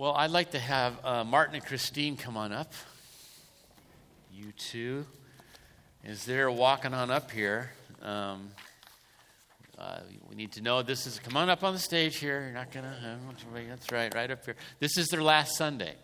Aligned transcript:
Well, 0.00 0.14
I'd 0.14 0.30
like 0.30 0.52
to 0.52 0.58
have 0.58 1.04
uh, 1.04 1.24
Martin 1.24 1.56
and 1.56 1.62
Christine 1.62 2.16
come 2.16 2.34
on 2.38 2.52
up. 2.52 2.72
You 4.32 4.50
two. 4.56 5.04
As 6.06 6.24
they're 6.24 6.50
walking 6.50 6.94
on 6.94 7.10
up 7.10 7.30
here, 7.30 7.72
um, 8.00 8.48
uh, 9.78 9.98
we 10.26 10.36
need 10.36 10.52
to 10.52 10.62
know 10.62 10.80
this 10.80 11.06
is, 11.06 11.18
come 11.18 11.36
on 11.36 11.50
up 11.50 11.62
on 11.62 11.74
the 11.74 11.78
stage 11.78 12.16
here. 12.16 12.40
You're 12.40 12.52
not 12.52 12.72
going 12.72 12.86
to, 12.86 13.18
that's 13.68 13.92
right, 13.92 14.14
right 14.14 14.30
up 14.30 14.42
here. 14.42 14.56
This 14.78 14.96
is 14.96 15.08
their 15.08 15.22
last 15.22 15.58
Sunday. 15.58 15.96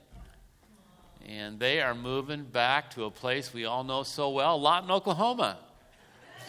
And 1.26 1.58
they 1.58 1.80
are 1.80 1.94
moving 1.94 2.44
back 2.44 2.90
to 2.96 3.04
a 3.04 3.10
place 3.10 3.54
we 3.54 3.64
all 3.64 3.82
know 3.82 4.02
so 4.02 4.28
well, 4.28 4.60
Lawton 4.60 4.90
Oklahoma. 4.90 5.56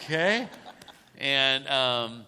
Okay? 0.02 0.46
And 1.16 1.66
um, 1.66 2.26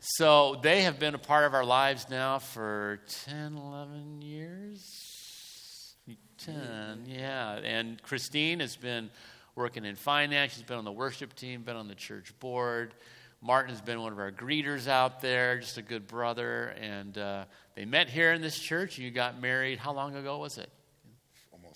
so 0.00 0.58
they 0.62 0.82
have 0.82 0.98
been 0.98 1.14
a 1.14 1.18
part 1.18 1.44
of 1.44 1.54
our 1.54 1.64
lives 1.64 2.08
now 2.08 2.38
for 2.38 3.00
10, 3.26 3.56
11 3.56 4.22
years? 4.22 5.94
10, 6.38 7.04
yeah. 7.06 7.56
And 7.56 8.00
Christine 8.02 8.60
has 8.60 8.76
been 8.76 9.10
working 9.54 9.84
in 9.84 9.96
finance. 9.96 10.54
She's 10.54 10.62
been 10.62 10.78
on 10.78 10.84
the 10.84 10.92
worship 10.92 11.34
team, 11.34 11.62
been 11.62 11.76
on 11.76 11.88
the 11.88 11.94
church 11.94 12.32
board. 12.38 12.94
Martin 13.40 13.70
has 13.70 13.80
been 13.80 14.00
one 14.00 14.12
of 14.12 14.18
our 14.18 14.32
greeters 14.32 14.88
out 14.88 15.20
there, 15.20 15.58
just 15.58 15.78
a 15.78 15.82
good 15.82 16.06
brother. 16.06 16.74
And 16.80 17.16
uh, 17.16 17.44
they 17.74 17.84
met 17.84 18.08
here 18.08 18.32
in 18.32 18.40
this 18.40 18.58
church. 18.58 18.98
You 18.98 19.10
got 19.10 19.40
married. 19.40 19.78
How 19.78 19.92
long 19.92 20.14
ago 20.16 20.38
was 20.38 20.58
it? 20.58 20.70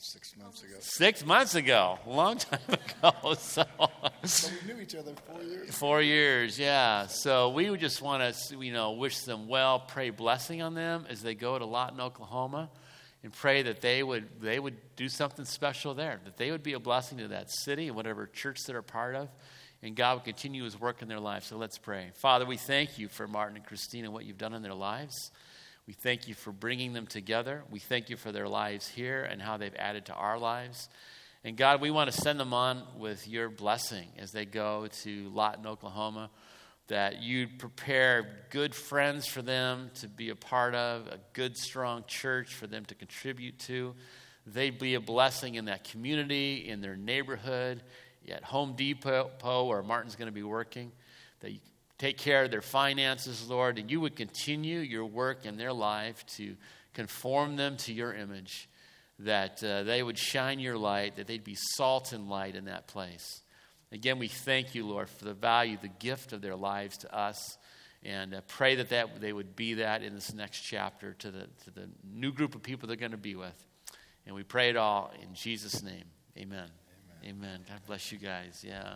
Six 0.03 0.37
months 0.37 0.63
ago. 0.63 0.75
Six 0.81 1.25
months 1.25 1.55
ago, 1.55 1.99
a 2.05 2.11
long 2.11 2.39
time 2.39 2.61
ago. 2.69 3.35
So, 3.39 3.65
so 4.25 4.51
we 4.67 4.73
knew 4.73 4.81
each 4.81 4.95
other 4.95 5.13
four 5.27 5.43
years. 5.43 5.79
Four 5.79 6.03
years, 6.03 6.59
yeah. 6.59 7.07
So 7.07 7.51
we 7.51 7.77
just 7.77 8.03
want 8.03 8.35
to, 8.35 8.59
you 8.59 8.73
know, 8.73 8.93
wish 8.93 9.21
them 9.21 9.49
well, 9.49 9.81
pray 9.81 10.11
blessing 10.11 10.63
on 10.63 10.75
them 10.75 11.07
as 11.09 11.23
they 11.23 11.35
go 11.35 11.59
to 11.59 11.65
Lawton, 11.65 12.01
Oklahoma, 12.01 12.71
and 13.23 13.33
pray 13.33 13.63
that 13.63 13.81
they 13.81 14.03
would 14.03 14.41
they 14.41 14.59
would 14.59 14.77
do 14.97 15.09
something 15.09 15.45
special 15.45 15.95
there, 15.95 16.21
that 16.25 16.37
they 16.37 16.51
would 16.51 16.63
be 16.63 16.73
a 16.73 16.81
blessing 16.81 17.19
to 17.19 17.29
that 17.29 17.51
city 17.51 17.89
and 17.89 17.97
whatever 17.97 18.27
church 18.27 18.59
they're 18.67 18.79
a 18.79 18.83
part 18.83 19.15
of, 19.15 19.29
and 19.83 19.95
God 19.95 20.19
would 20.19 20.25
continue 20.25 20.65
His 20.65 20.79
work 20.79 21.03
in 21.03 21.09
their 21.09 21.21
lives. 21.21 21.47
So 21.47 21.57
let's 21.57 21.79
pray. 21.79 22.11
Father, 22.15 22.45
we 22.45 22.57
thank 22.57 22.99
you 22.99 23.09
for 23.09 23.29
Martin 23.29 23.57
and 23.57 23.67
Christina 23.67 24.05
and 24.05 24.15
what 24.15 24.25
you've 24.25 24.39
done 24.39 24.55
in 24.55 24.63
their 24.63 24.75
lives. 24.75 25.31
We 25.93 25.97
thank 25.97 26.27
you 26.27 26.33
for 26.33 26.53
bringing 26.53 26.95
them 26.95 27.07
together. 27.07 27.65
We 27.71 27.79
thank 27.79 28.09
you 28.09 28.17
for 28.17 28.33
their 28.33 28.49
lives 28.49 28.89
here 28.89 29.25
and 29.25 29.43
how 29.43 29.59
they've 29.59 29.77
added 29.77 30.07
to 30.07 30.15
our 30.15 30.39
lives. 30.39 30.89
And 31.45 31.55
God, 31.55 31.83
we 31.83 31.91
want 31.91 32.11
to 32.11 32.19
send 32.19 32.41
them 32.41 32.55
on 32.55 32.83
with 32.97 33.29
your 33.29 33.51
blessing 33.51 34.09
as 34.17 34.33
they 34.33 34.47
go 34.47 34.87
to 35.03 35.29
Lawton, 35.35 35.67
Oklahoma, 35.67 36.31
that 36.89 37.23
you'd 37.23 37.59
prepare 37.59 38.47
good 38.49 38.75
friends 38.75 39.27
for 39.27 39.43
them 39.43 39.91
to 39.97 40.09
be 40.09 40.31
a 40.31 40.35
part 40.35 40.75
of, 40.75 41.09
a 41.09 41.19
good, 41.35 41.59
strong 41.59 42.05
church 42.07 42.55
for 42.55 42.67
them 42.67 42.87
to 42.87 42.95
contribute 42.95 43.59
to. 43.59 43.95
They'd 44.47 44.79
be 44.79 44.95
a 44.95 45.01
blessing 45.01 45.57
in 45.57 45.67
that 45.67 45.85
community, 45.85 46.71
in 46.71 46.81
their 46.81 46.97
neighborhood, 46.97 47.83
at 48.31 48.45
Home 48.45 48.77
Depot, 48.77 49.67
where 49.67 49.83
Martin's 49.83 50.17
going 50.17 50.25
to 50.25 50.33
be 50.33 50.43
working. 50.43 50.91
That 51.41 51.51
you 51.51 51.61
take 52.03 52.19
care 52.19 52.43
of 52.43 52.51
their 52.51 52.61
finances, 52.61 53.49
Lord, 53.49 53.79
and 53.79 53.89
you 53.89 54.01
would 54.01 54.17
continue 54.17 54.81
your 54.81 55.07
work 55.07 55.47
in 55.47 55.57
their 55.57 55.73
life 55.73 56.27
to 56.37 56.57
conform 56.95 57.55
them 57.55 57.77
to 57.77 57.93
your 57.93 58.13
image, 58.13 58.69
that 59.21 59.63
uh, 59.63 59.85
they 59.85 60.03
would 60.03 60.19
shine 60.19 60.59
your 60.59 60.77
light, 60.77 61.15
that 61.15 61.29
they'd 61.29 61.45
be 61.45 61.55
salt 61.55 62.13
and 62.13 62.29
light 62.29 62.57
in 62.57 62.65
that 62.65 62.89
place. 62.89 63.43
Again, 63.93 64.19
we 64.19 64.27
thank 64.27 64.75
you, 64.75 64.85
Lord, 64.85 65.09
for 65.09 65.25
the 65.25 65.33
value, 65.33 65.79
the 65.81 65.87
gift 65.87 66.33
of 66.33 66.43
their 66.43 66.57
lives 66.57 66.99
to 66.99 67.15
us, 67.15 67.57
and 68.03 68.35
uh, 68.35 68.41
pray 68.49 68.75
that, 68.75 68.89
that 68.89 69.21
they 69.21 69.33
would 69.33 69.55
be 69.55 69.75
that 69.75 70.03
in 70.03 70.13
this 70.13 70.35
next 70.35 70.61
chapter 70.63 71.13
to 71.21 71.31
the, 71.31 71.47
to 71.65 71.71
the 71.73 71.89
new 72.13 72.33
group 72.33 72.57
of 72.57 72.65
people 72.65 72.89
they're 72.89 72.97
going 72.97 73.13
to 73.13 73.17
be 73.17 73.37
with. 73.37 73.65
And 74.27 74.35
we 74.35 74.43
pray 74.43 74.71
it 74.71 74.77
all 74.77 75.13
in 75.23 75.35
Jesus' 75.35 75.85
name. 75.85 76.07
Amen. 76.37 76.69
Amen. 77.23 77.37
Amen. 77.37 77.61
God 77.69 77.81
bless 77.87 78.11
you 78.11 78.19
guys. 78.19 78.65
Yeah. 78.67 78.95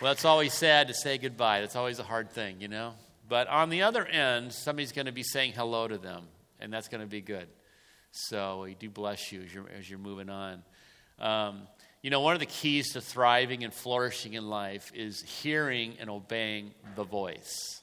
Well, 0.00 0.12
it's 0.12 0.24
always 0.24 0.54
sad 0.54 0.88
to 0.88 0.94
say 0.94 1.18
goodbye. 1.18 1.60
That's 1.60 1.76
always 1.76 1.98
a 1.98 2.02
hard 2.02 2.30
thing, 2.30 2.62
you 2.62 2.68
know? 2.68 2.94
But 3.28 3.48
on 3.48 3.68
the 3.68 3.82
other 3.82 4.06
end, 4.06 4.50
somebody's 4.50 4.92
going 4.92 5.04
to 5.04 5.12
be 5.12 5.22
saying 5.22 5.52
hello 5.52 5.86
to 5.86 5.98
them, 5.98 6.22
and 6.58 6.72
that's 6.72 6.88
going 6.88 7.02
to 7.02 7.06
be 7.06 7.20
good. 7.20 7.46
So 8.10 8.62
we 8.62 8.74
do 8.74 8.88
bless 8.88 9.30
you 9.30 9.42
as 9.42 9.52
you're, 9.52 9.68
as 9.78 9.90
you're 9.90 9.98
moving 9.98 10.30
on. 10.30 10.62
Um, 11.18 11.68
you 12.00 12.08
know, 12.08 12.22
one 12.22 12.32
of 12.32 12.40
the 12.40 12.46
keys 12.46 12.94
to 12.94 13.02
thriving 13.02 13.62
and 13.62 13.74
flourishing 13.74 14.32
in 14.32 14.48
life 14.48 14.90
is 14.94 15.20
hearing 15.20 15.96
and 16.00 16.08
obeying 16.08 16.72
the 16.96 17.04
voice. 17.04 17.82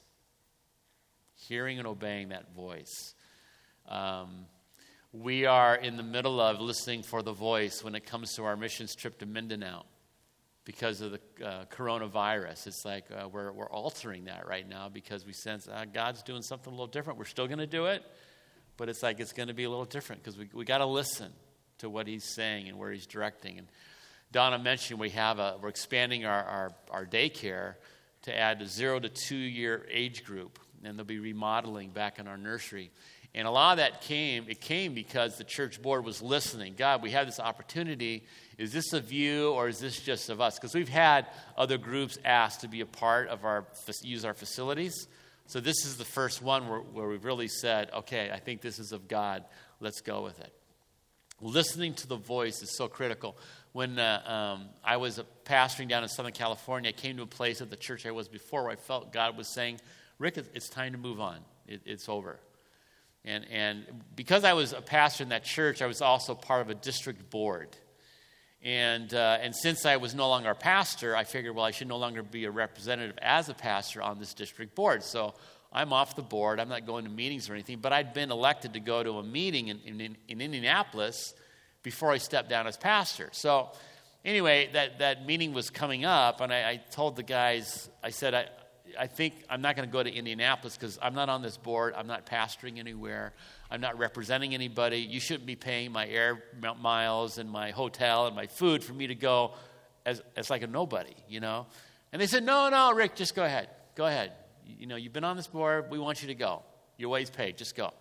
Hearing 1.36 1.78
and 1.78 1.86
obeying 1.86 2.30
that 2.30 2.52
voice. 2.52 3.14
Um, 3.88 4.46
we 5.12 5.46
are 5.46 5.76
in 5.76 5.96
the 5.96 6.02
middle 6.02 6.40
of 6.40 6.60
listening 6.60 7.04
for 7.04 7.22
the 7.22 7.32
voice 7.32 7.84
when 7.84 7.94
it 7.94 8.06
comes 8.06 8.34
to 8.34 8.44
our 8.44 8.56
missions 8.56 8.96
trip 8.96 9.20
to 9.20 9.26
Mindanao 9.26 9.84
because 10.68 11.00
of 11.00 11.12
the 11.12 11.20
uh, 11.42 11.64
coronavirus. 11.74 12.66
It's 12.66 12.84
like 12.84 13.06
uh, 13.10 13.26
we're, 13.26 13.50
we're 13.52 13.70
altering 13.70 14.26
that 14.26 14.46
right 14.46 14.68
now 14.68 14.90
because 14.90 15.24
we 15.24 15.32
sense 15.32 15.66
uh, 15.66 15.86
God's 15.90 16.22
doing 16.22 16.42
something 16.42 16.70
a 16.70 16.76
little 16.76 16.86
different. 16.86 17.18
We're 17.18 17.24
still 17.24 17.46
going 17.46 17.58
to 17.58 17.66
do 17.66 17.86
it, 17.86 18.02
but 18.76 18.90
it's 18.90 19.02
like 19.02 19.18
it's 19.18 19.32
going 19.32 19.48
to 19.48 19.54
be 19.54 19.64
a 19.64 19.70
little 19.70 19.86
different 19.86 20.22
because 20.22 20.36
we, 20.36 20.50
we 20.52 20.66
got 20.66 20.78
to 20.78 20.84
listen 20.84 21.32
to 21.78 21.88
what 21.88 22.06
He's 22.06 22.34
saying 22.34 22.68
and 22.68 22.76
where 22.76 22.92
He's 22.92 23.06
directing. 23.06 23.56
And 23.56 23.68
Donna 24.30 24.58
mentioned 24.58 25.00
we 25.00 25.08
have 25.08 25.38
a, 25.38 25.56
we're 25.58 25.70
expanding 25.70 26.26
our, 26.26 26.44
our, 26.44 26.70
our 26.90 27.06
daycare 27.06 27.76
to 28.24 28.38
add 28.38 28.60
a 28.60 28.66
zero 28.66 29.00
to 29.00 29.08
two 29.08 29.36
year 29.36 29.86
age 29.90 30.22
group, 30.22 30.58
and 30.84 30.98
they'll 30.98 31.06
be 31.06 31.18
remodeling 31.18 31.92
back 31.92 32.18
in 32.18 32.28
our 32.28 32.36
nursery. 32.36 32.90
And 33.34 33.46
a 33.46 33.50
lot 33.50 33.72
of 33.72 33.76
that 33.78 34.00
came, 34.00 34.46
it 34.48 34.60
came 34.60 34.94
because 34.94 35.36
the 35.36 35.44
church 35.44 35.80
board 35.80 36.04
was 36.04 36.22
listening. 36.22 36.74
God, 36.76 37.02
we 37.02 37.10
have 37.10 37.26
this 37.26 37.38
opportunity. 37.38 38.24
Is 38.56 38.72
this 38.72 38.92
of 38.92 39.12
you 39.12 39.50
or 39.50 39.68
is 39.68 39.78
this 39.78 40.00
just 40.00 40.30
of 40.30 40.40
us? 40.40 40.58
Because 40.58 40.74
we've 40.74 40.88
had 40.88 41.26
other 41.56 41.78
groups 41.78 42.18
ask 42.24 42.60
to 42.60 42.68
be 42.68 42.80
a 42.80 42.86
part 42.86 43.28
of 43.28 43.44
our, 43.44 43.66
use 44.02 44.24
our 44.24 44.34
facilities. 44.34 45.06
So 45.46 45.60
this 45.60 45.84
is 45.84 45.96
the 45.96 46.04
first 46.04 46.42
one 46.42 46.68
where, 46.68 46.80
where 46.80 47.08
we've 47.08 47.24
really 47.24 47.48
said, 47.48 47.90
okay, 47.94 48.30
I 48.32 48.38
think 48.38 48.60
this 48.60 48.78
is 48.78 48.92
of 48.92 49.08
God. 49.08 49.44
Let's 49.80 50.00
go 50.00 50.22
with 50.22 50.40
it. 50.40 50.52
Listening 51.40 51.94
to 51.94 52.08
the 52.08 52.16
voice 52.16 52.62
is 52.62 52.76
so 52.76 52.88
critical. 52.88 53.36
When 53.72 53.98
uh, 53.98 54.56
um, 54.58 54.68
I 54.82 54.96
was 54.96 55.20
pastoring 55.44 55.88
down 55.88 56.02
in 56.02 56.08
Southern 56.08 56.32
California, 56.32 56.88
I 56.88 56.92
came 56.92 57.16
to 57.18 57.22
a 57.22 57.26
place 57.26 57.60
at 57.60 57.70
the 57.70 57.76
church 57.76 58.06
I 58.06 58.10
was 58.10 58.26
before 58.28 58.64
where 58.64 58.72
I 58.72 58.76
felt 58.76 59.12
God 59.12 59.36
was 59.36 59.46
saying, 59.54 59.80
Rick, 60.18 60.38
it's 60.38 60.68
time 60.68 60.92
to 60.92 60.98
move 60.98 61.20
on. 61.20 61.38
It, 61.68 61.82
it's 61.84 62.08
over. 62.08 62.40
And, 63.28 63.44
and 63.50 63.84
because 64.16 64.42
I 64.42 64.54
was 64.54 64.72
a 64.72 64.80
pastor 64.80 65.22
in 65.22 65.28
that 65.28 65.44
church, 65.44 65.82
I 65.82 65.86
was 65.86 66.00
also 66.00 66.34
part 66.34 66.62
of 66.62 66.70
a 66.70 66.74
district 66.74 67.28
board. 67.28 67.68
And, 68.62 69.12
uh, 69.12 69.36
and 69.42 69.54
since 69.54 69.84
I 69.84 69.98
was 69.98 70.14
no 70.14 70.30
longer 70.30 70.50
a 70.50 70.54
pastor, 70.54 71.14
I 71.14 71.24
figured, 71.24 71.54
well, 71.54 71.66
I 71.66 71.70
should 71.70 71.88
no 71.88 71.98
longer 71.98 72.22
be 72.22 72.46
a 72.46 72.50
representative 72.50 73.18
as 73.20 73.50
a 73.50 73.54
pastor 73.54 74.00
on 74.00 74.18
this 74.18 74.32
district 74.32 74.74
board. 74.74 75.04
So 75.04 75.34
I'm 75.70 75.92
off 75.92 76.16
the 76.16 76.22
board. 76.22 76.58
I'm 76.58 76.70
not 76.70 76.86
going 76.86 77.04
to 77.04 77.10
meetings 77.10 77.50
or 77.50 77.52
anything. 77.52 77.80
But 77.80 77.92
I'd 77.92 78.14
been 78.14 78.30
elected 78.30 78.72
to 78.72 78.80
go 78.80 79.02
to 79.02 79.18
a 79.18 79.22
meeting 79.22 79.68
in, 79.68 79.80
in, 79.80 80.16
in 80.26 80.40
Indianapolis 80.40 81.34
before 81.82 82.12
I 82.12 82.16
stepped 82.16 82.48
down 82.48 82.66
as 82.66 82.78
pastor. 82.78 83.28
So 83.32 83.68
anyway, 84.24 84.70
that, 84.72 85.00
that 85.00 85.26
meeting 85.26 85.52
was 85.52 85.68
coming 85.68 86.06
up, 86.06 86.40
and 86.40 86.50
I, 86.50 86.70
I 86.70 86.76
told 86.92 87.16
the 87.16 87.22
guys, 87.22 87.90
I 88.02 88.08
said, 88.08 88.32
I, 88.32 88.46
I 88.98 89.06
think 89.06 89.34
I'm 89.48 89.60
not 89.60 89.76
going 89.76 89.88
to 89.88 89.92
go 89.92 90.02
to 90.02 90.12
Indianapolis 90.12 90.76
because 90.76 90.98
I'm 91.00 91.14
not 91.14 91.28
on 91.28 91.42
this 91.42 91.56
board. 91.56 91.94
I'm 91.96 92.06
not 92.06 92.26
pastoring 92.26 92.78
anywhere. 92.78 93.32
I'm 93.70 93.80
not 93.80 93.98
representing 93.98 94.54
anybody. 94.54 94.98
You 94.98 95.20
shouldn't 95.20 95.46
be 95.46 95.56
paying 95.56 95.92
my 95.92 96.06
air 96.08 96.42
miles 96.80 97.38
and 97.38 97.50
my 97.50 97.70
hotel 97.70 98.26
and 98.26 98.34
my 98.34 98.46
food 98.46 98.82
for 98.82 98.92
me 98.92 99.06
to 99.06 99.14
go 99.14 99.52
as, 100.04 100.22
as 100.36 100.50
like 100.50 100.62
a 100.62 100.66
nobody, 100.66 101.14
you 101.28 101.40
know? 101.40 101.66
And 102.12 102.20
they 102.20 102.26
said, 102.26 102.42
no, 102.42 102.68
no, 102.70 102.92
Rick, 102.92 103.14
just 103.14 103.34
go 103.34 103.44
ahead. 103.44 103.68
Go 103.94 104.06
ahead. 104.06 104.32
You 104.66 104.86
know, 104.86 104.96
you've 104.96 105.12
been 105.12 105.24
on 105.24 105.36
this 105.36 105.46
board. 105.46 105.90
We 105.90 105.98
want 105.98 106.22
you 106.22 106.28
to 106.28 106.34
go. 106.34 106.62
Your 106.96 107.10
way's 107.10 107.30
paid. 107.30 107.56
Just 107.56 107.76
go. 107.76 107.92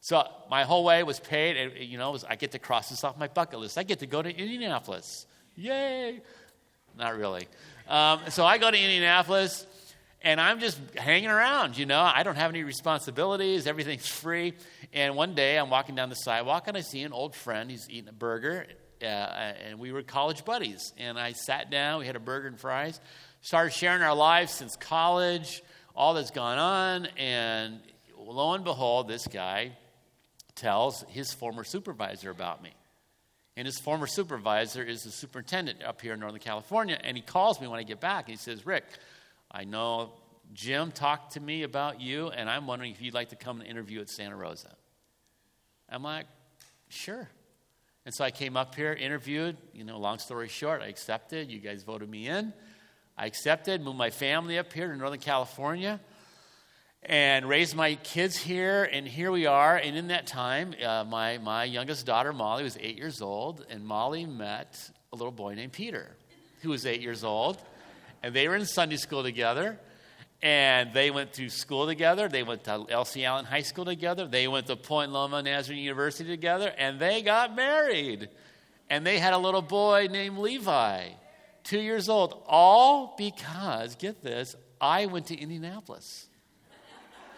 So 0.00 0.22
my 0.50 0.64
whole 0.64 0.84
way 0.84 1.02
was 1.02 1.18
paid. 1.18 1.56
And, 1.56 1.72
you 1.76 1.98
know, 1.98 2.10
was, 2.10 2.24
I 2.24 2.36
get 2.36 2.52
to 2.52 2.58
cross 2.58 2.90
this 2.90 3.02
off 3.04 3.18
my 3.18 3.28
bucket 3.28 3.58
list. 3.58 3.78
I 3.78 3.82
get 3.82 3.98
to 4.00 4.06
go 4.06 4.22
to 4.22 4.30
Indianapolis. 4.30 5.26
Yay. 5.56 6.20
Not 6.96 7.16
really. 7.16 7.48
Um, 7.88 8.20
so 8.28 8.44
I 8.44 8.58
go 8.58 8.70
to 8.70 8.76
Indianapolis 8.76 9.66
and 10.22 10.40
I'm 10.40 10.60
just 10.60 10.80
hanging 10.96 11.30
around, 11.30 11.76
you 11.76 11.86
know. 11.86 12.00
I 12.00 12.22
don't 12.22 12.36
have 12.36 12.50
any 12.50 12.64
responsibilities, 12.64 13.66
everything's 13.66 14.08
free. 14.08 14.54
And 14.92 15.14
one 15.14 15.34
day 15.34 15.58
I'm 15.58 15.70
walking 15.70 15.94
down 15.94 16.08
the 16.08 16.16
sidewalk 16.16 16.68
and 16.68 16.76
I 16.76 16.80
see 16.80 17.02
an 17.02 17.12
old 17.12 17.34
friend. 17.34 17.70
He's 17.70 17.88
eating 17.90 18.08
a 18.08 18.12
burger, 18.12 18.66
uh, 19.02 19.04
and 19.04 19.78
we 19.78 19.92
were 19.92 20.02
college 20.02 20.44
buddies. 20.44 20.92
And 20.96 21.18
I 21.18 21.32
sat 21.32 21.70
down, 21.70 22.00
we 22.00 22.06
had 22.06 22.16
a 22.16 22.20
burger 22.20 22.48
and 22.48 22.58
fries, 22.58 23.00
started 23.40 23.72
sharing 23.72 24.02
our 24.02 24.14
lives 24.14 24.52
since 24.52 24.76
college, 24.76 25.62
all 25.94 26.14
that's 26.14 26.30
gone 26.30 26.58
on. 26.58 27.06
And 27.18 27.80
lo 28.18 28.54
and 28.54 28.64
behold, 28.64 29.08
this 29.08 29.26
guy 29.26 29.72
tells 30.54 31.04
his 31.08 31.32
former 31.32 31.62
supervisor 31.62 32.30
about 32.30 32.62
me. 32.62 32.72
And 33.56 33.64
his 33.64 33.78
former 33.78 34.06
supervisor 34.06 34.82
is 34.82 35.02
the 35.02 35.10
superintendent 35.10 35.82
up 35.82 36.02
here 36.02 36.12
in 36.12 36.20
Northern 36.20 36.40
California. 36.40 36.98
And 37.02 37.16
he 37.16 37.22
calls 37.22 37.60
me 37.60 37.66
when 37.66 37.78
I 37.78 37.84
get 37.84 38.00
back 38.00 38.26
and 38.26 38.32
he 38.32 38.36
says, 38.36 38.66
Rick, 38.66 38.84
I 39.56 39.64
know 39.64 40.12
Jim 40.52 40.92
talked 40.92 41.32
to 41.32 41.40
me 41.40 41.62
about 41.62 41.98
you, 41.98 42.28
and 42.28 42.50
I'm 42.50 42.66
wondering 42.66 42.92
if 42.92 43.00
you'd 43.00 43.14
like 43.14 43.30
to 43.30 43.36
come 43.36 43.60
and 43.60 43.68
interview 43.68 44.02
at 44.02 44.10
Santa 44.10 44.36
Rosa. 44.36 44.76
I'm 45.88 46.02
like, 46.02 46.26
Sure. 46.88 47.28
And 48.04 48.14
so 48.14 48.22
I 48.22 48.30
came 48.30 48.56
up 48.56 48.74
here, 48.74 48.92
interviewed. 48.92 49.56
You 49.72 49.84
know, 49.84 49.98
long 49.98 50.18
story 50.18 50.48
short, 50.48 50.82
I 50.82 50.86
accepted. 50.86 51.50
You 51.50 51.58
guys 51.58 51.82
voted 51.82 52.08
me 52.08 52.28
in. 52.28 52.52
I 53.16 53.26
accepted, 53.26 53.80
moved 53.80 53.96
my 53.96 54.10
family 54.10 54.58
up 54.58 54.72
here 54.72 54.88
to 54.92 54.96
Northern 54.96 55.18
California, 55.18 56.00
and 57.02 57.48
raised 57.48 57.74
my 57.74 57.94
kids 57.96 58.36
here. 58.36 58.84
And 58.92 59.08
here 59.08 59.32
we 59.32 59.46
are. 59.46 59.76
And 59.76 59.96
in 59.96 60.08
that 60.08 60.26
time, 60.26 60.74
uh, 60.84 61.04
my, 61.04 61.38
my 61.38 61.64
youngest 61.64 62.04
daughter, 62.04 62.34
Molly, 62.34 62.62
was 62.62 62.76
eight 62.78 62.98
years 62.98 63.22
old. 63.22 63.64
And 63.70 63.84
Molly 63.84 64.26
met 64.26 64.90
a 65.14 65.16
little 65.16 65.32
boy 65.32 65.54
named 65.54 65.72
Peter, 65.72 66.14
who 66.60 66.68
was 66.68 66.84
eight 66.84 67.00
years 67.00 67.24
old. 67.24 67.58
And 68.26 68.34
they 68.34 68.48
were 68.48 68.56
in 68.56 68.66
Sunday 68.66 68.96
school 68.96 69.22
together. 69.22 69.78
And 70.42 70.92
they 70.92 71.12
went 71.12 71.32
through 71.32 71.50
school 71.50 71.86
together. 71.86 72.28
They 72.28 72.42
went 72.42 72.64
to 72.64 72.84
Elsie 72.90 73.24
Allen 73.24 73.44
High 73.44 73.62
School 73.62 73.84
together. 73.84 74.26
They 74.26 74.48
went 74.48 74.66
to 74.66 74.74
Point 74.74 75.12
Loma 75.12 75.44
Nazarene 75.44 75.80
University 75.80 76.28
together. 76.28 76.74
And 76.76 76.98
they 76.98 77.22
got 77.22 77.54
married. 77.54 78.28
And 78.90 79.06
they 79.06 79.20
had 79.20 79.32
a 79.32 79.38
little 79.38 79.62
boy 79.62 80.08
named 80.10 80.38
Levi, 80.38 81.10
two 81.62 81.78
years 81.78 82.08
old. 82.08 82.42
All 82.48 83.14
because, 83.16 83.94
get 83.94 84.24
this, 84.24 84.56
I 84.80 85.06
went 85.06 85.26
to 85.26 85.38
Indianapolis. 85.38 86.26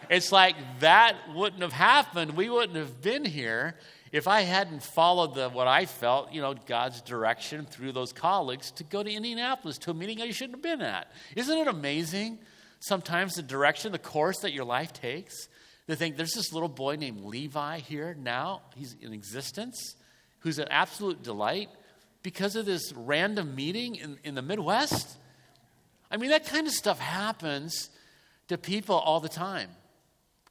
It's 0.08 0.32
like 0.32 0.56
that 0.80 1.16
wouldn't 1.34 1.60
have 1.60 1.74
happened. 1.74 2.34
We 2.34 2.48
wouldn't 2.48 2.78
have 2.78 3.02
been 3.02 3.26
here 3.26 3.74
if 4.12 4.28
I 4.28 4.42
hadn't 4.42 4.82
followed 4.82 5.34
the, 5.34 5.48
what 5.48 5.68
I 5.68 5.86
felt, 5.86 6.32
you 6.32 6.40
know, 6.40 6.54
God's 6.54 7.00
direction 7.02 7.66
through 7.66 7.92
those 7.92 8.12
colleagues 8.12 8.70
to 8.72 8.84
go 8.84 9.02
to 9.02 9.10
Indianapolis 9.10 9.78
to 9.78 9.90
a 9.90 9.94
meeting 9.94 10.22
I 10.22 10.30
shouldn't 10.30 10.56
have 10.56 10.62
been 10.62 10.82
at. 10.82 11.10
Isn't 11.36 11.58
it 11.58 11.68
amazing? 11.68 12.38
sometimes 12.80 13.34
the 13.34 13.42
direction, 13.42 13.92
the 13.92 13.98
course 13.98 14.38
that 14.40 14.52
your 14.52 14.64
life 14.64 14.92
takes. 14.92 15.48
To 15.88 15.96
think 15.96 16.16
there's 16.16 16.34
this 16.34 16.52
little 16.52 16.68
boy 16.68 16.96
named 16.96 17.22
Levi 17.22 17.78
here 17.78 18.14
now, 18.18 18.62
he's 18.76 18.94
in 19.00 19.12
existence, 19.12 19.96
who's 20.40 20.58
an 20.58 20.68
absolute 20.70 21.22
delight 21.22 21.70
because 22.22 22.56
of 22.56 22.66
this 22.66 22.92
random 22.94 23.54
meeting 23.54 23.94
in, 23.96 24.18
in 24.22 24.34
the 24.34 24.42
Midwest. 24.42 25.16
I 26.10 26.18
mean, 26.18 26.30
that 26.30 26.46
kind 26.46 26.66
of 26.66 26.74
stuff 26.74 26.98
happens 26.98 27.88
to 28.48 28.58
people 28.58 28.96
all 28.96 29.20
the 29.20 29.30
time, 29.30 29.70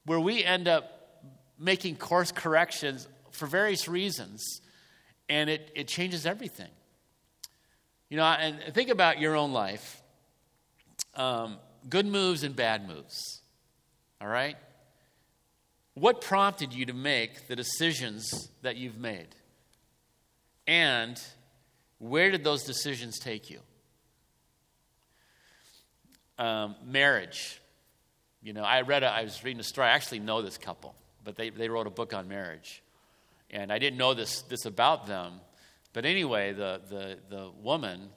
where 0.05 0.19
we 0.19 0.43
end 0.43 0.67
up 0.67 1.21
making 1.59 1.97
course 1.97 2.31
corrections 2.31 3.07
for 3.37 3.45
various 3.45 3.87
reasons, 3.87 4.61
and 5.29 5.49
it, 5.49 5.71
it 5.75 5.87
changes 5.87 6.25
everything. 6.25 6.69
You 8.09 8.17
know, 8.17 8.23
and 8.23 8.73
think 8.73 8.89
about 8.89 9.19
your 9.19 9.35
own 9.35 9.53
life. 9.53 10.01
Um, 11.15 11.57
good 11.89 12.05
moves 12.05 12.43
and 12.43 12.55
bad 12.55 12.87
moves. 12.87 13.41
All 14.21 14.27
right? 14.27 14.55
What 15.93 16.21
prompted 16.21 16.73
you 16.73 16.85
to 16.85 16.93
make 16.93 17.47
the 17.47 17.55
decisions 17.55 18.49
that 18.61 18.77
you've 18.77 18.97
made? 18.97 19.27
And 20.67 21.19
where 21.99 22.31
did 22.31 22.43
those 22.43 22.63
decisions 22.63 23.19
take 23.19 23.49
you? 23.49 23.59
Um, 26.37 26.75
marriage. 26.85 27.59
You 28.41 28.53
know, 28.53 28.63
I 28.63 28.81
read, 28.81 29.03
a, 29.03 29.07
I 29.07 29.23
was 29.23 29.43
reading 29.43 29.59
a 29.59 29.63
story. 29.63 29.87
I 29.87 29.91
actually 29.91 30.19
know 30.19 30.41
this 30.41 30.57
couple, 30.57 30.95
but 31.23 31.35
they, 31.35 31.49
they 31.49 31.67
wrote 31.67 31.87
a 31.87 31.91
book 31.91 32.13
on 32.13 32.27
marriage. 32.27 32.83
And 33.49 33.71
I 33.71 33.79
didn't 33.79 33.97
know 33.97 34.13
this, 34.13 34.41
this 34.43 34.65
about 34.65 35.07
them. 35.07 35.39
But 35.93 36.05
anyway, 36.05 36.53
the, 36.53 36.81
the, 36.89 37.17
the 37.29 37.51
woman 37.61 38.09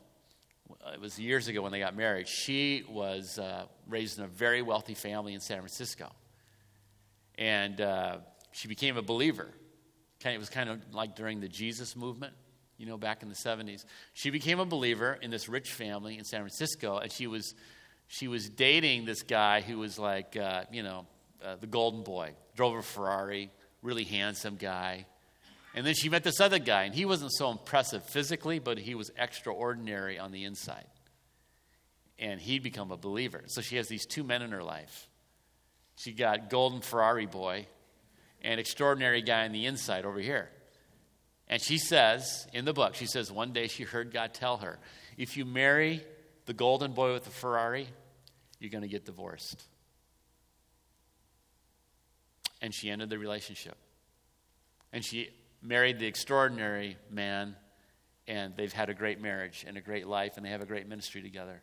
uh, 0.85 0.93
it 0.93 1.00
was 1.00 1.19
years 1.19 1.49
ago 1.49 1.62
when 1.62 1.73
they 1.73 1.79
got 1.79 1.97
married. 1.97 2.29
She 2.29 2.85
was 2.88 3.38
uh, 3.38 3.65
raised 3.88 4.19
in 4.19 4.25
a 4.25 4.29
very 4.29 4.62
wealthy 4.62 4.94
family 4.94 5.35
in 5.35 5.41
San 5.41 5.59
Francisco. 5.59 6.11
And 7.37 7.81
uh, 7.81 8.19
she 8.53 8.69
became 8.69 8.97
a 8.97 9.03
believer. 9.03 9.49
It 10.25 10.38
was 10.38 10.50
kind 10.50 10.69
of 10.69 10.81
like 10.93 11.17
during 11.17 11.41
the 11.41 11.49
Jesus 11.49 11.97
movement, 11.97 12.35
you 12.76 12.87
know, 12.87 12.99
back 12.99 13.23
in 13.23 13.29
the 13.29 13.35
70s. 13.35 13.85
She 14.12 14.31
became 14.31 14.61
a 14.61 14.67
believer 14.67 15.19
in 15.21 15.31
this 15.31 15.49
rich 15.49 15.73
family 15.73 16.19
in 16.19 16.25
San 16.25 16.41
Francisco, 16.41 16.99
and 16.99 17.11
she 17.11 17.26
was, 17.26 17.55
she 18.06 18.29
was 18.29 18.49
dating 18.50 19.06
this 19.06 19.23
guy 19.23 19.62
who 19.62 19.79
was 19.79 19.99
like, 19.99 20.37
uh, 20.37 20.65
you 20.71 20.83
know, 20.83 21.06
uh, 21.43 21.56
the 21.56 21.67
golden 21.67 22.03
boy, 22.03 22.35
drove 22.55 22.76
a 22.76 22.83
Ferrari, 22.83 23.50
really 23.83 24.05
handsome 24.05 24.56
guy. 24.56 25.06
And 25.75 25.87
then 25.87 25.95
she 25.95 26.09
met 26.09 26.25
this 26.25 26.41
other 26.41 26.59
guy, 26.59 26.85
and 26.85 26.95
he 26.95 27.05
wasn't 27.05 27.33
so 27.33 27.51
impressive 27.51 28.05
physically, 28.05 28.59
but 28.59 28.79
he 28.79 28.95
was 28.95 29.11
extraordinary 29.17 30.19
on 30.19 30.33
the 30.33 30.45
inside. 30.45 30.87
And 32.19 32.41
he'd 32.41 32.63
become 32.63 32.91
a 32.91 32.97
believer. 32.97 33.45
So 33.47 33.61
she 33.61 33.77
has 33.77 33.87
these 33.87 34.05
two 34.05 34.25
men 34.25 34.43
in 34.43 34.51
her 34.51 34.63
life. 34.63 35.09
She 35.97 36.13
got 36.13 36.51
golden 36.51 36.81
Ferrari 36.81 37.27
boy 37.27 37.67
and 38.43 38.59
extraordinary 38.59 39.23
guy 39.23 39.45
on 39.45 39.53
the 39.53 39.67
inside 39.67 40.05
over 40.05 40.19
here. 40.19 40.51
And 41.49 41.61
she 41.61 41.79
says 41.79 42.47
in 42.53 42.65
the 42.65 42.73
book, 42.73 42.95
she 42.95 43.07
says 43.07 43.31
one 43.31 43.53
day 43.53 43.67
she 43.67 43.83
heard 43.85 44.13
God 44.13 44.35
tell 44.35 44.59
her, 44.59 44.79
if 45.17 45.37
you 45.37 45.45
marry 45.45 46.03
the 46.47 46.55
golden 46.55 46.93
boy 46.93 47.13
with 47.13 47.25
the 47.25 47.31
Ferrari, 47.31 47.89
you're 48.59 48.71
going 48.71 48.83
to 48.83 48.89
get 48.89 49.05
divorced. 49.05 49.63
And 52.63 52.75
she 52.75 52.91
ended 52.91 53.11
the 53.11 53.19
relationship. 53.19 53.77
And 54.93 55.05
she 55.05 55.31
married 55.62 55.99
the 55.99 56.07
extraordinary 56.07 56.97
man, 57.11 57.57
and 58.27 58.57
they've 58.57 58.73
had 58.73 58.89
a 58.89 58.95
great 58.95 59.21
marriage 59.21 59.65
and 59.67 59.77
a 59.77 59.81
great 59.81 60.07
life, 60.07 60.37
and 60.37 60.45
they 60.45 60.51
have 60.51 60.62
a 60.62 60.67
great 60.67 60.89
ministry 60.89 61.23
together. 61.23 61.62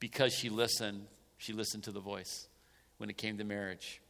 Because 0.00 0.32
she 0.32 0.48
listened, 0.48 1.06
she 1.36 1.52
listened 1.52 1.84
to 1.84 1.92
the 1.92 2.00
voice 2.00 2.48
when 2.98 3.10
it 3.10 3.16
came 3.16 3.38
to 3.38 3.44
marriage. 3.44 4.00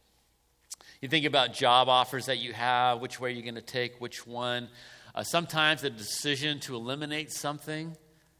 You 1.01 1.09
think 1.09 1.25
about 1.25 1.53
job 1.53 1.87
offers 1.89 2.25
that 2.25 2.39
you 2.39 2.53
have, 2.53 2.99
which 2.99 3.19
way 3.19 3.29
are 3.29 3.33
you're 3.33 3.43
going 3.43 3.55
to 3.55 3.61
take, 3.61 3.99
which 3.99 4.27
one. 4.27 4.69
Uh, 5.15 5.23
sometimes 5.23 5.81
the 5.81 5.89
decision 5.89 6.59
to 6.61 6.75
eliminate 6.75 7.31
something, 7.31 7.95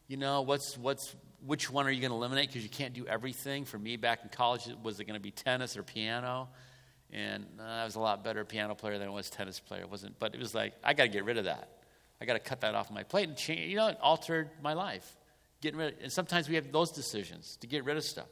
you 0.08 0.18
know, 0.18 0.42
what's, 0.42 0.78
what's, 0.78 1.16
which 1.46 1.70
one 1.70 1.88
are 1.88 1.92
you 1.92 2.02
going 2.02 2.12
to 2.12 2.18
eliminate 2.18 2.48
because 2.48 2.64
you 2.64 2.70
can't 2.70 2.94
do 2.94 3.08
everything. 3.08 3.66
For 3.66 3.80
me, 3.80 3.96
back 3.96 4.20
in 4.24 4.30
college, 4.30 4.68
was 4.84 5.00
it 5.00 5.06
going 5.06 5.16
to 5.16 5.22
be 5.22 5.32
tennis 5.32 5.78
or 5.78 5.84
piano? 5.84 6.50
And 7.12 7.46
uh, 7.60 7.64
I 7.64 7.86
was 7.86 7.96
a 7.96 8.00
lot 8.00 8.24
better 8.24 8.46
piano 8.46 8.76
player 8.76 9.00
than 9.00 9.08
I 9.08 9.12
was 9.12 9.30
tennis 9.30 9.60
player. 9.60 9.82
It 9.82 9.90
wasn't, 9.90 10.20
but 10.20 10.36
it 10.36 10.40
was 10.40 10.54
like 10.54 10.74
I 10.84 10.94
got 10.94 11.04
to 11.04 11.10
get 11.10 11.26
rid 11.26 11.38
of 11.38 11.46
that. 11.46 11.70
I 12.22 12.26
got 12.26 12.34
to 12.34 12.40
cut 12.40 12.62
that 12.62 12.76
off 12.76 12.92
my 12.92 13.04
plate 13.04 13.28
and 13.28 13.38
change. 13.38 13.70
You 13.70 13.78
know, 13.78 13.88
it 13.88 13.98
altered 14.02 14.50
my 14.62 14.74
life. 14.74 15.16
Getting 15.62 15.80
rid. 15.80 15.94
Of, 15.94 16.04
and 16.04 16.12
sometimes 16.12 16.48
we 16.48 16.56
have 16.56 16.72
those 16.72 16.92
decisions 16.92 17.58
to 17.62 17.68
get 17.68 17.84
rid 17.86 17.98
of 17.98 18.04
stuff. 18.04 18.28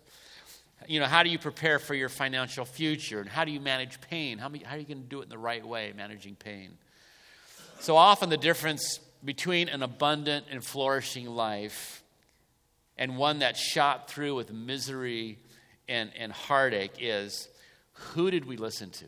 You 0.87 0.99
know, 0.99 1.07
how 1.07 1.23
do 1.23 1.29
you 1.29 1.39
prepare 1.39 1.79
for 1.79 1.95
your 1.95 2.09
financial 2.09 2.63
future, 2.63 3.19
and 3.19 3.27
how 3.27 3.45
do 3.45 3.51
you 3.51 3.59
manage 3.59 3.99
pain? 3.99 4.37
How, 4.37 4.49
how 4.63 4.75
are 4.75 4.77
you 4.77 4.85
going 4.85 5.01
to 5.01 5.09
do 5.09 5.21
it 5.21 5.23
in 5.23 5.29
the 5.29 5.37
right 5.37 5.65
way, 5.65 5.91
managing 5.95 6.35
pain? 6.35 6.77
So 7.79 7.95
often, 7.95 8.29
the 8.29 8.37
difference 8.37 8.99
between 9.25 9.69
an 9.69 9.81
abundant 9.81 10.45
and 10.51 10.63
flourishing 10.63 11.25
life 11.27 12.03
and 12.97 13.17
one 13.17 13.39
that's 13.39 13.59
shot 13.59 14.09
through 14.09 14.35
with 14.35 14.51
misery 14.51 15.39
and, 15.87 16.11
and 16.17 16.31
heartache 16.31 16.93
is 16.99 17.47
who 17.97 18.31
did 18.31 18.45
we 18.45 18.57
listen 18.57 18.89
to? 18.91 19.05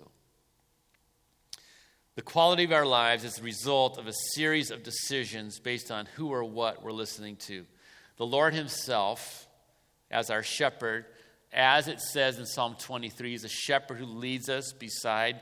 The 2.15 2.21
quality 2.21 2.65
of 2.65 2.73
our 2.73 2.85
lives 2.85 3.23
is 3.23 3.35
the 3.35 3.43
result 3.43 3.97
of 3.97 4.07
a 4.07 4.13
series 4.33 4.71
of 4.71 4.83
decisions 4.83 5.59
based 5.59 5.89
on 5.89 6.05
who 6.15 6.29
or 6.29 6.43
what 6.43 6.83
we're 6.83 6.91
listening 6.91 7.37
to. 7.47 7.65
The 8.17 8.25
Lord 8.25 8.53
Himself, 8.53 9.47
as 10.11 10.29
our 10.29 10.43
shepherd, 10.43 11.05
as 11.53 11.87
it 11.87 12.01
says 12.01 12.37
in 12.37 12.45
Psalm 12.45 12.75
23, 12.77 13.33
is 13.33 13.43
a 13.45 13.49
shepherd 13.49 13.97
who 13.97 14.05
leads 14.05 14.49
us 14.49 14.73
beside 14.73 15.39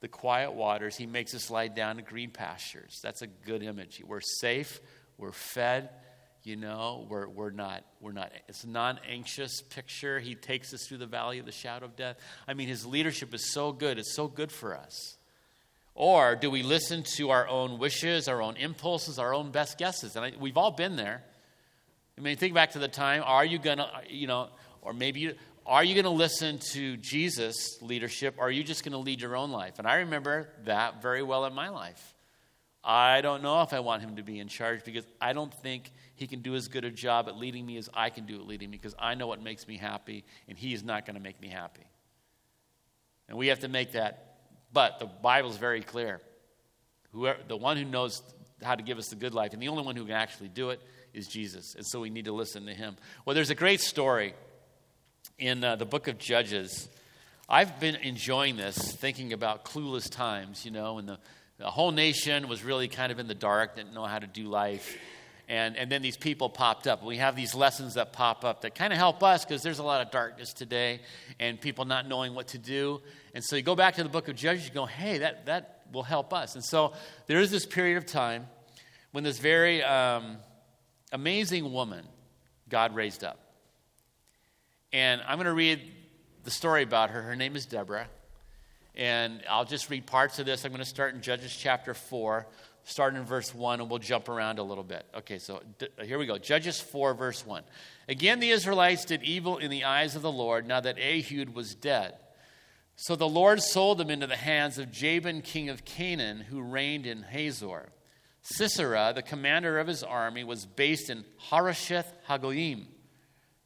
the 0.00 0.08
quiet 0.08 0.52
waters. 0.52 0.96
He 0.96 1.06
makes 1.06 1.34
us 1.34 1.50
lie 1.50 1.68
down 1.68 1.98
in 1.98 2.04
green 2.04 2.30
pastures. 2.30 3.00
That's 3.02 3.22
a 3.22 3.26
good 3.26 3.62
image. 3.62 4.02
We're 4.06 4.20
safe, 4.20 4.80
we're 5.16 5.32
fed, 5.32 5.88
you 6.48 6.56
know 6.56 7.06
we're, 7.10 7.28
we're 7.28 7.50
not 7.50 7.84
we're 8.00 8.12
not 8.12 8.32
it's 8.48 8.64
a 8.64 8.68
non-anxious 8.68 9.60
picture. 9.68 10.18
He 10.18 10.34
takes 10.34 10.72
us 10.72 10.86
through 10.88 10.98
the 10.98 11.06
valley 11.06 11.38
of 11.38 11.46
the 11.46 11.52
shadow 11.52 11.84
of 11.84 11.94
death. 11.94 12.16
I 12.48 12.54
mean 12.54 12.68
his 12.68 12.86
leadership 12.86 13.34
is 13.34 13.52
so 13.52 13.70
good. 13.70 13.98
It's 13.98 14.14
so 14.14 14.26
good 14.26 14.50
for 14.50 14.74
us. 14.74 15.18
Or 15.94 16.36
do 16.36 16.50
we 16.50 16.62
listen 16.62 17.02
to 17.16 17.30
our 17.30 17.46
own 17.46 17.78
wishes 17.78 18.28
our 18.28 18.40
own 18.40 18.56
impulses 18.56 19.18
our 19.18 19.34
own 19.34 19.50
best 19.50 19.76
guesses? 19.76 20.16
And 20.16 20.24
I, 20.24 20.32
we've 20.40 20.56
all 20.56 20.70
been 20.70 20.96
there. 20.96 21.22
I 22.16 22.22
mean 22.22 22.36
think 22.38 22.54
back 22.54 22.72
to 22.72 22.78
the 22.78 22.88
time 22.88 23.22
are 23.24 23.44
you 23.44 23.58
gonna 23.58 23.90
you 24.08 24.26
know 24.26 24.48
or 24.80 24.94
maybe 24.94 25.20
you, 25.20 25.34
are 25.66 25.84
you 25.84 25.94
to 26.04 26.10
listen 26.10 26.58
to 26.72 26.96
jesus 26.96 27.82
leadership? 27.82 28.36
Or 28.38 28.46
are 28.46 28.50
you 28.50 28.64
just 28.64 28.84
to 28.92 28.98
lead 28.98 29.20
your 29.20 29.36
own 29.36 29.50
life? 29.50 29.78
And 29.78 29.86
i 29.86 29.96
remember 29.96 30.48
that 30.64 31.02
very 31.02 31.22
well 31.22 31.44
in 31.44 31.52
my 31.52 31.68
life 31.68 32.14
I 32.90 33.20
don't 33.20 33.42
know 33.42 33.60
if 33.60 33.74
I 33.74 33.80
want 33.80 34.00
him 34.00 34.16
to 34.16 34.22
be 34.22 34.38
in 34.38 34.48
charge 34.48 34.82
because 34.82 35.04
I 35.20 35.34
don't 35.34 35.52
think 35.52 35.92
he 36.14 36.26
can 36.26 36.40
do 36.40 36.54
as 36.54 36.68
good 36.68 36.86
a 36.86 36.90
job 36.90 37.28
at 37.28 37.36
leading 37.36 37.66
me 37.66 37.76
as 37.76 37.90
I 37.92 38.08
can 38.08 38.24
do 38.24 38.40
at 38.40 38.46
leading 38.46 38.70
me 38.70 38.78
because 38.78 38.94
I 38.98 39.14
know 39.14 39.26
what 39.26 39.42
makes 39.42 39.68
me 39.68 39.76
happy 39.76 40.24
and 40.48 40.56
he 40.56 40.72
is 40.72 40.82
not 40.82 41.04
going 41.04 41.14
to 41.16 41.20
make 41.20 41.38
me 41.38 41.48
happy. 41.48 41.86
And 43.28 43.36
we 43.36 43.48
have 43.48 43.60
to 43.60 43.68
make 43.68 43.92
that. 43.92 44.36
But 44.72 45.00
the 45.00 45.04
Bible 45.04 45.50
is 45.50 45.58
very 45.58 45.82
clear. 45.82 46.22
Whoever, 47.12 47.38
the 47.46 47.58
one 47.58 47.76
who 47.76 47.84
knows 47.84 48.22
how 48.62 48.74
to 48.74 48.82
give 48.82 48.96
us 48.96 49.08
the 49.08 49.16
good 49.16 49.34
life 49.34 49.52
and 49.52 49.62
the 49.62 49.68
only 49.68 49.82
one 49.82 49.94
who 49.94 50.04
can 50.06 50.14
actually 50.14 50.48
do 50.48 50.70
it 50.70 50.80
is 51.12 51.26
Jesus. 51.28 51.74
And 51.74 51.86
so 51.86 52.00
we 52.00 52.08
need 52.08 52.24
to 52.24 52.32
listen 52.32 52.64
to 52.66 52.74
him. 52.74 52.96
Well, 53.26 53.34
there's 53.34 53.50
a 53.50 53.54
great 53.54 53.82
story 53.82 54.32
in 55.38 55.62
uh, 55.62 55.76
the 55.76 55.84
book 55.84 56.08
of 56.08 56.16
Judges. 56.16 56.88
I've 57.50 57.78
been 57.80 57.96
enjoying 57.96 58.56
this, 58.56 58.76
thinking 58.92 59.34
about 59.34 59.66
clueless 59.66 60.10
times, 60.10 60.64
you 60.64 60.70
know, 60.70 60.96
and 60.96 61.08
the, 61.08 61.18
the 61.58 61.70
whole 61.70 61.90
nation 61.90 62.48
was 62.48 62.62
really 62.62 62.88
kind 62.88 63.10
of 63.10 63.18
in 63.18 63.26
the 63.26 63.34
dark, 63.34 63.76
didn't 63.76 63.92
know 63.92 64.04
how 64.04 64.18
to 64.18 64.26
do 64.26 64.44
life. 64.44 64.96
And, 65.48 65.76
and 65.76 65.90
then 65.90 66.02
these 66.02 66.16
people 66.16 66.50
popped 66.50 66.86
up. 66.86 67.02
We 67.02 67.16
have 67.16 67.34
these 67.34 67.54
lessons 67.54 67.94
that 67.94 68.12
pop 68.12 68.44
up 68.44 68.60
that 68.62 68.74
kind 68.74 68.92
of 68.92 68.98
help 68.98 69.22
us 69.22 69.44
because 69.44 69.62
there's 69.62 69.78
a 69.78 69.82
lot 69.82 70.04
of 70.04 70.12
darkness 70.12 70.52
today 70.52 71.00
and 71.40 71.60
people 71.60 71.84
not 71.84 72.06
knowing 72.06 72.34
what 72.34 72.48
to 72.48 72.58
do. 72.58 73.00
And 73.34 73.42
so 73.42 73.56
you 73.56 73.62
go 73.62 73.74
back 73.74 73.94
to 73.94 74.02
the 74.02 74.10
book 74.10 74.28
of 74.28 74.36
Judges, 74.36 74.66
you 74.66 74.74
go, 74.74 74.84
hey, 74.84 75.18
that, 75.18 75.46
that 75.46 75.86
will 75.90 76.02
help 76.02 76.34
us. 76.34 76.54
And 76.54 76.64
so 76.64 76.92
there 77.26 77.40
is 77.40 77.50
this 77.50 77.64
period 77.64 77.96
of 77.96 78.04
time 78.04 78.46
when 79.12 79.24
this 79.24 79.38
very 79.38 79.82
um, 79.82 80.36
amazing 81.12 81.72
woman 81.72 82.04
God 82.68 82.94
raised 82.94 83.24
up. 83.24 83.40
And 84.92 85.22
I'm 85.26 85.38
going 85.38 85.46
to 85.46 85.54
read 85.54 85.80
the 86.44 86.50
story 86.50 86.82
about 86.82 87.10
her. 87.10 87.22
Her 87.22 87.36
name 87.36 87.56
is 87.56 87.64
Deborah. 87.64 88.08
And 88.98 89.42
I'll 89.48 89.64
just 89.64 89.88
read 89.90 90.06
parts 90.06 90.40
of 90.40 90.46
this. 90.46 90.64
I'm 90.64 90.72
going 90.72 90.82
to 90.82 90.84
start 90.84 91.14
in 91.14 91.22
Judges 91.22 91.56
chapter 91.56 91.94
4, 91.94 92.48
starting 92.82 93.20
in 93.20 93.24
verse 93.24 93.54
1, 93.54 93.80
and 93.80 93.88
we'll 93.88 94.00
jump 94.00 94.28
around 94.28 94.58
a 94.58 94.64
little 94.64 94.82
bit. 94.82 95.06
Okay, 95.18 95.38
so 95.38 95.62
d- 95.78 95.86
here 96.04 96.18
we 96.18 96.26
go. 96.26 96.36
Judges 96.36 96.80
4, 96.80 97.14
verse 97.14 97.46
1. 97.46 97.62
Again, 98.08 98.40
the 98.40 98.50
Israelites 98.50 99.04
did 99.04 99.22
evil 99.22 99.58
in 99.58 99.70
the 99.70 99.84
eyes 99.84 100.16
of 100.16 100.22
the 100.22 100.32
Lord 100.32 100.66
now 100.66 100.80
that 100.80 100.98
Ehud 100.98 101.50
was 101.50 101.76
dead. 101.76 102.14
So 102.96 103.14
the 103.14 103.28
Lord 103.28 103.62
sold 103.62 103.98
them 103.98 104.10
into 104.10 104.26
the 104.26 104.34
hands 104.34 104.78
of 104.78 104.90
Jabin, 104.90 105.42
king 105.42 105.68
of 105.68 105.84
Canaan, 105.84 106.40
who 106.40 106.60
reigned 106.60 107.06
in 107.06 107.22
Hazor. 107.22 107.90
Sisera, 108.42 109.12
the 109.14 109.22
commander 109.22 109.78
of 109.78 109.86
his 109.86 110.02
army, 110.02 110.42
was 110.42 110.66
based 110.66 111.08
in 111.08 111.24
Harosheth 111.50 112.12
Hagoyim 112.28 112.86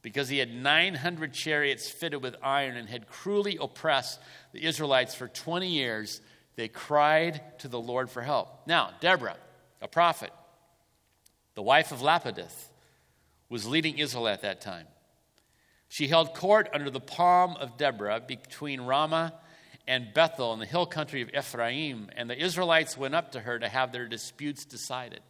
because 0.02 0.28
he 0.28 0.38
had 0.38 0.52
900 0.52 1.32
chariots 1.32 1.88
fitted 1.88 2.22
with 2.22 2.34
iron 2.42 2.76
and 2.76 2.88
had 2.88 3.08
cruelly 3.08 3.56
oppressed 3.60 4.20
the 4.52 4.64
Israelites 4.64 5.14
for 5.14 5.28
20 5.28 5.68
years. 5.68 6.20
They 6.56 6.68
cried 6.68 7.40
to 7.60 7.68
the 7.68 7.80
Lord 7.80 8.10
for 8.10 8.20
help. 8.20 8.66
Now, 8.66 8.90
Deborah, 9.00 9.36
a 9.80 9.88
prophet, 9.88 10.32
the 11.54 11.62
wife 11.62 11.92
of 11.92 12.00
Lapidoth, 12.00 12.68
was 13.48 13.66
leading 13.66 13.98
Israel 13.98 14.28
at 14.28 14.42
that 14.42 14.60
time. 14.60 14.86
She 15.88 16.08
held 16.08 16.34
court 16.34 16.68
under 16.72 16.90
the 16.90 17.00
palm 17.00 17.56
of 17.56 17.76
Deborah 17.76 18.20
between 18.20 18.80
Ramah 18.80 19.34
and 19.86 20.14
Bethel 20.14 20.52
in 20.52 20.58
the 20.58 20.66
hill 20.66 20.86
country 20.86 21.22
of 21.22 21.30
Ephraim, 21.36 22.08
and 22.16 22.30
the 22.30 22.40
Israelites 22.40 22.96
went 22.96 23.14
up 23.14 23.32
to 23.32 23.40
her 23.40 23.58
to 23.58 23.68
have 23.68 23.92
their 23.92 24.06
disputes 24.06 24.64
decided. 24.64 25.20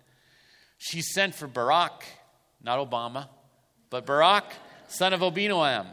She 0.79 1.03
sent 1.03 1.35
for 1.35 1.47
Barak, 1.47 2.05
not 2.63 2.79
Obama, 2.79 3.29
but 3.93 4.07
Barak, 4.07 4.55
son 4.89 5.13
of 5.13 5.21
Abinoam, 5.21 5.87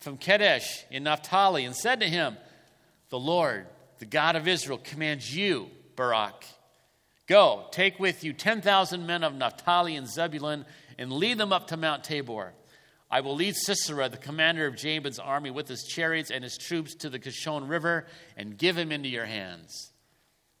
from 0.00 0.16
Kadesh 0.16 0.84
in 0.90 1.04
Naphtali, 1.04 1.64
and 1.64 1.76
said 1.76 2.00
to 2.00 2.06
him, 2.06 2.36
The 3.10 3.20
Lord, 3.20 3.68
the 4.00 4.04
God 4.04 4.34
of 4.34 4.48
Israel, 4.48 4.80
commands 4.82 5.34
you, 5.34 5.70
Barak, 5.94 6.44
go, 7.28 7.68
take 7.70 8.00
with 8.00 8.24
you 8.24 8.32
10,000 8.32 9.06
men 9.06 9.22
of 9.22 9.32
Naphtali 9.32 9.94
and 9.94 10.08
Zebulun, 10.08 10.64
and 10.98 11.12
lead 11.12 11.38
them 11.38 11.52
up 11.52 11.68
to 11.68 11.76
Mount 11.76 12.02
Tabor. 12.02 12.52
I 13.08 13.20
will 13.20 13.36
lead 13.36 13.54
Sisera, 13.54 14.08
the 14.08 14.16
commander 14.16 14.66
of 14.66 14.74
Jabin's 14.74 15.20
army, 15.20 15.52
with 15.52 15.68
his 15.68 15.84
chariots 15.84 16.32
and 16.32 16.42
his 16.42 16.58
troops 16.58 16.96
to 16.96 17.08
the 17.08 17.20
Kishon 17.20 17.68
River 17.68 18.06
and 18.36 18.58
give 18.58 18.76
him 18.76 18.90
into 18.90 19.08
your 19.08 19.26
hands. 19.26 19.92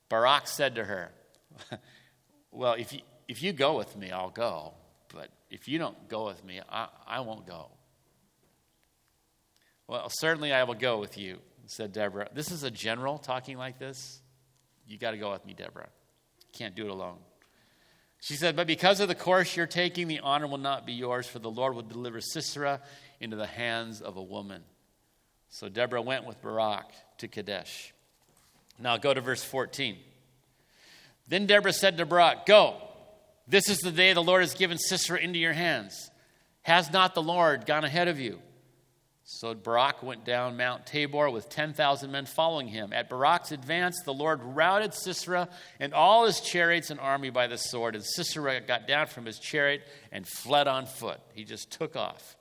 Barak 0.08 0.46
said 0.46 0.76
to 0.76 0.84
her, 0.84 1.10
Well, 2.52 2.74
if 2.74 2.92
you, 2.92 3.00
if 3.26 3.42
you 3.42 3.52
go 3.52 3.76
with 3.76 3.96
me, 3.96 4.12
I'll 4.12 4.30
go. 4.30 4.74
If 5.50 5.68
you 5.68 5.78
don't 5.78 6.08
go 6.08 6.26
with 6.26 6.44
me, 6.44 6.60
I, 6.68 6.88
I 7.06 7.20
won't 7.20 7.46
go. 7.46 7.70
Well, 9.88 10.08
certainly 10.10 10.52
I 10.52 10.64
will 10.64 10.74
go 10.74 10.98
with 10.98 11.16
you, 11.16 11.38
said 11.66 11.92
Deborah. 11.92 12.28
This 12.34 12.50
is 12.50 12.64
a 12.64 12.70
general 12.70 13.18
talking 13.18 13.56
like 13.56 13.78
this. 13.78 14.20
You 14.86 14.98
got 14.98 15.12
to 15.12 15.18
go 15.18 15.32
with 15.32 15.44
me, 15.46 15.54
Deborah. 15.54 15.88
Can't 16.52 16.74
do 16.74 16.84
it 16.84 16.90
alone. 16.90 17.18
She 18.20 18.34
said, 18.34 18.56
But 18.56 18.66
because 18.66 19.00
of 19.00 19.08
the 19.08 19.14
course 19.14 19.56
you're 19.56 19.66
taking, 19.66 20.08
the 20.08 20.20
honor 20.20 20.46
will 20.46 20.58
not 20.58 20.86
be 20.86 20.92
yours, 20.92 21.26
for 21.26 21.38
the 21.38 21.50
Lord 21.50 21.74
will 21.74 21.82
deliver 21.82 22.20
Sisera 22.20 22.80
into 23.20 23.36
the 23.36 23.46
hands 23.46 24.00
of 24.00 24.16
a 24.16 24.22
woman. 24.22 24.62
So 25.48 25.68
Deborah 25.68 26.02
went 26.02 26.26
with 26.26 26.42
Barak 26.42 26.86
to 27.18 27.28
Kadesh. 27.28 27.92
Now 28.78 28.96
go 28.96 29.14
to 29.14 29.20
verse 29.20 29.44
14. 29.44 29.96
Then 31.28 31.46
Deborah 31.46 31.72
said 31.72 31.96
to 31.98 32.06
Barak, 32.06 32.46
Go, 32.46 32.76
this 33.48 33.68
is 33.68 33.78
the 33.78 33.92
day 33.92 34.12
the 34.12 34.22
Lord 34.22 34.42
has 34.42 34.54
given 34.54 34.78
Sisera 34.78 35.18
into 35.18 35.38
your 35.38 35.52
hands. 35.52 36.10
Has 36.62 36.92
not 36.92 37.14
the 37.14 37.22
Lord 37.22 37.66
gone 37.66 37.84
ahead 37.84 38.08
of 38.08 38.18
you? 38.18 38.40
So 39.28 39.54
Barak 39.54 40.04
went 40.04 40.24
down 40.24 40.56
Mount 40.56 40.86
Tabor 40.86 41.30
with 41.30 41.48
10,000 41.48 42.12
men 42.12 42.26
following 42.26 42.68
him. 42.68 42.92
At 42.92 43.08
Barak's 43.08 43.50
advance, 43.50 44.00
the 44.04 44.14
Lord 44.14 44.40
routed 44.40 44.94
Sisera 44.94 45.48
and 45.80 45.92
all 45.92 46.26
his 46.26 46.40
chariots 46.40 46.90
and 46.90 47.00
army 47.00 47.30
by 47.30 47.48
the 47.48 47.58
sword. 47.58 47.96
And 47.96 48.04
Sisera 48.04 48.60
got 48.60 48.86
down 48.86 49.08
from 49.08 49.26
his 49.26 49.40
chariot 49.40 49.82
and 50.12 50.28
fled 50.28 50.68
on 50.68 50.86
foot. 50.86 51.20
He 51.34 51.42
just 51.42 51.72
took 51.72 51.96
off. 51.96 52.36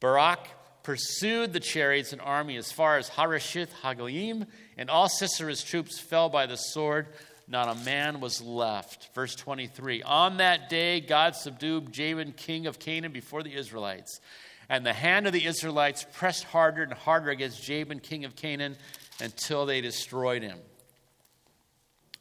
Barak 0.00 0.48
pursued 0.82 1.52
the 1.52 1.60
chariots 1.60 2.14
and 2.14 2.22
army 2.22 2.56
as 2.56 2.72
far 2.72 2.96
as 2.96 3.10
Harosheth 3.10 3.70
Hagoyim, 3.82 4.46
and 4.78 4.88
all 4.88 5.10
Sisera's 5.10 5.62
troops 5.62 6.00
fell 6.00 6.30
by 6.30 6.46
the 6.46 6.56
sword. 6.56 7.08
Not 7.48 7.74
a 7.74 7.84
man 7.84 8.20
was 8.20 8.42
left. 8.42 9.14
Verse 9.14 9.34
23 9.34 10.02
On 10.02 10.36
that 10.36 10.68
day, 10.68 11.00
God 11.00 11.34
subdued 11.34 11.92
Jabin, 11.92 12.32
king 12.32 12.66
of 12.66 12.78
Canaan, 12.78 13.12
before 13.12 13.42
the 13.42 13.54
Israelites. 13.54 14.20
And 14.68 14.84
the 14.84 14.92
hand 14.92 15.26
of 15.26 15.32
the 15.32 15.46
Israelites 15.46 16.04
pressed 16.12 16.44
harder 16.44 16.82
and 16.82 16.92
harder 16.92 17.30
against 17.30 17.62
Jabin, 17.62 18.00
king 18.00 18.26
of 18.26 18.36
Canaan, 18.36 18.76
until 19.18 19.64
they 19.64 19.80
destroyed 19.80 20.42
him. 20.42 20.58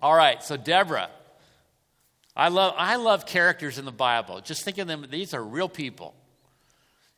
All 0.01 0.15
right, 0.15 0.41
so 0.41 0.55
Deborah. 0.55 1.09
I 2.35 2.47
love, 2.49 2.75
I 2.77 2.95
love 2.95 3.25
characters 3.25 3.79
in 3.79 3.85
the 3.85 3.91
Bible. 3.91 4.39
Just 4.41 4.63
think 4.63 4.77
of 4.77 4.87
them, 4.87 5.07
these 5.09 5.33
are 5.33 5.43
real 5.43 5.67
people. 5.67 6.15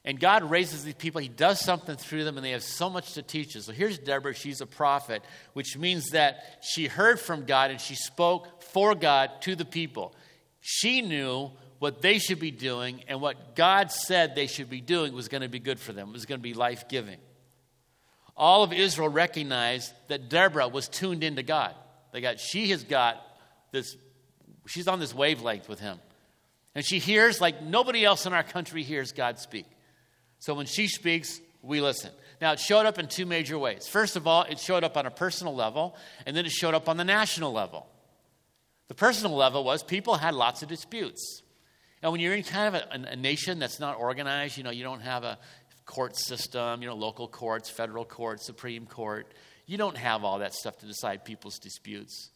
And 0.05 0.19
God 0.19 0.49
raises 0.49 0.83
these 0.83 0.93
people, 0.93 1.21
He 1.21 1.27
does 1.27 1.59
something 1.59 1.95
through 1.95 2.23
them, 2.23 2.37
and 2.37 2.45
they 2.45 2.51
have 2.51 2.63
so 2.63 2.89
much 2.89 3.13
to 3.13 3.21
teach 3.21 3.55
us. 3.55 3.65
So 3.65 3.73
here's 3.73 3.97
Deborah, 3.97 4.33
she's 4.33 4.61
a 4.61 4.65
prophet, 4.65 5.23
which 5.53 5.77
means 5.77 6.11
that 6.11 6.59
she 6.61 6.87
heard 6.87 7.19
from 7.19 7.45
God 7.45 7.71
and 7.71 7.81
she 7.81 7.95
spoke 7.95 8.63
for 8.63 8.95
God 8.95 9.29
to 9.41 9.55
the 9.55 9.65
people. 9.65 10.15
She 10.61 11.01
knew 11.01 11.51
what 11.79 12.01
they 12.01 12.19
should 12.19 12.39
be 12.39 12.51
doing 12.51 13.03
and 13.07 13.21
what 13.21 13.55
God 13.55 13.91
said 13.91 14.35
they 14.35 14.47
should 14.47 14.69
be 14.69 14.81
doing 14.81 15.13
was 15.13 15.27
going 15.27 15.41
to 15.41 15.49
be 15.49 15.59
good 15.59 15.79
for 15.79 15.93
them. 15.93 16.09
It 16.09 16.13
was 16.13 16.25
going 16.25 16.39
to 16.39 16.43
be 16.43 16.53
life 16.53 16.87
giving. 16.89 17.17
All 18.35 18.63
of 18.63 18.71
Israel 18.71 19.09
recognized 19.09 19.91
that 20.07 20.29
Deborah 20.29 20.67
was 20.67 20.87
tuned 20.87 21.23
into 21.23 21.43
God. 21.43 21.75
They 22.11 22.21
got, 22.21 22.39
she 22.39 22.69
has 22.69 22.83
got 22.83 23.21
this, 23.71 23.95
she's 24.65 24.87
on 24.87 24.99
this 24.99 25.13
wavelength 25.13 25.67
with 25.67 25.79
him. 25.79 25.99
And 26.75 26.85
she 26.85 26.99
hears 26.99 27.41
like 27.41 27.61
nobody 27.61 28.05
else 28.05 28.25
in 28.25 28.33
our 28.33 28.43
country 28.43 28.83
hears 28.83 29.11
God 29.11 29.39
speak. 29.39 29.65
So 30.39 30.53
when 30.53 30.65
she 30.65 30.87
speaks, 30.87 31.39
we 31.61 31.81
listen. 31.81 32.11
Now, 32.41 32.53
it 32.53 32.59
showed 32.59 32.85
up 32.85 32.97
in 32.97 33.07
two 33.07 33.25
major 33.25 33.59
ways. 33.59 33.87
First 33.87 34.15
of 34.15 34.25
all, 34.25 34.43
it 34.43 34.59
showed 34.59 34.83
up 34.83 34.95
on 34.95 35.05
a 35.05 35.11
personal 35.11 35.53
level, 35.53 35.95
and 36.25 36.35
then 36.35 36.45
it 36.45 36.51
showed 36.51 36.73
up 36.73 36.87
on 36.87 36.97
the 36.97 37.03
national 37.03 37.51
level. 37.51 37.87
The 38.87 38.95
personal 38.95 39.35
level 39.35 39.63
was 39.63 39.83
people 39.83 40.15
had 40.15 40.33
lots 40.33 40.63
of 40.63 40.69
disputes. 40.69 41.43
And 42.01 42.11
when 42.11 42.21
you're 42.21 42.33
in 42.33 42.43
kind 42.43 42.75
of 42.75 42.81
a, 42.81 43.11
a, 43.11 43.15
nation 43.15 43.59
that's 43.59 43.79
not 43.79 43.99
organized, 43.99 44.57
you 44.57 44.63
know, 44.63 44.69
you 44.69 44.83
don't 44.83 45.01
have 45.01 45.25
a 45.25 45.37
court 45.85 46.15
system, 46.15 46.81
you 46.81 46.87
know, 46.87 46.95
local 46.95 47.27
courts, 47.27 47.69
federal 47.69 48.05
court, 48.05 48.41
Supreme 48.41 48.85
Court. 48.85 49.27
You 49.65 49.77
don't 49.77 49.97
have 49.97 50.23
all 50.23 50.39
that 50.39 50.53
stuff 50.53 50.77
to 50.79 50.85
decide 50.85 51.25
people's 51.25 51.59
disputes. 51.59 52.29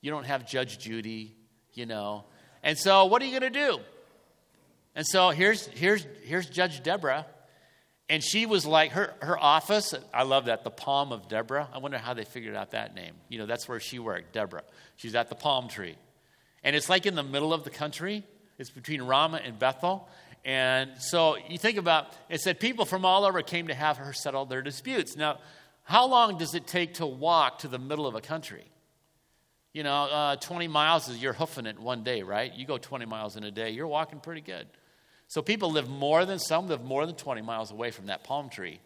You 0.00 0.10
don't 0.10 0.24
have 0.24 0.48
Judge 0.48 0.78
Judy, 0.78 1.36
you 1.74 1.84
know. 1.84 2.24
And 2.62 2.78
so, 2.78 3.04
what 3.04 3.20
are 3.20 3.26
you 3.26 3.38
going 3.38 3.52
to 3.52 3.58
do? 3.58 3.78
And 4.96 5.06
so, 5.06 5.28
here's, 5.28 5.66
here's, 5.66 6.04
here's 6.24 6.48
Judge 6.48 6.82
Deborah. 6.82 7.26
And 8.08 8.24
she 8.24 8.46
was 8.46 8.64
like, 8.64 8.92
her, 8.92 9.14
her 9.20 9.38
office, 9.38 9.94
I 10.14 10.22
love 10.22 10.46
that, 10.46 10.64
the 10.64 10.70
palm 10.70 11.12
of 11.12 11.28
Deborah. 11.28 11.68
I 11.72 11.78
wonder 11.78 11.98
how 11.98 12.14
they 12.14 12.24
figured 12.24 12.56
out 12.56 12.70
that 12.70 12.94
name. 12.94 13.12
You 13.28 13.38
know, 13.38 13.46
that's 13.46 13.68
where 13.68 13.78
she 13.78 13.98
worked, 13.98 14.32
Deborah. 14.32 14.62
She's 14.96 15.14
at 15.14 15.28
the 15.28 15.34
palm 15.34 15.68
tree. 15.68 15.96
And 16.64 16.74
it's 16.74 16.88
like 16.88 17.04
in 17.04 17.14
the 17.14 17.22
middle 17.22 17.52
of 17.52 17.62
the 17.62 17.70
country. 17.70 18.24
It's 18.58 18.70
between 18.70 19.02
Ramah 19.02 19.42
and 19.44 19.58
Bethel. 19.58 20.08
And 20.46 20.90
so 20.98 21.36
you 21.48 21.58
think 21.58 21.76
about 21.76 22.12
it 22.30 22.40
said 22.40 22.58
people 22.58 22.86
from 22.86 23.04
all 23.04 23.26
over 23.26 23.42
came 23.42 23.66
to 23.66 23.74
have 23.74 23.98
her 23.98 24.14
settle 24.14 24.46
their 24.46 24.62
disputes. 24.62 25.14
Now, 25.14 25.40
how 25.82 26.06
long 26.06 26.38
does 26.38 26.54
it 26.54 26.66
take 26.66 26.94
to 26.94 27.06
walk 27.06 27.58
to 27.60 27.68
the 27.68 27.78
middle 27.78 28.06
of 28.06 28.14
a 28.14 28.20
country? 28.20 28.64
You 29.74 29.82
know, 29.82 30.04
uh, 30.04 30.36
20 30.36 30.68
miles 30.68 31.08
is 31.08 31.20
you're 31.20 31.34
hoofing 31.34 31.66
it 31.66 31.78
one 31.78 32.02
day, 32.02 32.22
right? 32.22 32.50
You 32.54 32.64
go 32.64 32.78
20 32.78 33.04
miles 33.04 33.36
in 33.36 33.44
a 33.44 33.50
day, 33.50 33.70
you're 33.70 33.86
walking 33.86 34.20
pretty 34.20 34.40
good. 34.40 34.66
So 35.28 35.42
people 35.42 35.70
live 35.70 35.88
more 35.88 36.24
than, 36.24 36.38
some 36.38 36.68
live 36.68 36.84
more 36.84 37.04
than 37.06 37.16
20 37.16 37.42
miles 37.42 37.70
away 37.70 37.90
from 37.90 38.06
that 38.06 38.24
palm 38.24 38.48
tree. 38.48 38.80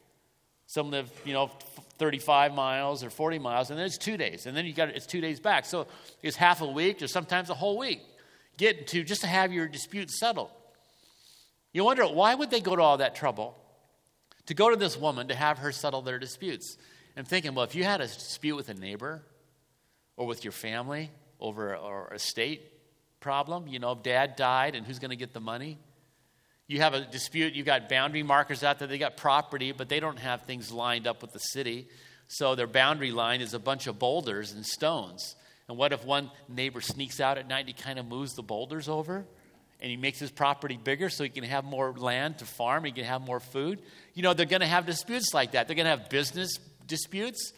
Some 0.66 0.90
live, 0.90 1.10
you 1.24 1.32
know, 1.32 1.50
35 1.98 2.54
miles 2.54 3.04
or 3.04 3.10
40 3.10 3.38
miles, 3.38 3.70
and 3.70 3.78
then 3.78 3.86
it's 3.86 3.98
two 3.98 4.16
days. 4.16 4.46
And 4.46 4.56
then 4.56 4.64
you 4.64 4.72
got 4.72 4.88
it's 4.90 5.06
two 5.06 5.20
days 5.20 5.40
back. 5.40 5.66
So 5.66 5.86
it's 6.22 6.36
half 6.36 6.62
a 6.62 6.66
week 6.66 7.02
or 7.02 7.08
sometimes 7.08 7.50
a 7.50 7.54
whole 7.54 7.76
week 7.76 8.00
get 8.56 8.86
to 8.88 9.02
just 9.02 9.22
to 9.22 9.26
have 9.26 9.52
your 9.52 9.66
dispute 9.66 10.10
settled. 10.10 10.50
You 11.72 11.84
wonder 11.84 12.04
why 12.04 12.34
would 12.34 12.50
they 12.50 12.60
go 12.60 12.76
to 12.76 12.82
all 12.82 12.98
that 12.98 13.14
trouble? 13.14 13.56
to 14.50 14.54
go 14.54 14.68
to 14.68 14.74
this 14.74 14.96
woman 14.96 15.28
to 15.28 15.34
have 15.36 15.58
her 15.58 15.70
settle 15.70 16.02
their 16.02 16.18
disputes. 16.18 16.76
And 17.14 17.26
thinking, 17.26 17.54
well, 17.54 17.64
if 17.64 17.76
you 17.76 17.84
had 17.84 18.00
a 18.00 18.06
dispute 18.08 18.56
with 18.56 18.68
a 18.68 18.74
neighbor 18.74 19.22
or 20.16 20.26
with 20.26 20.44
your 20.44 20.50
family 20.50 21.12
over 21.38 21.74
a, 21.74 21.80
a 21.80 22.14
estate 22.14 22.60
problem, 23.20 23.68
you 23.68 23.78
know, 23.78 23.94
dad 23.94 24.34
died 24.34 24.74
and 24.74 24.84
who's 24.84 24.98
going 24.98 25.10
to 25.10 25.16
get 25.16 25.32
the 25.32 25.40
money? 25.40 25.78
You 26.70 26.78
have 26.82 26.94
a 26.94 27.00
dispute, 27.00 27.54
you've 27.54 27.66
got 27.66 27.88
boundary 27.88 28.22
markers 28.22 28.62
out 28.62 28.78
there, 28.78 28.86
they 28.86 28.96
got 28.96 29.16
property, 29.16 29.72
but 29.72 29.88
they 29.88 29.98
don't 29.98 30.20
have 30.20 30.42
things 30.42 30.70
lined 30.70 31.08
up 31.08 31.20
with 31.20 31.32
the 31.32 31.40
city. 31.40 31.88
So 32.28 32.54
their 32.54 32.68
boundary 32.68 33.10
line 33.10 33.40
is 33.40 33.54
a 33.54 33.58
bunch 33.58 33.88
of 33.88 33.98
boulders 33.98 34.52
and 34.52 34.64
stones. 34.64 35.34
And 35.68 35.76
what 35.76 35.92
if 35.92 36.04
one 36.04 36.30
neighbor 36.48 36.80
sneaks 36.80 37.18
out 37.18 37.38
at 37.38 37.48
night 37.48 37.66
and 37.66 37.68
he 37.70 37.74
kind 37.74 37.98
of 37.98 38.06
moves 38.06 38.34
the 38.34 38.44
boulders 38.44 38.88
over? 38.88 39.26
and 39.82 39.90
he 39.90 39.96
makes 39.96 40.18
his 40.18 40.30
property 40.30 40.76
bigger 40.76 41.08
so 41.08 41.24
he 41.24 41.30
can 41.30 41.42
have 41.42 41.64
more 41.64 41.92
land 41.92 42.36
to 42.36 42.44
farm, 42.44 42.84
he 42.84 42.92
can 42.92 43.04
have 43.04 43.22
more 43.22 43.40
food. 43.40 43.80
You 44.12 44.22
know, 44.22 44.34
they're 44.34 44.44
going 44.44 44.60
to 44.60 44.66
have 44.66 44.84
disputes 44.84 45.32
like 45.32 45.52
that. 45.52 45.66
They're 45.66 45.74
going 45.74 45.86
to 45.86 45.96
have 45.96 46.10
business 46.10 46.58
disputes. 46.86 47.54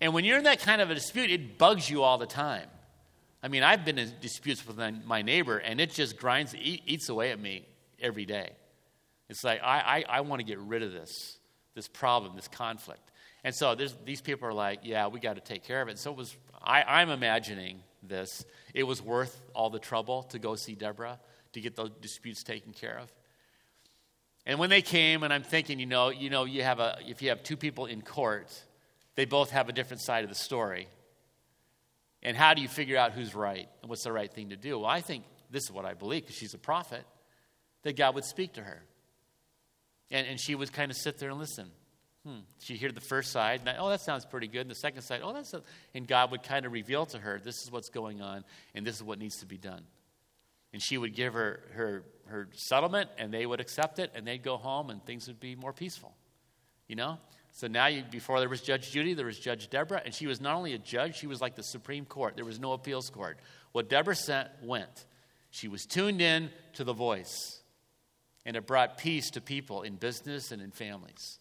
And 0.00 0.12
when 0.12 0.24
you're 0.24 0.38
in 0.38 0.44
that 0.44 0.58
kind 0.58 0.82
of 0.82 0.90
a 0.90 0.94
dispute, 0.94 1.30
it 1.30 1.58
bugs 1.58 1.88
you 1.88 2.02
all 2.02 2.18
the 2.18 2.26
time. 2.26 2.66
I 3.40 3.46
mean, 3.46 3.62
I've 3.62 3.84
been 3.84 4.00
in 4.00 4.12
disputes 4.20 4.66
with 4.66 4.76
my 5.06 5.22
neighbor, 5.22 5.58
and 5.58 5.80
it 5.80 5.92
just 5.92 6.16
grinds, 6.16 6.56
eats 6.56 7.08
away 7.08 7.30
at 7.30 7.38
me 7.38 7.66
every 8.00 8.26
day. 8.26 8.50
It's 9.28 9.44
like, 9.44 9.60
I, 9.62 10.04
I, 10.08 10.18
I 10.18 10.20
want 10.22 10.40
to 10.40 10.44
get 10.44 10.58
rid 10.58 10.82
of 10.82 10.92
this, 10.92 11.38
this 11.74 11.88
problem, 11.88 12.34
this 12.36 12.48
conflict. 12.48 13.10
And 13.44 13.54
so 13.54 13.74
these 13.74 14.20
people 14.20 14.48
are 14.48 14.52
like, 14.52 14.80
yeah, 14.82 15.06
we 15.06 15.20
got 15.20 15.36
to 15.36 15.40
take 15.40 15.64
care 15.64 15.80
of 15.80 15.88
it. 15.88 15.98
So 15.98 16.10
it 16.10 16.16
was, 16.16 16.36
I, 16.62 16.82
I'm 16.82 17.10
imagining 17.10 17.80
this. 18.02 18.44
It 18.74 18.82
was 18.82 19.00
worth 19.00 19.40
all 19.54 19.70
the 19.70 19.78
trouble 19.78 20.24
to 20.24 20.38
go 20.38 20.56
see 20.56 20.74
Deborah 20.74 21.18
to 21.52 21.60
get 21.60 21.76
those 21.76 21.90
disputes 22.00 22.42
taken 22.42 22.72
care 22.72 22.98
of. 22.98 23.10
And 24.46 24.58
when 24.58 24.70
they 24.70 24.82
came, 24.82 25.22
and 25.22 25.32
I'm 25.32 25.42
thinking, 25.42 25.78
you 25.78 25.86
know, 25.86 26.08
you 26.08 26.30
know, 26.30 26.44
you 26.44 26.62
have 26.62 26.80
a 26.80 26.98
if 27.06 27.22
you 27.22 27.28
have 27.28 27.42
two 27.42 27.56
people 27.56 27.86
in 27.86 28.02
court, 28.02 28.50
they 29.14 29.24
both 29.24 29.50
have 29.50 29.68
a 29.68 29.72
different 29.72 30.00
side 30.00 30.24
of 30.24 30.30
the 30.30 30.36
story. 30.36 30.88
And 32.22 32.36
how 32.36 32.54
do 32.54 32.62
you 32.62 32.68
figure 32.68 32.96
out 32.96 33.12
who's 33.12 33.34
right 33.34 33.68
and 33.82 33.88
what's 33.88 34.04
the 34.04 34.12
right 34.12 34.32
thing 34.32 34.50
to 34.50 34.56
do? 34.56 34.78
Well, 34.78 34.90
I 34.90 35.00
think 35.00 35.24
this 35.50 35.64
is 35.64 35.72
what 35.72 35.84
I 35.84 35.94
believe 35.94 36.22
because 36.22 36.36
she's 36.36 36.54
a 36.54 36.58
prophet, 36.58 37.04
that 37.82 37.96
God 37.96 38.14
would 38.14 38.24
speak 38.24 38.54
to 38.54 38.62
her. 38.62 38.82
And, 40.10 40.26
and 40.26 40.40
she 40.40 40.54
would 40.54 40.72
kind 40.72 40.90
of 40.90 40.96
sit 40.96 41.18
there 41.18 41.30
and 41.30 41.38
listen. 41.38 41.70
Hmm. 42.26 42.40
She'd 42.58 42.76
hear 42.76 42.92
the 42.92 43.00
first 43.00 43.32
side, 43.32 43.62
and, 43.64 43.76
oh, 43.78 43.88
that 43.88 44.02
sounds 44.02 44.26
pretty 44.26 44.46
good. 44.46 44.62
And 44.62 44.70
the 44.70 44.74
second 44.74 45.02
side, 45.02 45.20
oh, 45.22 45.32
that's, 45.32 45.54
and 45.94 46.06
God 46.06 46.30
would 46.32 46.42
kind 46.42 46.66
of 46.66 46.72
reveal 46.72 47.06
to 47.06 47.18
her, 47.18 47.40
this 47.42 47.62
is 47.62 47.70
what's 47.70 47.88
going 47.88 48.20
on, 48.20 48.44
and 48.74 48.86
this 48.86 48.96
is 48.96 49.02
what 49.02 49.18
needs 49.18 49.38
to 49.38 49.46
be 49.46 49.56
done. 49.56 49.82
And 50.72 50.82
she 50.82 50.98
would 50.98 51.14
give 51.14 51.32
her, 51.32 51.60
her, 51.72 52.04
her 52.26 52.48
settlement, 52.52 53.08
and 53.16 53.32
they 53.32 53.46
would 53.46 53.60
accept 53.60 53.98
it, 53.98 54.12
and 54.14 54.26
they'd 54.26 54.42
go 54.42 54.58
home, 54.58 54.90
and 54.90 55.04
things 55.04 55.28
would 55.28 55.40
be 55.40 55.56
more 55.56 55.72
peaceful. 55.72 56.14
You 56.88 56.96
know? 56.96 57.18
So 57.52 57.66
now, 57.66 57.86
you, 57.86 58.04
before 58.10 58.38
there 58.38 58.48
was 58.48 58.60
Judge 58.60 58.90
Judy, 58.90 59.14
there 59.14 59.26
was 59.26 59.38
Judge 59.38 59.70
Deborah, 59.70 60.02
and 60.04 60.14
she 60.14 60.26
was 60.26 60.40
not 60.40 60.56
only 60.56 60.74
a 60.74 60.78
judge, 60.78 61.16
she 61.16 61.26
was 61.26 61.40
like 61.40 61.56
the 61.56 61.62
Supreme 61.62 62.04
Court. 62.04 62.36
There 62.36 62.44
was 62.44 62.60
no 62.60 62.72
appeals 62.72 63.10
court. 63.10 63.38
What 63.72 63.88
Deborah 63.88 64.14
sent 64.14 64.48
went. 64.62 65.06
She 65.50 65.68
was 65.68 65.84
tuned 65.86 66.20
in 66.20 66.50
to 66.74 66.84
the 66.84 66.92
voice, 66.92 67.59
and 68.44 68.56
it 68.56 68.66
brought 68.66 68.98
peace 68.98 69.30
to 69.30 69.40
people 69.40 69.82
in 69.82 69.96
business 69.96 70.52
and 70.52 70.62
in 70.62 70.70
families. 70.70 71.38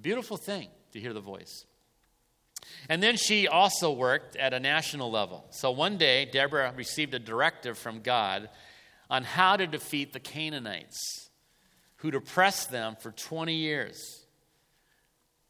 Beautiful 0.00 0.36
thing 0.36 0.68
to 0.92 1.00
hear 1.00 1.12
the 1.12 1.20
voice. 1.20 1.64
And 2.88 3.02
then 3.02 3.16
she 3.16 3.48
also 3.48 3.92
worked 3.92 4.36
at 4.36 4.54
a 4.54 4.60
national 4.60 5.10
level. 5.10 5.46
So 5.50 5.70
one 5.70 5.98
day, 5.98 6.24
Deborah 6.24 6.72
received 6.76 7.14
a 7.14 7.18
directive 7.18 7.78
from 7.78 8.00
God 8.00 8.48
on 9.08 9.22
how 9.22 9.56
to 9.56 9.66
defeat 9.66 10.12
the 10.12 10.20
Canaanites 10.20 11.30
who'd 11.96 12.14
oppressed 12.14 12.70
them 12.70 12.96
for 13.00 13.10
20 13.12 13.54
years. 13.54 14.24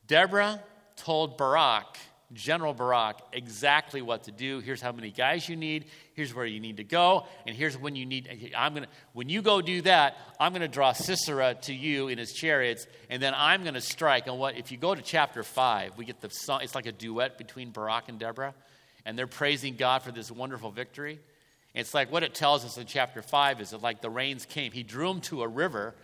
Deborah 0.07 0.62
told 0.97 1.37
Barak 1.37 1.99
General 2.33 2.75
Barak 2.75 3.21
exactly 3.33 4.03
what 4.03 4.25
to 4.25 4.33
do. 4.33 4.59
Here's 4.59 4.81
how 4.81 4.91
many 4.91 5.12
guys 5.12 5.49
you 5.49 5.55
need. 5.55 5.85
Here's 6.15 6.35
where 6.35 6.45
you 6.45 6.59
need 6.59 6.79
to 6.79 6.85
go. 6.85 7.27
And 7.47 7.55
here's 7.55 7.79
when 7.79 7.95
you 7.95 8.05
need. 8.05 8.53
I'm 8.57 8.75
gonna. 8.75 8.89
When 9.12 9.29
you 9.29 9.43
go 9.43 9.61
do 9.62 9.83
that, 9.83 10.17
I'm 10.41 10.53
going 10.53 10.62
to 10.62 10.69
draw 10.69 10.93
Sisera 10.93 11.55
to 11.62 11.75
you 11.75 12.09
in 12.09 12.19
his 12.19 12.33
chariots, 12.33 12.87
and 13.11 13.23
then 13.23 13.33
I'm 13.37 13.62
going 13.62 13.75
to 13.75 13.81
strike. 13.81 14.27
And 14.27 14.39
what? 14.39 14.57
If 14.57 14.73
you 14.73 14.79
go 14.79 14.95
to 14.95 15.03
chapter 15.03 15.45
five, 15.45 15.97
we 15.97 16.05
get 16.05 16.21
the 16.21 16.29
song. 16.29 16.61
It's 16.62 16.75
like 16.75 16.87
a 16.87 16.93
duet 16.93 17.39
between 17.39 17.71
Barak 17.71 18.09
and 18.09 18.19
Deborah, 18.19 18.55
and 19.05 19.17
they're 19.17 19.29
praising 19.29 19.77
God 19.77 20.03
for 20.03 20.11
this 20.11 20.31
wonderful 20.31 20.73
victory. 20.73 21.21
It's 21.75 21.93
like 21.93 22.11
what 22.11 22.23
it 22.23 22.35
tells 22.35 22.65
us 22.65 22.79
in 22.79 22.87
chapter 22.87 23.23
five 23.23 23.61
is 23.61 23.71
that 23.71 23.83
like 23.83 24.01
the 24.01 24.11
rains 24.11 24.47
came. 24.47 24.73
He 24.73 24.83
drew 24.83 25.09
them 25.09 25.21
to 25.23 25.43
a 25.43 25.49
river 25.49 25.95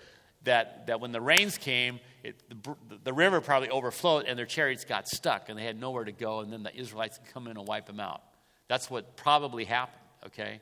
that, 0.45 0.87
that 0.87 1.01
when 1.01 1.13
the 1.13 1.21
rains 1.21 1.57
came, 1.59 1.99
it, 2.23 2.43
the, 2.49 2.77
the, 3.03 3.13
river 3.13 3.41
probably 3.41 3.69
overflowed 3.69 4.27
and 4.27 4.39
their 4.39 4.47
chariots 4.47 4.85
got 4.85 5.09
stuck 5.09 5.49
and 5.49 5.59
they 5.59 5.65
had 5.65 5.79
nowhere 5.79 6.05
to 6.05 6.13
go, 6.13 6.41
and 6.41 6.53
then 6.53 6.63
the 6.63 6.75
Israelites 6.75 7.19
could 7.19 7.33
come 7.33 7.49
in 7.49 7.57
and 7.57 7.67
wipe 7.67 7.87
them 7.87 8.01
out. 8.01 8.23
That's 8.69 8.89
what 8.89 9.17
probably 9.17 9.65
happened, 9.65 10.03
okay? 10.27 10.61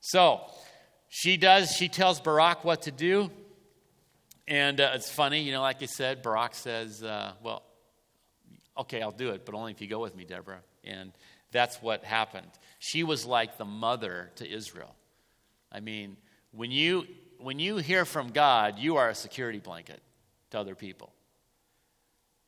So 0.00 0.40
she 1.08 1.36
does, 1.36 1.72
she 1.72 1.88
tells 1.88 2.20
Barak 2.20 2.64
what 2.64 2.82
to 2.82 2.90
do. 2.90 3.30
And 4.48 4.80
uh, 4.80 4.92
it's 4.94 5.10
funny, 5.10 5.42
you 5.42 5.52
know, 5.52 5.60
like 5.60 5.82
I 5.82 5.86
said, 5.86 6.22
Barak 6.22 6.54
says, 6.54 7.02
uh, 7.02 7.32
Well, 7.42 7.62
okay, 8.78 9.02
I'll 9.02 9.10
do 9.10 9.30
it, 9.30 9.44
but 9.44 9.54
only 9.54 9.72
if 9.72 9.80
you 9.80 9.88
go 9.88 10.00
with 10.00 10.16
me, 10.16 10.24
Deborah. 10.24 10.60
And 10.84 11.12
that's 11.52 11.80
what 11.82 12.04
happened. 12.04 12.50
She 12.78 13.02
was 13.02 13.24
like 13.24 13.56
the 13.58 13.64
mother 13.64 14.30
to 14.36 14.48
Israel. 14.48 14.94
I 15.72 15.80
mean, 15.80 16.16
when 16.52 16.70
you 16.70 17.06
when 17.38 17.58
you 17.58 17.76
hear 17.76 18.04
from 18.04 18.30
God, 18.30 18.78
you 18.78 18.96
are 18.96 19.10
a 19.10 19.14
security 19.14 19.58
blanket 19.58 20.00
to 20.50 20.58
other 20.58 20.74
people. 20.74 21.12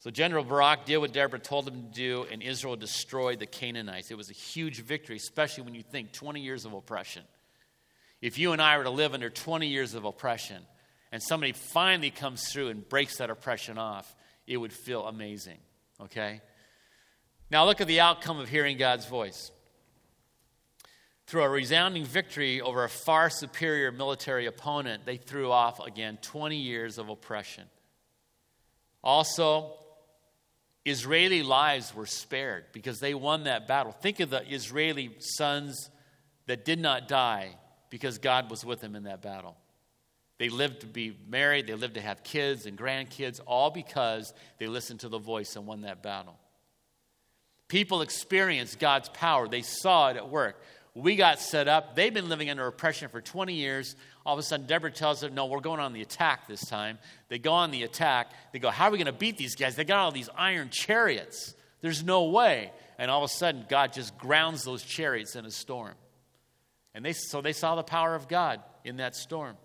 So 0.00 0.11
General 0.11 0.44
Barak 0.44 0.84
did 0.84 0.98
what 0.98 1.12
Deborah 1.12 1.40
told 1.40 1.66
him 1.66 1.82
to 1.82 1.88
do, 1.88 2.26
and 2.30 2.42
Israel 2.42 2.76
destroyed 2.76 3.40
the 3.40 3.46
Canaanites. 3.46 4.11
It 4.11 4.16
was 4.16 4.30
a 4.30 4.34
huge 4.34 4.80
victory, 4.80 5.16
especially 5.16 5.64
when 5.64 5.74
you 5.74 5.82
think 5.82 6.12
20 6.12 6.40
years 6.40 6.64
of 6.64 6.72
oppression. 6.72 7.24
If 8.20 8.38
you 8.38 8.52
and 8.52 8.62
I 8.62 8.78
were 8.78 8.84
to 8.84 8.90
live 8.90 9.14
under 9.14 9.30
20 9.30 9.66
years 9.66 9.94
of 9.94 10.04
oppression, 10.04 10.62
and 11.11 11.22
somebody 11.22 11.52
finally 11.52 12.11
comes 12.11 12.48
through 12.48 12.68
and 12.68 12.88
breaks 12.88 13.16
that 13.18 13.30
oppression 13.30 13.78
off, 13.78 14.14
it 14.46 14.56
would 14.56 14.72
feel 14.72 15.06
amazing. 15.06 15.58
Okay? 16.00 16.40
Now 17.50 17.64
look 17.64 17.80
at 17.80 17.87
the 17.87 18.00
outcome 18.00 18.38
of 18.38 18.48
hearing 18.48 18.76
God's 18.76 19.06
voice 19.06 19.50
through 21.28 21.42
a 21.42 21.48
resounding 21.48 22.06
victory 22.06 22.62
over 22.62 22.84
a 22.84 22.88
far 22.88 23.28
superior 23.28 23.92
military 23.92 24.46
opponent, 24.46 25.04
they 25.04 25.18
threw 25.18 25.52
off 25.52 25.78
again 25.78 26.18
20 26.22 26.56
years 26.56 26.96
of 26.96 27.11
oppression. 27.11 27.64
Also, 29.02 29.74
Israeli 30.84 31.42
lives 31.42 31.94
were 31.94 32.06
spared 32.06 32.66
because 32.72 32.98
they 32.98 33.14
won 33.14 33.44
that 33.44 33.66
battle. 33.66 33.92
Think 33.92 34.20
of 34.20 34.30
the 34.30 34.42
Israeli 34.52 35.14
sons 35.18 35.90
that 36.46 36.64
did 36.64 36.80
not 36.80 37.08
die 37.08 37.56
because 37.90 38.18
God 38.18 38.50
was 38.50 38.64
with 38.64 38.80
them 38.80 38.96
in 38.96 39.04
that 39.04 39.22
battle. 39.22 39.56
They 40.38 40.48
lived 40.48 40.80
to 40.80 40.87
be 40.87 41.16
married, 41.28 41.66
they 41.66 41.74
lived 41.74 41.94
to 41.94 42.00
have 42.00 42.22
kids 42.22 42.66
and 42.66 42.78
grandkids, 42.78 43.40
all 43.44 43.70
because 43.70 44.32
they 44.58 44.66
listened 44.66 45.00
to 45.00 45.08
the 45.08 45.18
voice 45.18 45.56
and 45.56 45.66
won 45.66 45.82
that 45.82 46.02
battle. 46.02 46.38
People 47.66 48.02
experienced 48.02 48.78
God's 48.78 49.08
power, 49.11 49.48
they 49.48 49.62
saw 49.62 50.11
it 50.11 50.16
at 50.16 50.28
work. 50.28 50.62
We 50.94 51.16
got 51.16 51.38
set 51.38 51.68
up. 51.68 51.94
They've 51.94 52.12
been 52.12 52.28
living 52.28 52.50
under 52.50 52.66
oppression 52.66 53.08
for 53.08 53.20
20 53.20 53.54
years. 53.54 53.94
All 54.28 54.34
of 54.34 54.40
a 54.40 54.42
sudden, 54.42 54.66
Deborah 54.66 54.92
tells 54.92 55.20
them, 55.20 55.34
No, 55.34 55.46
we're 55.46 55.60
going 55.60 55.80
on 55.80 55.94
the 55.94 56.02
attack 56.02 56.46
this 56.46 56.60
time. 56.60 56.98
They 57.28 57.38
go 57.38 57.54
on 57.54 57.70
the 57.70 57.84
attack. 57.84 58.30
They 58.52 58.58
go, 58.58 58.68
How 58.68 58.88
are 58.88 58.90
we 58.90 58.98
going 58.98 59.06
to 59.06 59.12
beat 59.12 59.38
these 59.38 59.54
guys? 59.54 59.74
They 59.74 59.84
got 59.84 60.00
all 60.00 60.12
these 60.12 60.28
iron 60.36 60.68
chariots. 60.68 61.54
There's 61.80 62.04
no 62.04 62.24
way. 62.24 62.70
And 62.98 63.10
all 63.10 63.24
of 63.24 63.30
a 63.30 63.32
sudden, 63.32 63.64
God 63.70 63.94
just 63.94 64.18
grounds 64.18 64.64
those 64.64 64.82
chariots 64.82 65.34
in 65.34 65.46
a 65.46 65.50
storm. 65.50 65.94
And 66.94 67.06
they, 67.06 67.14
so 67.14 67.40
they 67.40 67.54
saw 67.54 67.74
the 67.74 67.82
power 67.82 68.14
of 68.14 68.28
God 68.28 68.60
in 68.84 68.98
that 68.98 69.16
storm. 69.16 69.56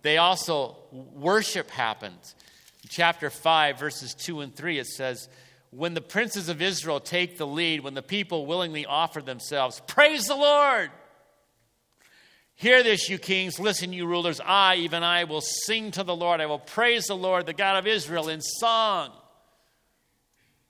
They 0.00 0.16
also, 0.16 0.78
worship 0.90 1.68
happened. 1.68 2.16
Chapter 2.88 3.28
5, 3.28 3.78
verses 3.78 4.14
2 4.14 4.40
and 4.40 4.56
3, 4.56 4.78
it 4.78 4.86
says, 4.86 5.28
when 5.72 5.92
the 5.92 6.00
princes 6.00 6.48
of 6.48 6.62
Israel 6.62 7.00
take 7.00 7.36
the 7.36 7.46
lead, 7.46 7.84
when 7.84 7.92
the 7.92 8.02
people 8.02 8.46
willingly 8.46 8.86
offer 8.86 9.20
themselves, 9.20 9.82
praise 9.86 10.24
the 10.24 10.36
Lord. 10.36 10.90
Hear 12.60 12.82
this, 12.82 13.08
you 13.08 13.16
kings. 13.16 13.58
Listen, 13.58 13.90
you 13.94 14.04
rulers. 14.04 14.38
I, 14.38 14.74
even 14.76 15.02
I, 15.02 15.24
will 15.24 15.40
sing 15.40 15.92
to 15.92 16.04
the 16.04 16.14
Lord. 16.14 16.42
I 16.42 16.46
will 16.46 16.58
praise 16.58 17.06
the 17.06 17.16
Lord, 17.16 17.46
the 17.46 17.54
God 17.54 17.78
of 17.78 17.86
Israel, 17.86 18.28
in 18.28 18.42
song. 18.42 19.12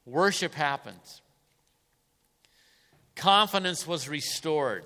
Worship 0.06 0.54
happens. 0.54 1.20
Confidence 3.16 3.88
was 3.88 4.08
restored. 4.08 4.84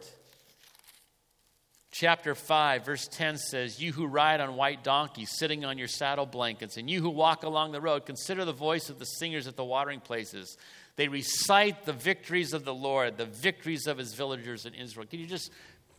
Chapter 1.90 2.34
5, 2.34 2.86
verse 2.86 3.06
10 3.06 3.36
says, 3.36 3.82
You 3.82 3.92
who 3.92 4.06
ride 4.06 4.40
on 4.40 4.56
white 4.56 4.82
donkeys, 4.82 5.36
sitting 5.36 5.62
on 5.66 5.76
your 5.76 5.88
saddle 5.88 6.24
blankets, 6.24 6.78
and 6.78 6.88
you 6.88 7.02
who 7.02 7.10
walk 7.10 7.42
along 7.42 7.72
the 7.72 7.82
road, 7.82 8.06
consider 8.06 8.46
the 8.46 8.52
voice 8.54 8.88
of 8.88 8.98
the 8.98 9.04
singers 9.04 9.46
at 9.46 9.56
the 9.56 9.64
watering 9.64 10.00
places. 10.00 10.56
They 10.96 11.08
recite 11.08 11.84
the 11.84 11.92
victories 11.92 12.54
of 12.54 12.64
the 12.64 12.74
Lord, 12.74 13.18
the 13.18 13.26
victories 13.26 13.86
of 13.86 13.98
his 13.98 14.14
villagers 14.14 14.64
in 14.64 14.74
Israel. 14.74 15.06
Can 15.06 15.20
you 15.20 15.26
just 15.26 15.50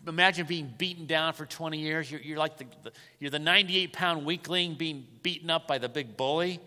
imagine 0.07 0.45
being 0.45 0.73
beaten 0.77 1.05
down 1.05 1.33
for 1.33 1.45
20 1.45 1.77
years? 1.77 2.09
You're, 2.09 2.21
you're 2.21 2.37
like 2.37 2.57
the, 2.57 2.65
the, 2.83 2.91
you're 3.19 3.31
the 3.31 3.39
98 3.39 3.93
pound 3.93 4.25
weakling 4.25 4.75
being 4.75 5.05
beaten 5.23 5.49
up 5.49 5.67
by 5.67 5.77
the 5.77 5.89
big 5.89 6.17
bully, 6.17 6.59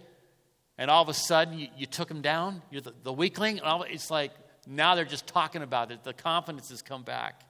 and 0.77 0.91
all 0.91 1.03
of 1.03 1.09
a 1.09 1.15
sudden 1.15 1.59
you, 1.59 1.69
you 1.77 1.87
took 1.87 2.11
him 2.11 2.21
down. 2.21 2.63
You're 2.71 2.83
the, 2.83 2.95
the 3.03 3.13
weakling. 3.13 3.61
it's 3.65 4.11
like 4.11 4.33
now 4.67 4.95
they're 4.95 5.05
just 5.05 5.27
talking 5.27 5.63
about 5.63 5.91
it. 5.91 6.05
The 6.05 6.13
confidence 6.13 6.69
has 6.71 6.83
come 6.83 7.03
back. 7.03 7.43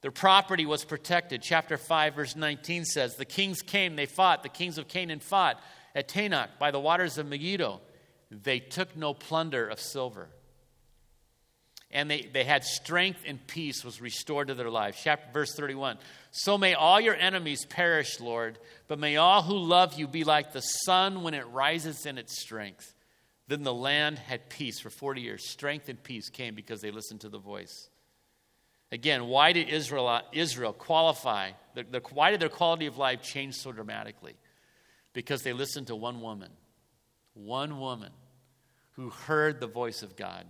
Their 0.00 0.12
property 0.12 0.64
was 0.64 0.84
protected. 0.84 1.42
Chapter 1.42 1.76
5, 1.76 2.14
verse 2.14 2.36
19 2.36 2.84
says, 2.84 3.16
The 3.16 3.24
kings 3.24 3.62
came, 3.62 3.96
they 3.96 4.06
fought. 4.06 4.42
The 4.42 4.48
kings 4.48 4.78
of 4.78 4.86
Canaan 4.86 5.18
fought 5.18 5.60
at 5.94 6.08
Taanach 6.08 6.50
by 6.58 6.70
the 6.70 6.78
waters 6.78 7.18
of 7.18 7.26
Megiddo. 7.26 7.80
They 8.30 8.60
took 8.60 8.96
no 8.96 9.12
plunder 9.12 9.66
of 9.66 9.80
silver. 9.80 10.28
And 11.90 12.10
they, 12.10 12.28
they 12.32 12.44
had 12.44 12.64
strength 12.64 13.20
and 13.26 13.44
peace 13.46 13.82
was 13.82 14.00
restored 14.00 14.48
to 14.48 14.54
their 14.54 14.70
lives. 14.70 14.98
Chapter, 15.02 15.26
verse 15.32 15.54
31. 15.54 15.98
So 16.30 16.58
may 16.58 16.74
all 16.74 17.00
your 17.00 17.14
enemies 17.14 17.64
perish, 17.64 18.20
Lord, 18.20 18.58
but 18.88 18.98
may 18.98 19.16
all 19.16 19.42
who 19.42 19.56
love 19.56 19.94
you 19.94 20.06
be 20.06 20.24
like 20.24 20.52
the 20.52 20.60
sun 20.60 21.22
when 21.22 21.32
it 21.32 21.48
rises 21.48 22.04
in 22.04 22.18
its 22.18 22.40
strength. 22.40 22.94
Then 23.46 23.62
the 23.62 23.72
land 23.72 24.18
had 24.18 24.50
peace 24.50 24.78
for 24.78 24.90
40 24.90 25.22
years. 25.22 25.48
Strength 25.48 25.88
and 25.88 26.02
peace 26.02 26.28
came 26.28 26.54
because 26.54 26.82
they 26.82 26.90
listened 26.90 27.22
to 27.22 27.30
the 27.30 27.38
voice. 27.38 27.88
Again, 28.92 29.26
why 29.26 29.52
did 29.52 29.68
Israel, 29.68 30.06
uh, 30.06 30.22
Israel 30.32 30.72
qualify? 30.74 31.52
The, 31.74 31.84
the, 31.84 32.02
why 32.12 32.30
did 32.30 32.40
their 32.40 32.48
quality 32.48 32.86
of 32.86 32.98
life 32.98 33.22
change 33.22 33.54
so 33.54 33.72
dramatically? 33.72 34.34
Because 35.14 35.42
they 35.42 35.52
listened 35.54 35.88
to 35.88 35.96
one 35.96 36.20
woman, 36.20 36.50
one 37.34 37.80
woman 37.80 38.12
who 38.92 39.10
heard 39.10 39.60
the 39.60 39.66
voice 39.66 40.02
of 40.02 40.16
God, 40.16 40.46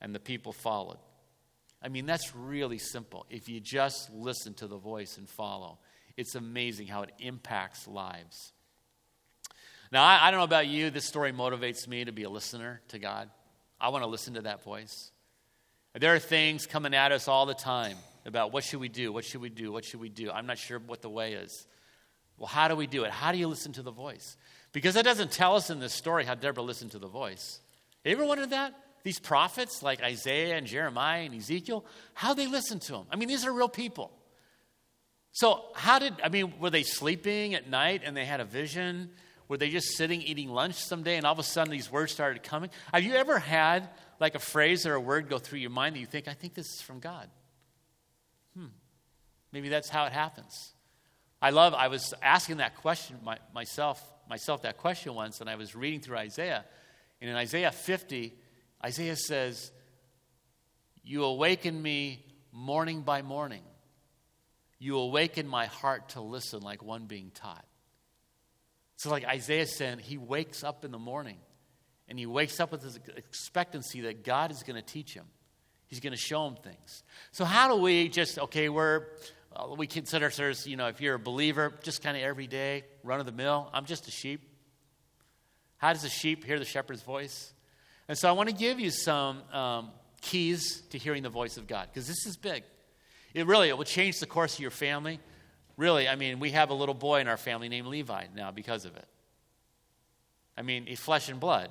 and 0.00 0.14
the 0.14 0.20
people 0.20 0.52
followed. 0.52 0.98
I 1.82 1.88
mean, 1.88 2.06
that's 2.06 2.34
really 2.34 2.78
simple. 2.78 3.26
If 3.30 3.48
you 3.48 3.60
just 3.60 4.10
listen 4.12 4.54
to 4.54 4.66
the 4.66 4.76
voice 4.76 5.16
and 5.18 5.28
follow, 5.28 5.78
it's 6.16 6.34
amazing 6.34 6.86
how 6.86 7.02
it 7.02 7.12
impacts 7.18 7.88
lives. 7.88 8.52
Now, 9.92 10.04
I, 10.04 10.28
I 10.28 10.30
don't 10.30 10.38
know 10.38 10.44
about 10.44 10.66
you, 10.66 10.90
this 10.90 11.06
story 11.06 11.32
motivates 11.32 11.88
me 11.88 12.04
to 12.04 12.12
be 12.12 12.24
a 12.24 12.30
listener 12.30 12.80
to 12.88 12.98
God. 12.98 13.30
I 13.80 13.88
want 13.88 14.04
to 14.04 14.10
listen 14.10 14.34
to 14.34 14.42
that 14.42 14.62
voice. 14.62 15.10
There 15.98 16.14
are 16.14 16.20
things 16.20 16.66
coming 16.66 16.94
at 16.94 17.10
us 17.10 17.26
all 17.26 17.46
the 17.46 17.54
time 17.54 17.96
about 18.24 18.52
what 18.52 18.62
should 18.62 18.80
we 18.80 18.88
do? 18.88 19.12
What 19.12 19.24
should 19.24 19.40
we 19.40 19.48
do? 19.48 19.72
What 19.72 19.84
should 19.84 20.00
we 20.00 20.08
do? 20.08 20.30
I'm 20.30 20.46
not 20.46 20.58
sure 20.58 20.78
what 20.78 21.02
the 21.02 21.08
way 21.08 21.32
is. 21.32 21.66
Well, 22.38 22.46
how 22.46 22.68
do 22.68 22.76
we 22.76 22.86
do 22.86 23.04
it? 23.04 23.10
How 23.10 23.32
do 23.32 23.38
you 23.38 23.48
listen 23.48 23.72
to 23.72 23.82
the 23.82 23.90
voice? 23.90 24.36
Because 24.72 24.96
it 24.96 25.02
doesn't 25.02 25.32
tell 25.32 25.56
us 25.56 25.70
in 25.70 25.80
this 25.80 25.92
story 25.92 26.24
how 26.24 26.34
Deborah 26.34 26.62
listened 26.62 26.92
to 26.92 26.98
the 26.98 27.08
voice. 27.08 27.60
You 28.04 28.12
ever 28.12 28.24
wondered 28.24 28.50
that? 28.50 28.74
These 29.02 29.18
prophets 29.18 29.82
like 29.82 30.02
Isaiah 30.02 30.56
and 30.56 30.66
Jeremiah 30.66 31.22
and 31.22 31.34
Ezekiel, 31.34 31.84
how 32.14 32.34
they 32.34 32.46
listened 32.46 32.82
to 32.82 32.92
them. 32.92 33.06
I 33.10 33.16
mean, 33.16 33.28
these 33.28 33.46
are 33.46 33.52
real 33.52 33.68
people. 33.68 34.12
So, 35.32 35.64
how 35.74 35.98
did, 35.98 36.14
I 36.22 36.28
mean, 36.28 36.58
were 36.58 36.70
they 36.70 36.82
sleeping 36.82 37.54
at 37.54 37.68
night 37.68 38.02
and 38.04 38.16
they 38.16 38.24
had 38.24 38.40
a 38.40 38.44
vision? 38.44 39.10
Were 39.48 39.56
they 39.56 39.70
just 39.70 39.96
sitting 39.96 40.22
eating 40.22 40.48
lunch 40.48 40.74
someday 40.74 41.16
and 41.16 41.26
all 41.26 41.32
of 41.32 41.38
a 41.38 41.44
sudden 41.44 41.72
these 41.72 41.90
words 41.90 42.12
started 42.12 42.42
coming? 42.42 42.70
Have 42.92 43.04
you 43.04 43.14
ever 43.14 43.38
had 43.38 43.88
like 44.18 44.34
a 44.34 44.38
phrase 44.40 44.86
or 44.86 44.94
a 44.94 45.00
word 45.00 45.28
go 45.28 45.38
through 45.38 45.60
your 45.60 45.70
mind 45.70 45.96
that 45.96 46.00
you 46.00 46.06
think, 46.06 46.28
I 46.28 46.34
think 46.34 46.54
this 46.54 46.66
is 46.66 46.82
from 46.82 47.00
God? 47.00 47.28
Hmm. 48.56 48.66
Maybe 49.52 49.68
that's 49.68 49.88
how 49.88 50.04
it 50.06 50.12
happens. 50.12 50.74
I 51.42 51.50
love, 51.50 51.74
I 51.74 51.88
was 51.88 52.12
asking 52.22 52.58
that 52.58 52.76
question 52.76 53.16
my, 53.24 53.38
myself, 53.54 54.02
myself 54.28 54.62
that 54.62 54.76
question 54.76 55.14
once, 55.14 55.40
and 55.40 55.48
I 55.48 55.54
was 55.56 55.74
reading 55.74 56.00
through 56.00 56.18
Isaiah. 56.18 56.64
And 57.20 57.30
in 57.30 57.36
Isaiah 57.36 57.72
50, 57.72 58.34
Isaiah 58.84 59.16
says, 59.16 59.70
You 61.02 61.24
awaken 61.24 61.80
me 61.80 62.24
morning 62.52 63.02
by 63.02 63.22
morning. 63.22 63.62
You 64.78 64.98
awaken 64.98 65.46
my 65.46 65.66
heart 65.66 66.10
to 66.10 66.22
listen 66.22 66.60
like 66.62 66.82
one 66.82 67.06
being 67.06 67.30
taught. 67.34 67.64
So, 68.96 69.10
like 69.10 69.24
Isaiah 69.24 69.66
said, 69.66 70.00
he 70.00 70.18
wakes 70.18 70.64
up 70.64 70.84
in 70.84 70.90
the 70.90 70.98
morning 70.98 71.38
and 72.08 72.18
he 72.18 72.26
wakes 72.26 72.60
up 72.60 72.72
with 72.72 72.82
this 72.82 72.98
expectancy 73.16 74.02
that 74.02 74.24
God 74.24 74.50
is 74.50 74.62
going 74.62 74.76
to 74.76 74.82
teach 74.82 75.14
him. 75.14 75.26
He's 75.86 76.00
going 76.00 76.12
to 76.12 76.18
show 76.18 76.46
him 76.46 76.56
things. 76.56 77.02
So, 77.32 77.44
how 77.44 77.74
do 77.74 77.80
we 77.80 78.08
just, 78.08 78.38
okay, 78.38 78.68
we're, 78.68 79.06
uh, 79.54 79.74
we 79.76 79.86
consider 79.86 80.26
ourselves, 80.26 80.66
you 80.66 80.76
know, 80.76 80.88
if 80.88 81.00
you're 81.00 81.14
a 81.14 81.18
believer, 81.18 81.72
just 81.82 82.02
kind 82.02 82.16
of 82.16 82.22
every 82.22 82.46
day, 82.46 82.84
run 83.02 83.20
of 83.20 83.26
the 83.26 83.32
mill, 83.32 83.68
I'm 83.72 83.84
just 83.84 84.06
a 84.08 84.10
sheep. 84.10 84.48
How 85.76 85.92
does 85.92 86.04
a 86.04 86.10
sheep 86.10 86.44
hear 86.44 86.58
the 86.58 86.64
shepherd's 86.64 87.02
voice? 87.02 87.54
And 88.10 88.18
so, 88.18 88.28
I 88.28 88.32
want 88.32 88.48
to 88.48 88.54
give 88.56 88.80
you 88.80 88.90
some 88.90 89.40
um, 89.52 89.92
keys 90.20 90.80
to 90.90 90.98
hearing 90.98 91.22
the 91.22 91.28
voice 91.28 91.56
of 91.56 91.68
God 91.68 91.86
because 91.88 92.08
this 92.08 92.26
is 92.26 92.36
big. 92.36 92.64
It 93.34 93.46
really 93.46 93.68
it 93.68 93.78
will 93.78 93.84
change 93.84 94.18
the 94.18 94.26
course 94.26 94.54
of 94.54 94.60
your 94.60 94.72
family. 94.72 95.20
Really, 95.76 96.08
I 96.08 96.16
mean, 96.16 96.40
we 96.40 96.50
have 96.50 96.70
a 96.70 96.74
little 96.74 96.96
boy 96.96 97.20
in 97.20 97.28
our 97.28 97.36
family 97.36 97.68
named 97.68 97.86
Levi 97.86 98.24
now 98.34 98.50
because 98.50 98.84
of 98.84 98.96
it. 98.96 99.06
I 100.58 100.62
mean, 100.62 100.86
he's 100.86 100.98
flesh 100.98 101.28
and 101.28 101.38
blood. 101.38 101.70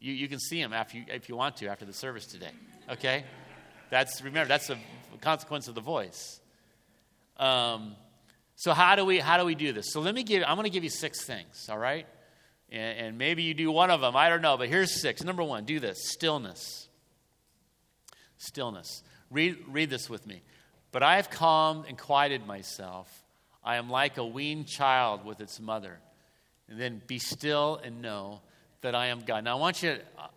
You, 0.00 0.14
you 0.14 0.26
can 0.26 0.38
see 0.38 0.58
him 0.58 0.72
after 0.72 0.96
you, 0.96 1.04
if 1.08 1.28
you 1.28 1.36
want 1.36 1.58
to 1.58 1.68
after 1.68 1.84
the 1.84 1.92
service 1.92 2.24
today. 2.24 2.52
Okay? 2.88 3.24
That's, 3.90 4.22
remember, 4.22 4.48
that's 4.48 4.70
a 4.70 4.78
consequence 5.20 5.68
of 5.68 5.74
the 5.74 5.82
voice. 5.82 6.40
Um, 7.36 7.94
so 8.56 8.72
how 8.72 8.96
do 8.96 9.04
we 9.04 9.18
how 9.18 9.36
do 9.36 9.44
we 9.44 9.54
do 9.54 9.74
this? 9.74 9.92
So 9.92 10.00
let 10.00 10.14
me 10.14 10.22
give 10.22 10.42
I'm 10.46 10.56
going 10.56 10.64
to 10.64 10.70
give 10.70 10.82
you 10.82 10.88
six 10.88 11.26
things, 11.26 11.68
all 11.70 11.76
right? 11.76 12.06
And, 12.70 12.98
and, 12.98 13.18
maybe 13.18 13.42
you 13.44 13.54
do 13.54 13.70
one 13.70 13.90
of 13.90 14.02
them. 14.02 14.14
I 14.14 14.28
don't 14.28 14.42
know, 14.42 14.58
but 14.58 14.68
here's 14.68 15.00
six. 15.00 15.24
Number 15.24 15.42
one, 15.42 15.64
do 15.64 15.80
this: 15.80 16.10
stillness. 16.10 16.88
Stillness. 18.36 19.02
Read 19.30 19.56
read 19.68 19.88
this 19.88 20.10
with 20.10 20.26
me. 20.26 20.42
But 20.92 21.02
I 21.02 21.16
have 21.16 21.30
calmed 21.30 21.86
and 21.88 21.96
quieted 21.96 22.46
myself 22.46 23.24
I 23.68 23.76
am 23.76 23.90
like 23.90 24.16
a 24.16 24.24
weaned 24.24 24.66
child 24.66 25.26
with 25.26 25.40
its 25.40 25.60
mother. 25.60 25.98
And 26.70 26.80
then 26.80 27.02
be 27.06 27.18
still 27.18 27.78
and 27.84 28.00
know 28.00 28.40
that 28.80 28.94
I 28.94 29.06
am 29.06 29.20
God. 29.20 29.44
Now, 29.44 29.58
I 29.58 29.60
want 29.60 29.82
you 29.82 29.96
to 29.96 30.00
uh, 30.18 30.28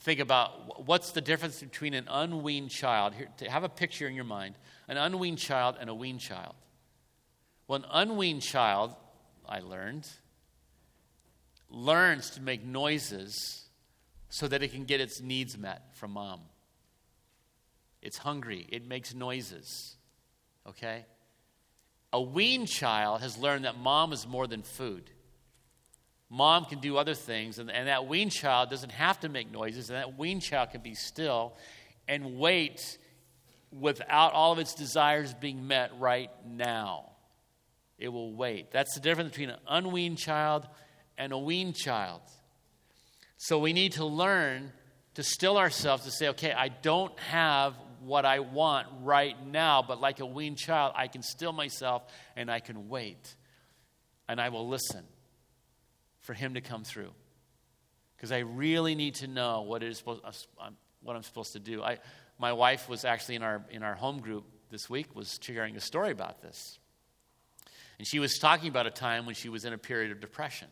think 0.00 0.18
about 0.18 0.84
what's 0.84 1.12
the 1.12 1.20
difference 1.20 1.60
between 1.60 1.94
an 1.94 2.08
unweaned 2.08 2.70
child. 2.70 3.14
Here, 3.14 3.28
to 3.38 3.48
have 3.48 3.62
a 3.62 3.68
picture 3.68 4.08
in 4.08 4.14
your 4.14 4.24
mind 4.24 4.56
an 4.88 4.96
unweaned 4.96 5.38
child 5.38 5.76
and 5.80 5.88
a 5.88 5.94
weaned 5.94 6.20
child. 6.20 6.54
Well, 7.68 7.78
an 7.78 7.86
unweaned 7.90 8.42
child, 8.42 8.94
I 9.48 9.60
learned, 9.60 10.08
learns 11.70 12.30
to 12.30 12.42
make 12.42 12.64
noises 12.64 13.68
so 14.28 14.48
that 14.48 14.62
it 14.62 14.72
can 14.72 14.84
get 14.84 15.00
its 15.00 15.20
needs 15.20 15.56
met 15.56 15.94
from 15.94 16.12
mom. 16.12 16.40
It's 18.02 18.18
hungry, 18.18 18.66
it 18.70 18.86
makes 18.86 19.14
noises. 19.14 19.96
Okay? 20.68 21.04
A 22.12 22.20
weaned 22.20 22.68
child 22.68 23.22
has 23.22 23.38
learned 23.38 23.64
that 23.64 23.78
mom 23.78 24.12
is 24.12 24.26
more 24.26 24.46
than 24.46 24.62
food. 24.62 25.10
Mom 26.30 26.64
can 26.64 26.80
do 26.80 26.96
other 26.96 27.14
things, 27.14 27.58
and, 27.58 27.70
and 27.70 27.88
that 27.88 28.06
weaned 28.06 28.32
child 28.32 28.70
doesn't 28.70 28.92
have 28.92 29.20
to 29.20 29.28
make 29.28 29.50
noises, 29.50 29.90
and 29.90 29.96
that 29.96 30.18
weaned 30.18 30.42
child 30.42 30.70
can 30.70 30.80
be 30.80 30.94
still 30.94 31.54
and 32.08 32.38
wait 32.38 32.98
without 33.70 34.32
all 34.32 34.52
of 34.52 34.58
its 34.58 34.74
desires 34.74 35.34
being 35.34 35.66
met 35.66 35.92
right 35.98 36.30
now. 36.46 37.10
It 37.98 38.08
will 38.08 38.34
wait. 38.34 38.70
That's 38.72 38.94
the 38.94 39.00
difference 39.00 39.30
between 39.30 39.50
an 39.50 39.60
unweaned 39.68 40.18
child 40.18 40.66
and 41.18 41.32
a 41.32 41.38
weaned 41.38 41.76
child. 41.76 42.20
So 43.36 43.58
we 43.58 43.72
need 43.72 43.92
to 43.92 44.04
learn 44.04 44.72
to 45.14 45.22
still 45.22 45.58
ourselves 45.58 46.04
to 46.04 46.10
say, 46.10 46.28
okay, 46.28 46.52
I 46.52 46.68
don't 46.68 47.18
have 47.20 47.74
what 48.00 48.24
I 48.24 48.40
want 48.40 48.86
right 49.02 49.34
now, 49.46 49.82
but 49.82 50.00
like 50.00 50.20
a 50.20 50.26
weaned 50.26 50.58
child, 50.58 50.92
I 50.96 51.08
can 51.08 51.22
still 51.22 51.52
myself 51.52 52.02
and 52.36 52.50
I 52.50 52.60
can 52.60 52.88
wait. 52.88 53.34
And 54.28 54.40
I 54.40 54.48
will 54.48 54.68
listen 54.68 55.04
for 56.20 56.34
Him 56.34 56.54
to 56.54 56.60
come 56.60 56.84
through. 56.84 57.10
Because 58.16 58.32
I 58.32 58.38
really 58.38 58.94
need 58.94 59.16
to 59.16 59.26
know 59.26 59.62
what, 59.62 59.82
it 59.82 59.90
is 59.90 59.98
supposed, 59.98 60.22
what 61.02 61.16
I'm 61.16 61.22
supposed 61.22 61.52
to 61.52 61.58
do. 61.58 61.82
I, 61.82 61.98
my 62.38 62.52
wife 62.52 62.88
was 62.88 63.04
actually 63.04 63.36
in 63.36 63.42
our, 63.42 63.64
in 63.70 63.82
our 63.82 63.94
home 63.94 64.20
group 64.20 64.44
this 64.70 64.88
week, 64.88 65.14
was 65.14 65.38
sharing 65.40 65.76
a 65.76 65.80
story 65.80 66.10
about 66.10 66.42
this. 66.42 66.78
And 67.98 68.06
she 68.06 68.18
was 68.18 68.38
talking 68.38 68.68
about 68.68 68.86
a 68.86 68.90
time 68.90 69.26
when 69.26 69.34
she 69.34 69.48
was 69.48 69.64
in 69.64 69.72
a 69.72 69.78
period 69.78 70.10
of 70.10 70.20
depression. 70.20 70.68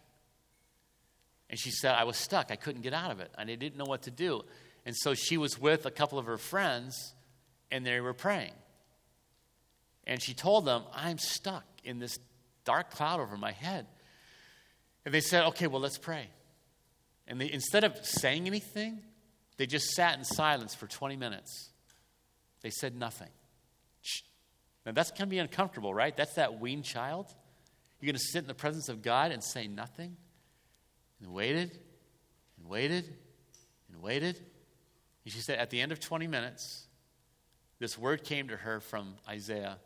And 1.53 1.61
she 1.61 1.71
said, 1.71 1.95
I 1.95 2.05
was 2.05 2.17
stuck. 2.17 2.51
I 2.51 2.57
couldn't 2.57 2.81
get 2.81 2.95
out 2.95 3.11
of 3.11 3.21
it. 3.21 3.31
And 3.37 3.51
I 3.51 3.57
didn't 3.57 3.77
know 3.77 3.85
what 3.85 4.03
to 4.05 4.11
do. 4.11 4.43
And 4.87 4.97
so 4.97 5.13
she 5.13 5.37
was 5.37 5.61
with 5.61 5.85
a 5.85 5.91
couple 5.91 6.19
of 6.19 6.25
her 6.25 6.39
friends 6.39 7.13
and 7.71 7.85
they 7.85 8.01
were 8.01 8.15
praying. 8.15 8.55
And 10.07 10.21
she 10.21 10.33
told 10.33 10.65
them, 10.65 10.83
I'm 10.95 11.19
stuck 11.19 11.65
in 11.85 11.99
this 11.99 12.19
dark 12.65 12.91
cloud 12.91 13.21
over 13.21 13.37
my 13.37 13.53
head. 13.53 13.87
And 15.05 15.13
they 15.13 15.21
said, 15.21 15.45
Okay, 15.49 15.67
well, 15.67 15.83
let's 15.83 15.99
pray. 15.99 16.27
And 17.29 17.39
they, 17.39 17.53
instead 17.53 17.85
of 17.85 17.99
saying 18.03 18.47
anything, 18.47 19.01
they 19.59 19.67
just 19.67 19.91
sat 19.91 20.19
in 20.19 20.25
silence 20.25 20.75
for 20.75 20.87
20 20.87 21.17
minutes. 21.17 21.69
They 22.63 22.71
said 22.71 22.97
nothing. 22.97 23.29
Now, 24.87 24.93
that's 24.93 25.11
going 25.11 25.21
to 25.21 25.27
be 25.27 25.39
uncomfortable, 25.39 25.93
right? 25.93 26.17
That's 26.17 26.35
that 26.35 26.61
weaned 26.61 26.85
child. 26.85 27.27
You're 28.01 28.07
going 28.07 28.19
to 28.19 28.25
sit 28.33 28.39
in 28.39 28.49
the 28.49 28.55
presence 28.55 28.89
of 28.89 29.03
God 29.03 29.31
and 29.31 29.45
say 29.45 29.69
nothing? 29.69 30.17
And 31.23 31.33
waited, 31.33 31.79
and 32.59 32.69
waited, 32.69 33.05
and 33.89 34.03
waited. 34.03 34.37
And 35.25 35.33
she 35.33 35.41
said, 35.41 35.59
at 35.59 35.71
the 35.71 35.81
end 35.81 35.93
of 35.93 36.01
20 36.01 36.27
minutes, 36.27 36.87
this 37.79 37.97
word 37.97 38.25
came 38.25 38.49
to 38.49 38.57
her 38.57 38.81
from 38.81 39.15
Isaiah, 39.29 39.79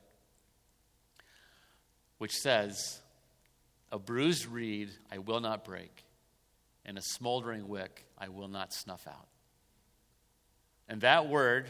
which 2.19 2.33
says, 2.33 3.01
A 3.93 3.99
bruised 3.99 4.47
reed 4.47 4.91
I 5.13 5.19
will 5.19 5.41
not 5.41 5.65
break, 5.65 6.05
and 6.85 6.99
a 6.99 7.03
smoldering 7.03 7.69
wick 7.69 8.07
I 8.19 8.29
will 8.29 8.49
not 8.49 8.73
snuff 8.73 9.07
out. 9.07 9.29
And 10.89 11.01
that 11.03 11.29
word 11.29 11.69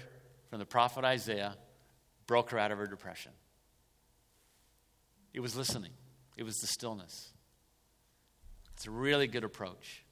from 0.50 0.58
the 0.58 0.66
prophet 0.66 1.04
Isaiah 1.04 1.56
broke 2.26 2.50
her 2.50 2.58
out 2.58 2.70
of 2.70 2.78
her 2.78 2.86
depression. 2.86 3.32
It 5.32 5.40
was 5.40 5.56
listening, 5.56 5.92
it 6.36 6.44
was 6.44 6.56
the 6.56 6.66
stillness. 6.66 7.32
It's 8.76 8.86
a 8.86 8.90
really 8.90 9.26
good 9.26 9.42
approach. 9.42 10.04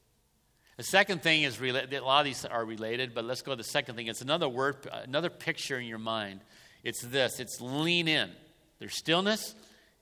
The 0.79 0.85
second 0.85 1.23
thing 1.23 1.43
is 1.43 1.61
related 1.61 1.93
a 1.93 2.05
lot 2.05 2.21
of 2.21 2.25
these 2.25 2.45
are 2.47 2.65
related, 2.65 3.15
but 3.15 3.25
let's 3.25 3.43
go 3.43 3.53
to 3.53 3.57
the 3.57 3.63
second 3.63 3.95
thing. 3.95 4.07
It's 4.07 4.23
another 4.23 4.49
word, 4.49 4.89
another 4.91 5.29
picture 5.29 5.79
in 5.79 5.87
your 5.87 5.99
mind. 5.99 6.41
It's 6.83 7.03
this. 7.03 7.41
It's 7.41 7.61
lean 7.61 8.09
in. 8.09 8.31
There's 8.79 8.97
stillness 8.97 9.55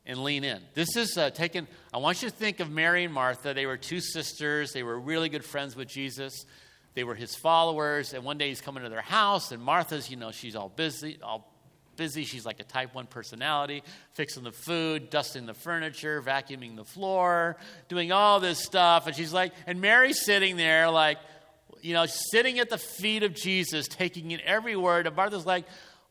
and 0.06 0.22
lean 0.22 0.44
in. 0.44 0.62
This 0.74 0.96
is 0.96 1.18
uh, 1.18 1.30
taken. 1.30 1.66
I 1.92 1.98
want 1.98 2.22
you 2.22 2.30
to 2.30 2.34
think 2.34 2.60
of 2.60 2.70
Mary 2.70 3.04
and 3.04 3.12
Martha. 3.12 3.52
They 3.52 3.66
were 3.66 3.76
two 3.76 4.00
sisters. 4.00 4.72
They 4.72 4.84
were 4.84 4.98
really 4.98 5.28
good 5.28 5.44
friends 5.44 5.74
with 5.74 5.88
Jesus. 5.88 6.46
They 6.94 7.02
were 7.04 7.16
his 7.16 7.34
followers. 7.34 8.14
And 8.14 8.24
one 8.24 8.38
day 8.38 8.48
he's 8.48 8.60
coming 8.60 8.84
to 8.84 8.88
their 8.88 9.02
house, 9.02 9.50
and 9.50 9.60
Martha's, 9.60 10.08
you 10.08 10.16
know, 10.16 10.30
she's 10.30 10.54
all 10.54 10.68
busy, 10.68 11.18
all 11.20 11.51
busy. 11.96 12.24
She's 12.24 12.46
like 12.46 12.60
a 12.60 12.64
type 12.64 12.94
1 12.94 13.06
personality, 13.06 13.82
fixing 14.12 14.44
the 14.44 14.52
food, 14.52 15.10
dusting 15.10 15.46
the 15.46 15.54
furniture, 15.54 16.22
vacuuming 16.22 16.76
the 16.76 16.84
floor, 16.84 17.56
doing 17.88 18.12
all 18.12 18.40
this 18.40 18.58
stuff. 18.58 19.06
And 19.06 19.16
she's 19.16 19.32
like, 19.32 19.52
and 19.66 19.80
Mary's 19.80 20.24
sitting 20.24 20.56
there, 20.56 20.90
like, 20.90 21.18
you 21.80 21.94
know, 21.94 22.06
sitting 22.06 22.58
at 22.58 22.70
the 22.70 22.78
feet 22.78 23.22
of 23.22 23.34
Jesus, 23.34 23.88
taking 23.88 24.30
in 24.30 24.40
every 24.44 24.76
word. 24.76 25.06
And 25.06 25.16
Martha's 25.16 25.46
like, 25.46 25.64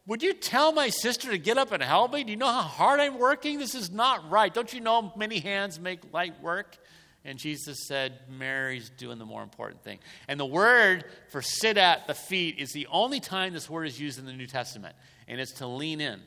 would 0.08 0.24
you 0.24 0.34
tell 0.34 0.74
my 0.74 0.90
sister 0.90 1.30
to 1.32 1.38
get 1.38 1.58
up 1.58 1.72
and 1.72 1.82
help 1.82 2.14
me? 2.14 2.24
Do 2.24 2.32
you 2.32 2.38
know 2.38 2.48
how 2.48 2.62
hard 2.62 3.00
I'm 3.00 3.20
working? 3.20 3.60
This 3.60 3.76
is 3.76 3.92
not 3.92 4.30
right. 4.30 4.54
Don't 4.54 4.74
you 4.74 4.82
know 4.82 5.14
many 5.16 5.40
hands 5.40 5.80
make 5.80 6.12
light 6.12 6.42
work? 6.42 6.78
And 7.24 7.38
Jesus 7.38 7.86
said, 7.88 8.18
Mary's 8.28 8.90
doing 8.90 9.20
the 9.20 9.26
more 9.26 9.44
important 9.44 9.84
thing. 9.84 10.00
And 10.28 10.40
the 10.40 10.46
word 10.46 11.06
for 11.30 11.44
sit 11.44 11.78
at 11.78 12.08
the 12.08 12.16
feet 12.16 12.58
is 12.58 12.72
the 12.72 12.88
only 12.92 13.20
time 13.20 13.54
this 13.54 13.70
word 13.70 13.86
is 13.86 14.00
used 14.00 14.18
in 14.18 14.26
the 14.26 14.34
New 14.34 14.48
Testament 14.48 14.96
and 15.28 15.40
it's 15.40 15.54
to 15.54 15.68
lean 15.68 16.02
in. 16.02 16.22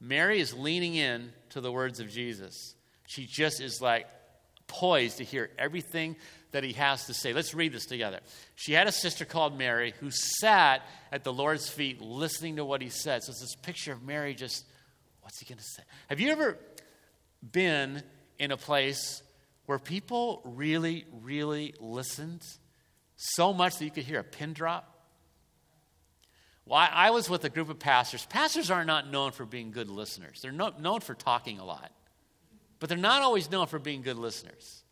Mary 0.00 0.40
is 0.40 0.52
leaning 0.52 0.94
in 0.94 1.32
to 1.50 1.60
the 1.60 1.72
words 1.72 2.00
of 2.00 2.10
Jesus. 2.10 2.74
She 3.06 3.26
just 3.26 3.60
is 3.60 3.80
like 3.80 4.06
poised 4.66 5.18
to 5.18 5.24
hear 5.24 5.50
everything 5.58 6.16
that 6.52 6.64
he 6.64 6.72
has 6.74 7.06
to 7.06 7.14
say. 7.14 7.32
Let's 7.32 7.54
read 7.54 7.72
this 7.72 7.86
together. 7.86 8.20
She 8.54 8.72
had 8.72 8.86
a 8.86 8.92
sister 8.92 9.24
called 9.24 9.58
Mary 9.58 9.92
who 10.00 10.10
sat 10.10 10.82
at 11.10 11.24
the 11.24 11.32
Lord's 11.32 11.68
feet 11.68 12.00
listening 12.00 12.56
to 12.56 12.64
what 12.64 12.80
he 12.80 12.90
said. 12.90 13.22
So 13.22 13.30
it's 13.30 13.40
this 13.40 13.56
picture 13.56 13.92
of 13.92 14.02
Mary 14.02 14.34
just, 14.34 14.64
what's 15.20 15.38
he 15.38 15.46
going 15.46 15.58
to 15.58 15.64
say? 15.64 15.82
Have 16.08 16.20
you 16.20 16.30
ever 16.30 16.58
been 17.52 18.02
in 18.38 18.52
a 18.52 18.56
place 18.56 19.22
where 19.66 19.78
people 19.78 20.42
really, 20.44 21.06
really 21.22 21.74
listened 21.80 22.42
so 23.16 23.52
much 23.52 23.78
that 23.78 23.84
you 23.84 23.90
could 23.90 24.04
hear 24.04 24.20
a 24.20 24.24
pin 24.24 24.52
drop? 24.52 24.93
Well, 26.66 26.78
I, 26.78 26.86
I, 26.92 27.10
was 27.10 27.28
with 27.28 27.44
a 27.44 27.50
group 27.50 27.68
of 27.68 27.78
pastors. 27.78 28.24
Pastors 28.26 28.70
are 28.70 28.84
not 28.84 29.10
known 29.10 29.32
for 29.32 29.44
being 29.44 29.70
good 29.70 29.88
listeners, 29.88 30.40
they're 30.42 30.52
no, 30.52 30.72
known 30.78 31.00
for 31.00 31.14
talking 31.14 31.58
a 31.58 31.64
lot, 31.64 31.92
but 32.80 32.88
they're 32.88 32.98
not 32.98 33.22
always 33.22 33.50
known 33.50 33.66
for 33.66 33.78
being 33.78 34.02
good 34.02 34.18
listeners. 34.18 34.82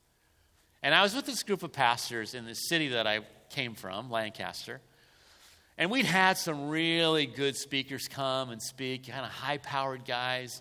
And 0.82 0.94
I 0.94 1.02
was 1.02 1.14
with 1.14 1.26
this 1.26 1.42
group 1.42 1.62
of 1.62 1.72
pastors 1.72 2.34
in 2.34 2.44
the 2.44 2.54
city 2.54 2.88
that 2.88 3.06
I 3.06 3.20
came 3.50 3.74
from, 3.74 4.10
Lancaster. 4.10 4.80
And 5.78 5.90
we'd 5.90 6.06
had 6.06 6.36
some 6.36 6.68
really 6.68 7.24
good 7.24 7.56
speakers 7.56 8.08
come 8.08 8.50
and 8.50 8.60
speak, 8.60 9.08
kind 9.08 9.24
of 9.24 9.30
high 9.30 9.58
powered 9.58 10.04
guys, 10.04 10.60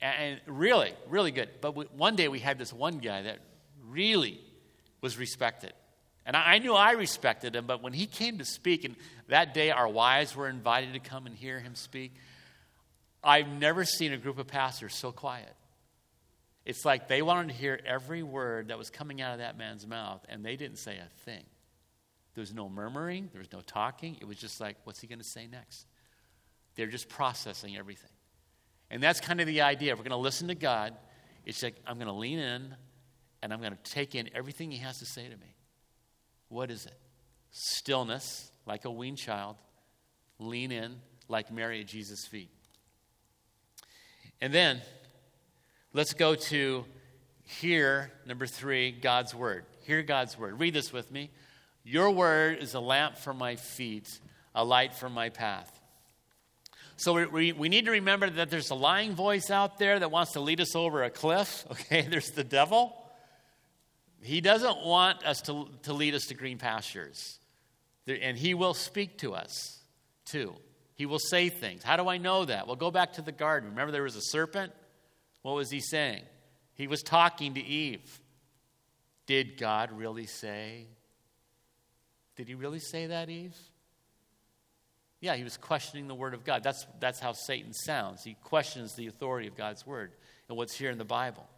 and 0.00 0.40
really, 0.46 0.92
really 1.08 1.30
good. 1.30 1.48
But 1.60 1.94
one 1.96 2.16
day 2.16 2.28
we 2.28 2.38
had 2.38 2.58
this 2.58 2.72
one 2.72 2.98
guy 2.98 3.22
that 3.22 3.38
really 3.88 4.40
was 5.00 5.16
respected. 5.16 5.72
And 6.24 6.36
I, 6.36 6.58
knew 6.58 6.74
I 6.74 6.92
respected 6.92 7.56
him, 7.56 7.66
but 7.66 7.82
when 7.82 7.92
he 7.92 8.06
came 8.06 8.38
to 8.38 8.44
speak, 8.44 8.84
and 8.84 8.94
that 9.28 9.54
day 9.54 9.70
our 9.70 9.88
wives 9.88 10.36
were 10.36 10.48
invited 10.48 10.92
to 10.92 11.00
come 11.00 11.26
and 11.26 11.34
hear 11.34 11.58
him 11.58 11.74
speak, 11.74 12.14
I've 13.24 13.48
never 13.48 13.84
seen 13.84 14.12
a 14.12 14.16
group 14.16 14.38
of 14.38 14.46
pastors 14.46 14.94
so 14.94 15.10
quiet. 15.10 15.54
It's 16.64 16.84
like 16.84 17.08
they 17.08 17.22
wanted 17.22 17.48
to 17.48 17.54
hear 17.54 17.80
every 17.84 18.22
word 18.22 18.68
that 18.68 18.78
was 18.78 18.88
coming 18.88 19.20
out 19.20 19.32
of 19.32 19.38
that 19.38 19.58
man's 19.58 19.86
mouth, 19.86 20.24
and 20.28 20.44
they 20.44 20.54
didn't 20.54 20.78
say 20.78 20.96
a 20.96 21.08
thing. 21.24 21.44
There 22.34 22.42
was 22.42 22.54
no 22.54 22.68
murmuring, 22.68 23.28
there 23.32 23.40
was 23.40 23.52
no 23.52 23.60
talking. 23.60 24.16
It 24.20 24.26
was 24.26 24.36
just 24.36 24.60
like, 24.60 24.76
what's 24.84 25.00
he 25.00 25.06
going 25.06 25.18
to 25.18 25.24
say 25.24 25.46
next? 25.46 25.86
They're 26.76 26.86
just 26.86 27.08
processing 27.08 27.76
everything. 27.76 28.10
And 28.90 29.02
that's 29.02 29.20
kind 29.20 29.40
of 29.40 29.46
the 29.46 29.62
idea. 29.62 29.92
If 29.92 29.98
we're 29.98 30.04
going 30.04 30.10
to 30.10 30.16
listen 30.16 30.48
to 30.48 30.54
God, 30.54 30.94
it's 31.44 31.62
like, 31.62 31.74
I'm 31.86 31.96
going 31.96 32.06
to 32.06 32.12
lean 32.12 32.38
in 32.38 32.74
and 33.42 33.52
I'm 33.52 33.60
going 33.60 33.72
to 33.72 33.90
take 33.90 34.14
in 34.14 34.30
everything 34.34 34.70
he 34.70 34.78
has 34.78 34.98
to 35.00 35.06
say 35.06 35.24
to 35.24 35.36
me. 35.36 35.56
What 36.52 36.70
is 36.70 36.84
it? 36.84 36.92
Stillness, 37.50 38.50
like 38.66 38.84
a 38.84 38.90
weaned 38.90 39.16
child. 39.16 39.56
Lean 40.38 40.70
in, 40.70 40.96
like 41.26 41.50
Mary 41.50 41.80
at 41.80 41.86
Jesus' 41.86 42.26
feet. 42.26 42.50
And 44.38 44.52
then, 44.52 44.82
let's 45.94 46.12
go 46.12 46.34
to 46.34 46.84
hear, 47.44 48.12
number 48.26 48.46
three, 48.46 48.92
God's 48.92 49.34
word. 49.34 49.64
Hear 49.84 50.02
God's 50.02 50.38
word. 50.38 50.60
Read 50.60 50.74
this 50.74 50.92
with 50.92 51.10
me. 51.10 51.30
Your 51.84 52.10
word 52.10 52.58
is 52.58 52.74
a 52.74 52.80
lamp 52.80 53.16
for 53.16 53.32
my 53.32 53.56
feet, 53.56 54.20
a 54.54 54.62
light 54.62 54.94
for 54.94 55.08
my 55.08 55.30
path. 55.30 55.80
So 56.96 57.14
we, 57.14 57.24
we, 57.24 57.52
we, 57.52 57.68
need 57.70 57.86
to 57.86 57.92
remember 57.92 58.28
that 58.28 58.50
there's 58.50 58.68
a 58.68 58.74
lying 58.74 59.14
voice 59.14 59.50
out 59.50 59.78
there 59.78 59.98
that 59.98 60.10
wants 60.10 60.32
to 60.32 60.40
lead 60.40 60.60
us 60.60 60.76
over 60.76 61.02
a 61.02 61.10
cliff. 61.10 61.64
Okay, 61.70 62.02
there's 62.02 62.30
the 62.32 62.44
devil. 62.44 63.01
He 64.22 64.40
doesn't 64.40 64.84
want 64.84 65.24
us 65.26 65.42
to, 65.42 65.68
to 65.82 65.92
lead 65.92 66.14
us 66.14 66.26
to 66.26 66.34
green 66.34 66.58
pastures. 66.58 67.38
And 68.06 68.36
He 68.36 68.54
will 68.54 68.74
speak 68.74 69.18
to 69.18 69.34
us 69.34 69.80
too. 70.24 70.54
He 70.94 71.06
will 71.06 71.18
say 71.18 71.48
things. 71.48 71.82
How 71.82 71.96
do 71.96 72.08
I 72.08 72.18
know 72.18 72.44
that? 72.44 72.66
Well, 72.66 72.76
go 72.76 72.90
back 72.90 73.14
to 73.14 73.22
the 73.22 73.32
garden. 73.32 73.70
Remember, 73.70 73.92
there 73.92 74.02
was 74.02 74.16
a 74.16 74.22
serpent? 74.22 74.72
What 75.42 75.56
was 75.56 75.70
he 75.70 75.80
saying? 75.80 76.22
He 76.74 76.86
was 76.86 77.02
talking 77.02 77.54
to 77.54 77.60
Eve. 77.60 78.20
Did 79.26 79.58
God 79.58 79.90
really 79.92 80.26
say? 80.26 80.86
Did 82.36 82.48
he 82.48 82.54
really 82.54 82.78
say 82.78 83.06
that, 83.06 83.28
Eve? 83.28 83.56
Yeah, 85.20 85.36
he 85.36 85.44
was 85.44 85.56
questioning 85.56 86.08
the 86.08 86.14
word 86.14 86.34
of 86.34 86.44
God. 86.44 86.62
That's, 86.62 86.86
that's 86.98 87.20
how 87.20 87.32
Satan 87.32 87.72
sounds. 87.72 88.24
He 88.24 88.34
questions 88.42 88.94
the 88.94 89.06
authority 89.06 89.46
of 89.46 89.56
God's 89.56 89.86
word 89.86 90.12
and 90.48 90.56
what's 90.56 90.76
here 90.76 90.90
in 90.90 90.98
the 90.98 91.04
Bible. 91.04 91.48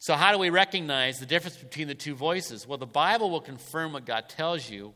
So, 0.00 0.14
how 0.14 0.32
do 0.32 0.38
we 0.38 0.50
recognize 0.50 1.18
the 1.18 1.26
difference 1.26 1.56
between 1.56 1.88
the 1.88 1.94
two 1.94 2.14
voices? 2.14 2.66
Well, 2.66 2.78
the 2.78 2.86
Bible 2.86 3.30
will 3.30 3.40
confirm 3.40 3.92
what 3.92 4.06
God 4.06 4.28
tells 4.28 4.70
you, 4.70 4.94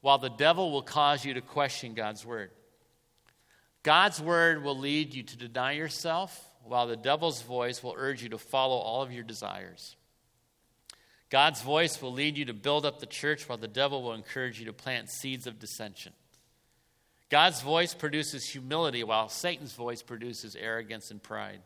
while 0.00 0.18
the 0.18 0.30
devil 0.30 0.72
will 0.72 0.82
cause 0.82 1.24
you 1.24 1.34
to 1.34 1.40
question 1.40 1.94
God's 1.94 2.24
word. 2.24 2.50
God's 3.82 4.20
word 4.20 4.62
will 4.62 4.78
lead 4.78 5.14
you 5.14 5.22
to 5.22 5.36
deny 5.36 5.72
yourself, 5.72 6.44
while 6.64 6.86
the 6.86 6.96
devil's 6.96 7.42
voice 7.42 7.82
will 7.82 7.94
urge 7.96 8.22
you 8.22 8.30
to 8.30 8.38
follow 8.38 8.76
all 8.76 9.02
of 9.02 9.12
your 9.12 9.22
desires. 9.22 9.96
God's 11.30 11.60
voice 11.60 12.00
will 12.00 12.12
lead 12.12 12.38
you 12.38 12.46
to 12.46 12.54
build 12.54 12.86
up 12.86 13.00
the 13.00 13.06
church, 13.06 13.48
while 13.48 13.58
the 13.58 13.68
devil 13.68 14.02
will 14.02 14.14
encourage 14.14 14.58
you 14.58 14.66
to 14.66 14.72
plant 14.72 15.10
seeds 15.10 15.46
of 15.46 15.58
dissension. 15.58 16.14
God's 17.28 17.60
voice 17.60 17.92
produces 17.92 18.48
humility, 18.48 19.04
while 19.04 19.28
Satan's 19.28 19.74
voice 19.74 20.02
produces 20.02 20.56
arrogance 20.56 21.10
and 21.10 21.22
pride. 21.22 21.60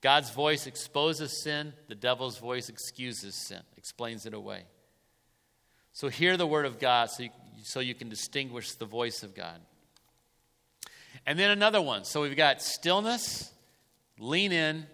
God's 0.00 0.30
voice 0.30 0.66
exposes 0.66 1.42
sin, 1.42 1.72
the 1.88 1.94
devil's 1.94 2.38
voice 2.38 2.68
excuses 2.68 3.34
sin, 3.34 3.60
explains 3.76 4.26
it 4.26 4.34
away. 4.34 4.64
So 5.92 6.08
hear 6.08 6.36
the 6.36 6.46
word 6.46 6.66
of 6.66 6.78
God 6.78 7.10
so 7.10 7.22
you, 7.24 7.30
so 7.62 7.80
you 7.80 7.94
can 7.94 8.08
distinguish 8.08 8.72
the 8.72 8.84
voice 8.84 9.22
of 9.22 9.34
God. 9.34 9.60
And 11.26 11.38
then 11.38 11.50
another 11.50 11.80
one. 11.80 12.04
So 12.04 12.22
we've 12.22 12.36
got 12.36 12.60
stillness, 12.60 13.50
lean 14.18 14.52
in, 14.52 14.86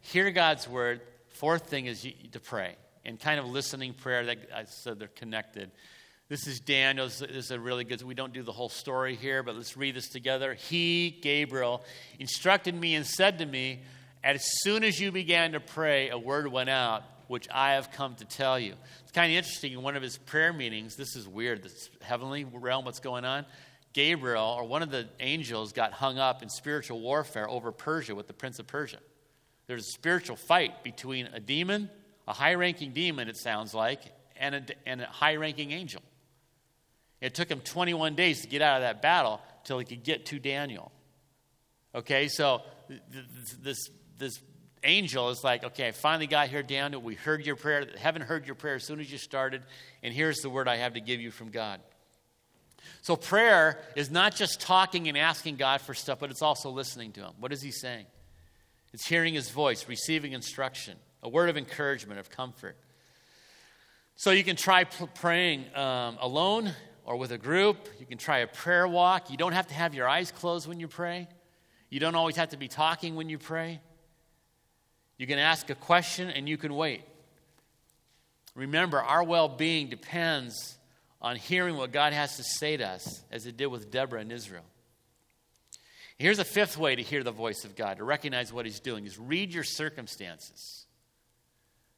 hear 0.00 0.30
God's 0.30 0.68
word. 0.68 1.00
Fourth 1.28 1.68
thing 1.68 1.86
is 1.86 2.06
to 2.32 2.40
pray 2.40 2.74
and 3.04 3.18
kind 3.18 3.38
of 3.38 3.46
listening 3.46 3.94
prayer 3.94 4.26
that 4.26 4.38
I 4.54 4.64
said 4.64 4.98
they're 4.98 5.08
connected. 5.08 5.70
This 6.28 6.46
is 6.46 6.60
Daniel. 6.60 7.06
This 7.06 7.22
is 7.22 7.50
a 7.50 7.58
really 7.58 7.84
good. 7.84 8.02
We 8.02 8.14
don't 8.14 8.32
do 8.32 8.42
the 8.42 8.52
whole 8.52 8.68
story 8.68 9.16
here, 9.16 9.42
but 9.42 9.56
let's 9.56 9.76
read 9.76 9.94
this 9.94 10.08
together. 10.08 10.54
He, 10.54 11.10
Gabriel, 11.22 11.82
instructed 12.18 12.74
me 12.74 12.94
and 12.94 13.06
said 13.06 13.38
to 13.38 13.46
me, 13.46 13.80
as 14.22 14.44
soon 14.62 14.84
as 14.84 15.00
you 15.00 15.12
began 15.12 15.52
to 15.52 15.60
pray, 15.60 16.10
a 16.10 16.18
word 16.18 16.46
went 16.46 16.68
out, 16.68 17.02
which 17.26 17.48
I 17.52 17.74
have 17.74 17.92
come 17.92 18.16
to 18.16 18.24
tell 18.24 18.58
you. 18.58 18.74
It's 19.02 19.12
kind 19.12 19.30
of 19.32 19.36
interesting. 19.36 19.72
In 19.72 19.82
one 19.82 19.96
of 19.96 20.02
his 20.02 20.18
prayer 20.18 20.52
meetings, 20.52 20.96
this 20.96 21.16
is 21.16 21.26
weird, 21.26 21.62
this 21.62 21.88
heavenly 22.02 22.44
realm, 22.44 22.84
what's 22.84 23.00
going 23.00 23.24
on? 23.24 23.46
Gabriel, 23.92 24.56
or 24.58 24.64
one 24.64 24.82
of 24.82 24.90
the 24.90 25.08
angels, 25.20 25.72
got 25.72 25.92
hung 25.92 26.18
up 26.18 26.42
in 26.42 26.48
spiritual 26.48 27.00
warfare 27.00 27.48
over 27.48 27.72
Persia 27.72 28.14
with 28.14 28.26
the 28.26 28.32
prince 28.32 28.58
of 28.58 28.66
Persia. 28.66 28.98
There's 29.66 29.86
a 29.86 29.92
spiritual 29.92 30.36
fight 30.36 30.84
between 30.84 31.26
a 31.26 31.40
demon, 31.40 31.90
a 32.28 32.32
high 32.32 32.54
ranking 32.54 32.92
demon, 32.92 33.28
it 33.28 33.36
sounds 33.36 33.74
like, 33.74 34.00
and 34.36 34.54
a, 34.54 34.62
and 34.86 35.00
a 35.00 35.06
high 35.06 35.36
ranking 35.36 35.70
angel. 35.72 36.02
It 37.20 37.34
took 37.34 37.50
him 37.50 37.60
21 37.60 38.14
days 38.14 38.42
to 38.42 38.48
get 38.48 38.62
out 38.62 38.76
of 38.76 38.82
that 38.82 39.02
battle 39.02 39.40
till 39.64 39.78
he 39.78 39.84
could 39.84 40.02
get 40.02 40.26
to 40.26 40.38
Daniel. 40.38 40.90
Okay, 41.94 42.28
so 42.28 42.62
this, 43.62 43.78
this 44.20 44.40
angel 44.84 45.30
is 45.30 45.42
like, 45.42 45.64
okay, 45.64 45.88
I 45.88 45.92
finally 45.92 46.28
got 46.28 46.48
here, 46.48 46.62
Daniel. 46.62 47.02
We 47.02 47.16
heard 47.16 47.44
your 47.44 47.56
prayer. 47.56 47.86
Heaven 47.98 48.22
heard 48.22 48.46
your 48.46 48.54
prayer 48.54 48.76
as 48.76 48.84
soon 48.84 49.00
as 49.00 49.10
you 49.10 49.18
started, 49.18 49.62
and 50.02 50.14
here's 50.14 50.38
the 50.38 50.50
word 50.50 50.68
I 50.68 50.76
have 50.76 50.94
to 50.94 51.00
give 51.00 51.20
you 51.20 51.32
from 51.32 51.50
God. 51.50 51.80
So 53.02 53.16
prayer 53.16 53.80
is 53.96 54.10
not 54.10 54.36
just 54.36 54.60
talking 54.60 55.08
and 55.08 55.18
asking 55.18 55.56
God 55.56 55.80
for 55.80 55.94
stuff, 55.94 56.18
but 56.20 56.30
it's 56.30 56.42
also 56.42 56.70
listening 56.70 57.12
to 57.12 57.22
Him. 57.22 57.32
What 57.40 57.52
is 57.52 57.60
He 57.60 57.72
saying? 57.72 58.06
It's 58.92 59.06
hearing 59.06 59.34
His 59.34 59.50
voice, 59.50 59.88
receiving 59.88 60.32
instruction, 60.32 60.96
a 61.22 61.28
word 61.28 61.50
of 61.50 61.56
encouragement, 61.56 62.20
of 62.20 62.30
comfort. 62.30 62.76
So 64.16 64.30
you 64.30 64.44
can 64.44 64.56
try 64.56 64.84
praying 64.84 65.64
um, 65.74 66.18
alone 66.20 66.74
or 67.04 67.16
with 67.16 67.32
a 67.32 67.38
group. 67.38 67.88
You 67.98 68.06
can 68.06 68.18
try 68.18 68.38
a 68.38 68.46
prayer 68.46 68.86
walk. 68.86 69.30
You 69.30 69.36
don't 69.36 69.52
have 69.52 69.66
to 69.68 69.74
have 69.74 69.94
your 69.94 70.08
eyes 70.08 70.30
closed 70.30 70.68
when 70.68 70.78
you 70.78 70.88
pray. 70.88 71.26
You 71.88 72.00
don't 72.00 72.14
always 72.14 72.36
have 72.36 72.50
to 72.50 72.56
be 72.56 72.68
talking 72.68 73.16
when 73.16 73.28
you 73.28 73.38
pray. 73.38 73.80
You 75.20 75.26
can 75.26 75.38
ask 75.38 75.68
a 75.68 75.74
question 75.74 76.30
and 76.30 76.48
you 76.48 76.56
can 76.56 76.74
wait. 76.74 77.02
Remember, 78.54 79.02
our 79.02 79.22
well 79.22 79.50
being 79.50 79.90
depends 79.90 80.78
on 81.20 81.36
hearing 81.36 81.76
what 81.76 81.92
God 81.92 82.14
has 82.14 82.38
to 82.38 82.42
say 82.42 82.78
to 82.78 82.88
us, 82.88 83.22
as 83.30 83.44
it 83.44 83.58
did 83.58 83.66
with 83.66 83.90
Deborah 83.90 84.22
and 84.22 84.32
Israel. 84.32 84.64
Here's 86.16 86.38
a 86.38 86.44
fifth 86.44 86.78
way 86.78 86.96
to 86.96 87.02
hear 87.02 87.22
the 87.22 87.32
voice 87.32 87.66
of 87.66 87.76
God, 87.76 87.98
to 87.98 88.04
recognize 88.04 88.50
what 88.50 88.64
He's 88.64 88.80
doing, 88.80 89.04
is 89.04 89.18
read 89.18 89.52
your 89.52 89.62
circumstances. 89.62 90.86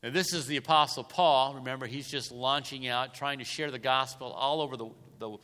Now, 0.02 0.10
this 0.10 0.32
is 0.32 0.48
the 0.48 0.56
Apostle 0.56 1.04
Paul. 1.04 1.54
Remember, 1.54 1.86
he's 1.86 2.08
just 2.08 2.32
launching 2.32 2.88
out, 2.88 3.14
trying 3.14 3.38
to 3.38 3.44
share 3.44 3.70
the 3.70 3.78
gospel 3.78 4.32
all 4.32 4.60
over 4.60 4.76
the, 4.76 4.88
the, 5.20 5.38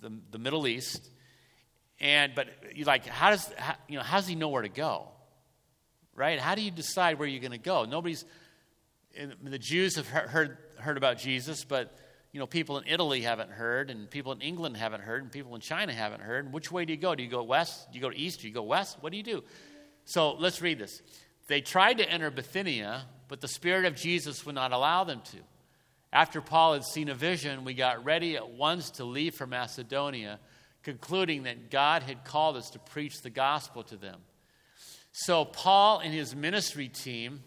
the, 0.00 0.10
the 0.32 0.38
Middle 0.40 0.66
East. 0.66 1.08
And, 2.00 2.34
but 2.34 2.48
like, 2.84 3.06
how 3.06 3.30
does, 3.30 3.48
how, 3.56 3.76
you 3.86 3.96
know, 3.96 4.02
how 4.02 4.16
does 4.16 4.26
he 4.26 4.34
know 4.34 4.48
where 4.48 4.62
to 4.62 4.68
go? 4.68 5.06
Right? 6.14 6.38
How 6.38 6.54
do 6.54 6.62
you 6.62 6.70
decide 6.70 7.18
where 7.18 7.26
you're 7.26 7.40
going 7.40 7.52
to 7.52 7.58
go? 7.58 7.84
Nobody's, 7.84 8.24
the 9.42 9.58
Jews 9.58 9.96
have 9.96 10.06
heard, 10.06 10.58
heard 10.78 10.96
about 10.96 11.18
Jesus, 11.18 11.64
but 11.64 11.96
you 12.32 12.40
know, 12.40 12.46
people 12.46 12.78
in 12.78 12.84
Italy 12.88 13.20
haven't 13.20 13.50
heard, 13.50 13.90
and 13.90 14.10
people 14.10 14.32
in 14.32 14.40
England 14.40 14.76
haven't 14.76 15.02
heard, 15.02 15.22
and 15.22 15.30
people 15.30 15.54
in 15.54 15.60
China 15.60 15.92
haven't 15.92 16.20
heard. 16.20 16.52
Which 16.52 16.70
way 16.70 16.84
do 16.84 16.92
you 16.92 16.98
go? 16.98 17.14
Do 17.14 17.22
you 17.22 17.28
go 17.28 17.44
west? 17.44 17.92
Do 17.92 17.96
you 17.96 18.02
go 18.02 18.10
east? 18.12 18.40
Do 18.40 18.48
you 18.48 18.54
go 18.54 18.64
west? 18.64 18.96
What 19.00 19.12
do 19.12 19.16
you 19.16 19.22
do? 19.22 19.44
So 20.04 20.32
let's 20.32 20.60
read 20.60 20.80
this. 20.80 21.00
They 21.46 21.60
tried 21.60 21.98
to 21.98 22.10
enter 22.10 22.32
Bithynia, 22.32 23.04
but 23.28 23.40
the 23.40 23.46
Spirit 23.46 23.84
of 23.84 23.94
Jesus 23.94 24.44
would 24.44 24.56
not 24.56 24.72
allow 24.72 25.04
them 25.04 25.20
to. 25.32 25.38
After 26.12 26.40
Paul 26.40 26.74
had 26.74 26.84
seen 26.84 27.08
a 27.08 27.14
vision, 27.14 27.64
we 27.64 27.74
got 27.74 28.04
ready 28.04 28.36
at 28.36 28.50
once 28.50 28.90
to 28.92 29.04
leave 29.04 29.34
for 29.34 29.46
Macedonia, 29.46 30.40
concluding 30.82 31.44
that 31.44 31.70
God 31.70 32.02
had 32.02 32.24
called 32.24 32.56
us 32.56 32.70
to 32.70 32.78
preach 32.78 33.22
the 33.22 33.30
gospel 33.30 33.82
to 33.84 33.96
them. 33.96 34.20
So 35.16 35.44
Paul 35.44 36.00
and 36.00 36.12
his 36.12 36.34
ministry 36.34 36.88
team 36.88 37.44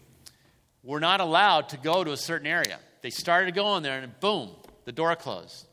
were 0.84 1.02
not 1.02 1.20
allowed 1.20 1.68
to 1.70 1.78
go 1.78 2.02
to 2.02 2.14
a 2.14 2.18
certain 2.18 2.48
area. 2.48 2.80
They 3.02 3.10
started 3.10 3.54
going 3.56 3.84
there, 3.84 4.00
and 4.00 4.18
boom, 4.22 4.52
the 4.86 4.94
door 4.94 5.14
closed. 5.18 5.68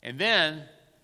And 0.00 0.16
then 0.16 0.62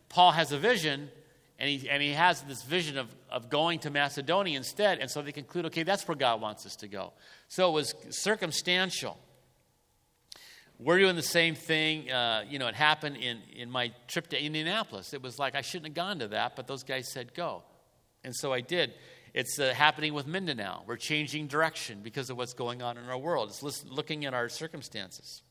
Paul 0.08 0.30
has 0.30 0.52
a 0.52 0.58
vision, 0.58 1.10
and 1.58 1.68
he, 1.68 1.90
and 1.90 2.00
he 2.00 2.12
has 2.12 2.42
this 2.42 2.62
vision 2.62 2.96
of, 2.96 3.08
of 3.28 3.50
going 3.50 3.80
to 3.80 3.90
Macedonia 3.90 4.56
instead. 4.56 5.00
And 5.00 5.10
so 5.10 5.20
they 5.20 5.32
conclude, 5.32 5.66
okay, 5.66 5.82
that's 5.82 6.06
where 6.06 6.16
God 6.16 6.40
wants 6.40 6.64
us 6.64 6.76
to 6.76 6.88
go. 6.88 7.12
So 7.48 7.68
it 7.68 7.72
was 7.72 7.92
circumstantial. 8.10 9.18
We're 10.78 11.00
doing 11.00 11.16
the 11.16 11.22
same 11.22 11.56
thing. 11.56 12.08
Uh, 12.08 12.44
you 12.48 12.60
know, 12.60 12.68
it 12.68 12.76
happened 12.76 13.16
in, 13.16 13.40
in 13.56 13.68
my 13.68 13.90
trip 14.06 14.28
to 14.28 14.40
Indianapolis. 14.40 15.12
It 15.12 15.22
was 15.22 15.40
like 15.40 15.56
I 15.56 15.62
shouldn't 15.62 15.86
have 15.86 15.94
gone 15.94 16.20
to 16.20 16.28
that, 16.28 16.54
but 16.54 16.68
those 16.68 16.84
guys 16.84 17.10
said 17.10 17.34
go. 17.34 17.64
And 18.22 18.34
so 18.34 18.52
I 18.52 18.60
did. 18.60 18.92
It's 19.36 19.58
uh, 19.58 19.74
happening 19.74 20.14
with 20.14 20.26
Mindanao. 20.26 20.84
We're 20.86 20.96
changing 20.96 21.48
direction 21.48 22.00
because 22.02 22.30
of 22.30 22.38
what's 22.38 22.54
going 22.54 22.80
on 22.80 22.96
in 22.96 23.04
our 23.04 23.18
world. 23.18 23.50
It's 23.50 23.84
looking 23.84 24.24
at 24.24 24.32
our 24.32 24.48
circumstances. 24.48 25.42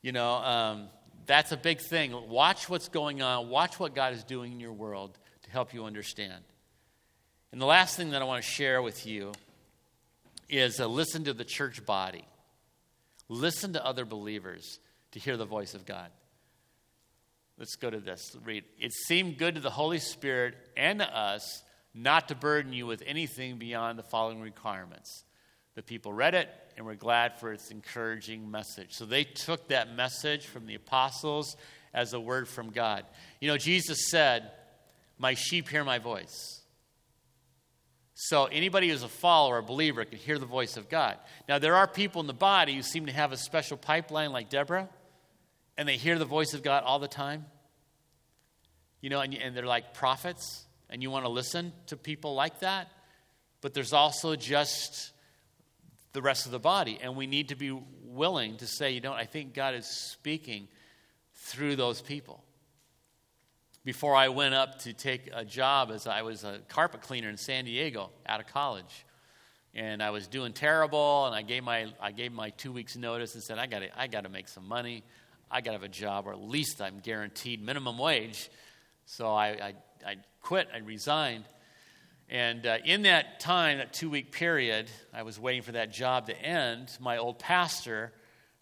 You 0.00 0.12
know, 0.12 0.34
um, 0.34 0.88
that's 1.26 1.50
a 1.50 1.56
big 1.56 1.80
thing. 1.80 2.14
Watch 2.28 2.68
what's 2.68 2.88
going 2.88 3.20
on, 3.20 3.48
watch 3.48 3.80
what 3.80 3.96
God 3.96 4.12
is 4.12 4.22
doing 4.22 4.52
in 4.52 4.60
your 4.60 4.72
world 4.72 5.18
to 5.42 5.50
help 5.50 5.74
you 5.74 5.86
understand. 5.86 6.44
And 7.50 7.60
the 7.60 7.66
last 7.66 7.96
thing 7.96 8.10
that 8.10 8.22
I 8.22 8.24
want 8.26 8.44
to 8.44 8.48
share 8.48 8.80
with 8.80 9.08
you 9.08 9.32
is 10.48 10.78
uh, 10.78 10.86
listen 10.86 11.24
to 11.24 11.32
the 11.32 11.44
church 11.44 11.84
body, 11.84 12.24
listen 13.28 13.72
to 13.72 13.84
other 13.84 14.04
believers 14.04 14.78
to 15.10 15.18
hear 15.18 15.36
the 15.36 15.44
voice 15.44 15.74
of 15.74 15.84
God. 15.84 16.10
Let's 17.58 17.74
go 17.74 17.90
to 17.90 17.98
this. 17.98 18.36
Read. 18.44 18.62
It 18.78 18.92
seemed 18.92 19.36
good 19.36 19.56
to 19.56 19.60
the 19.60 19.68
Holy 19.68 19.98
Spirit 19.98 20.54
and 20.76 21.00
to 21.00 21.18
us 21.18 21.64
not 21.94 22.28
to 22.28 22.34
burden 22.34 22.72
you 22.72 22.86
with 22.86 23.02
anything 23.06 23.58
beyond 23.58 23.98
the 23.98 24.02
following 24.02 24.40
requirements. 24.40 25.24
The 25.74 25.82
people 25.82 26.12
read 26.12 26.34
it, 26.34 26.48
and 26.76 26.86
we're 26.86 26.94
glad 26.94 27.38
for 27.38 27.52
its 27.52 27.70
encouraging 27.70 28.50
message. 28.50 28.92
So 28.92 29.04
they 29.04 29.24
took 29.24 29.68
that 29.68 29.94
message 29.94 30.46
from 30.46 30.66
the 30.66 30.74
apostles 30.74 31.56
as 31.94 32.12
a 32.12 32.20
word 32.20 32.48
from 32.48 32.70
God. 32.70 33.04
You 33.40 33.48
know, 33.48 33.58
Jesus 33.58 34.10
said, 34.10 34.50
My 35.18 35.34
sheep 35.34 35.68
hear 35.68 35.84
my 35.84 35.98
voice. 35.98 36.62
So 38.14 38.44
anybody 38.44 38.88
who's 38.88 39.02
a 39.02 39.08
follower, 39.08 39.58
a 39.58 39.62
believer, 39.62 40.04
can 40.04 40.18
hear 40.18 40.38
the 40.38 40.46
voice 40.46 40.76
of 40.76 40.88
God. 40.88 41.18
Now, 41.48 41.58
there 41.58 41.74
are 41.74 41.88
people 41.88 42.20
in 42.20 42.26
the 42.26 42.32
body 42.32 42.74
who 42.74 42.82
seem 42.82 43.06
to 43.06 43.12
have 43.12 43.32
a 43.32 43.36
special 43.36 43.76
pipeline 43.76 44.30
like 44.30 44.48
Deborah, 44.48 44.88
and 45.76 45.88
they 45.88 45.96
hear 45.96 46.18
the 46.18 46.24
voice 46.24 46.54
of 46.54 46.62
God 46.62 46.84
all 46.84 46.98
the 46.98 47.08
time. 47.08 47.46
You 49.00 49.10
know, 49.10 49.20
and, 49.20 49.34
and 49.34 49.56
they're 49.56 49.66
like 49.66 49.94
prophets, 49.94 50.66
and 50.92 51.02
you 51.02 51.10
want 51.10 51.24
to 51.24 51.30
listen 51.30 51.72
to 51.86 51.96
people 51.96 52.34
like 52.34 52.60
that. 52.60 52.88
But 53.62 53.74
there's 53.74 53.92
also 53.92 54.36
just 54.36 55.10
the 56.12 56.20
rest 56.20 56.46
of 56.46 56.52
the 56.52 56.58
body. 56.58 56.98
And 57.02 57.16
we 57.16 57.26
need 57.26 57.48
to 57.48 57.56
be 57.56 57.76
willing 58.04 58.58
to 58.58 58.66
say, 58.66 58.90
you 58.92 59.00
know, 59.00 59.14
I 59.14 59.24
think 59.24 59.54
God 59.54 59.74
is 59.74 59.86
speaking 59.86 60.68
through 61.34 61.76
those 61.76 62.00
people. 62.00 62.44
Before 63.84 64.14
I 64.14 64.28
went 64.28 64.54
up 64.54 64.80
to 64.80 64.92
take 64.92 65.30
a 65.32 65.44
job 65.44 65.90
as 65.90 66.06
I 66.06 66.22
was 66.22 66.44
a 66.44 66.60
carpet 66.68 67.00
cleaner 67.00 67.30
in 67.30 67.36
San 67.36 67.64
Diego 67.64 68.10
out 68.26 68.40
of 68.40 68.46
college. 68.46 69.06
And 69.74 70.02
I 70.02 70.10
was 70.10 70.28
doing 70.28 70.52
terrible, 70.52 71.24
and 71.24 71.34
I 71.34 71.40
gave 71.40 71.64
my, 71.64 71.86
I 71.98 72.12
gave 72.12 72.30
my 72.30 72.50
two 72.50 72.70
weeks' 72.70 72.94
notice 72.94 73.34
and 73.34 73.42
said, 73.42 73.58
I 73.58 73.66
got 73.66 73.82
I 73.96 74.06
gotta 74.06 74.28
make 74.28 74.48
some 74.48 74.68
money. 74.68 75.02
I 75.50 75.60
got 75.60 75.72
to 75.72 75.78
have 75.78 75.82
a 75.82 75.88
job, 75.88 76.26
or 76.26 76.32
at 76.32 76.40
least 76.40 76.80
I'm 76.80 77.00
guaranteed 77.00 77.62
minimum 77.62 77.98
wage. 77.98 78.50
So 79.04 79.30
I, 79.30 79.48
I, 79.48 79.74
I 80.06 80.16
quit, 80.42 80.68
I 80.74 80.78
resigned. 80.78 81.44
And 82.28 82.66
uh, 82.66 82.78
in 82.84 83.02
that 83.02 83.40
time, 83.40 83.78
that 83.78 83.92
two 83.92 84.10
week 84.10 84.32
period, 84.32 84.90
I 85.12 85.22
was 85.22 85.38
waiting 85.38 85.62
for 85.62 85.72
that 85.72 85.92
job 85.92 86.26
to 86.26 86.36
end. 86.40 86.96
My 87.00 87.18
old 87.18 87.38
pastor 87.38 88.12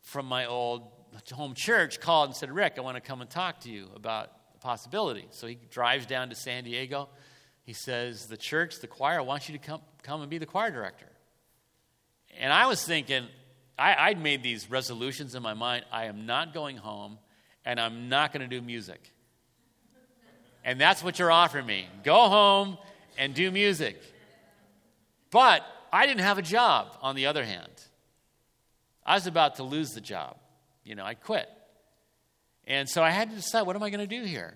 from 0.02 0.26
my 0.26 0.46
old 0.46 0.90
home 1.32 1.54
church 1.54 2.00
called 2.00 2.30
and 2.30 2.36
said, 2.36 2.50
Rick, 2.50 2.74
I 2.78 2.80
want 2.80 2.96
to 2.96 3.00
come 3.00 3.20
and 3.20 3.30
talk 3.30 3.60
to 3.60 3.70
you 3.70 3.88
about 3.94 4.30
a 4.54 4.58
possibility. 4.58 5.26
So 5.30 5.46
he 5.46 5.58
drives 5.70 6.06
down 6.06 6.30
to 6.30 6.34
San 6.34 6.64
Diego. 6.64 7.08
He 7.62 7.72
says, 7.72 8.26
The 8.26 8.36
church, 8.36 8.80
the 8.80 8.86
choir, 8.86 9.22
wants 9.22 9.48
you 9.48 9.58
to 9.58 9.64
come, 9.64 9.80
come 10.02 10.20
and 10.20 10.30
be 10.30 10.38
the 10.38 10.46
choir 10.46 10.70
director. 10.70 11.06
And 12.38 12.52
I 12.52 12.66
was 12.66 12.84
thinking, 12.84 13.26
I, 13.78 13.94
I'd 13.94 14.20
made 14.20 14.42
these 14.42 14.70
resolutions 14.70 15.34
in 15.34 15.42
my 15.42 15.54
mind 15.54 15.84
I 15.92 16.04
am 16.06 16.26
not 16.26 16.52
going 16.52 16.76
home 16.76 17.18
and 17.64 17.80
I'm 17.80 18.08
not 18.08 18.32
going 18.32 18.48
to 18.48 18.48
do 18.48 18.64
music. 18.64 19.12
And 20.64 20.80
that's 20.80 21.02
what 21.02 21.18
you're 21.18 21.32
offering 21.32 21.66
me. 21.66 21.86
Go 22.04 22.28
home 22.28 22.78
and 23.16 23.34
do 23.34 23.50
music. 23.50 24.00
But 25.30 25.64
I 25.92 26.06
didn't 26.06 26.22
have 26.22 26.38
a 26.38 26.42
job, 26.42 26.96
on 27.02 27.16
the 27.16 27.26
other 27.26 27.44
hand. 27.44 27.70
I 29.04 29.14
was 29.14 29.26
about 29.26 29.56
to 29.56 29.62
lose 29.62 29.90
the 29.90 30.00
job. 30.00 30.36
You 30.84 30.94
know, 30.94 31.04
I 31.04 31.14
quit. 31.14 31.48
And 32.66 32.88
so 32.88 33.02
I 33.02 33.10
had 33.10 33.30
to 33.30 33.36
decide 33.36 33.62
what 33.62 33.76
am 33.76 33.82
I 33.82 33.90
going 33.90 34.06
to 34.06 34.18
do 34.18 34.24
here? 34.24 34.54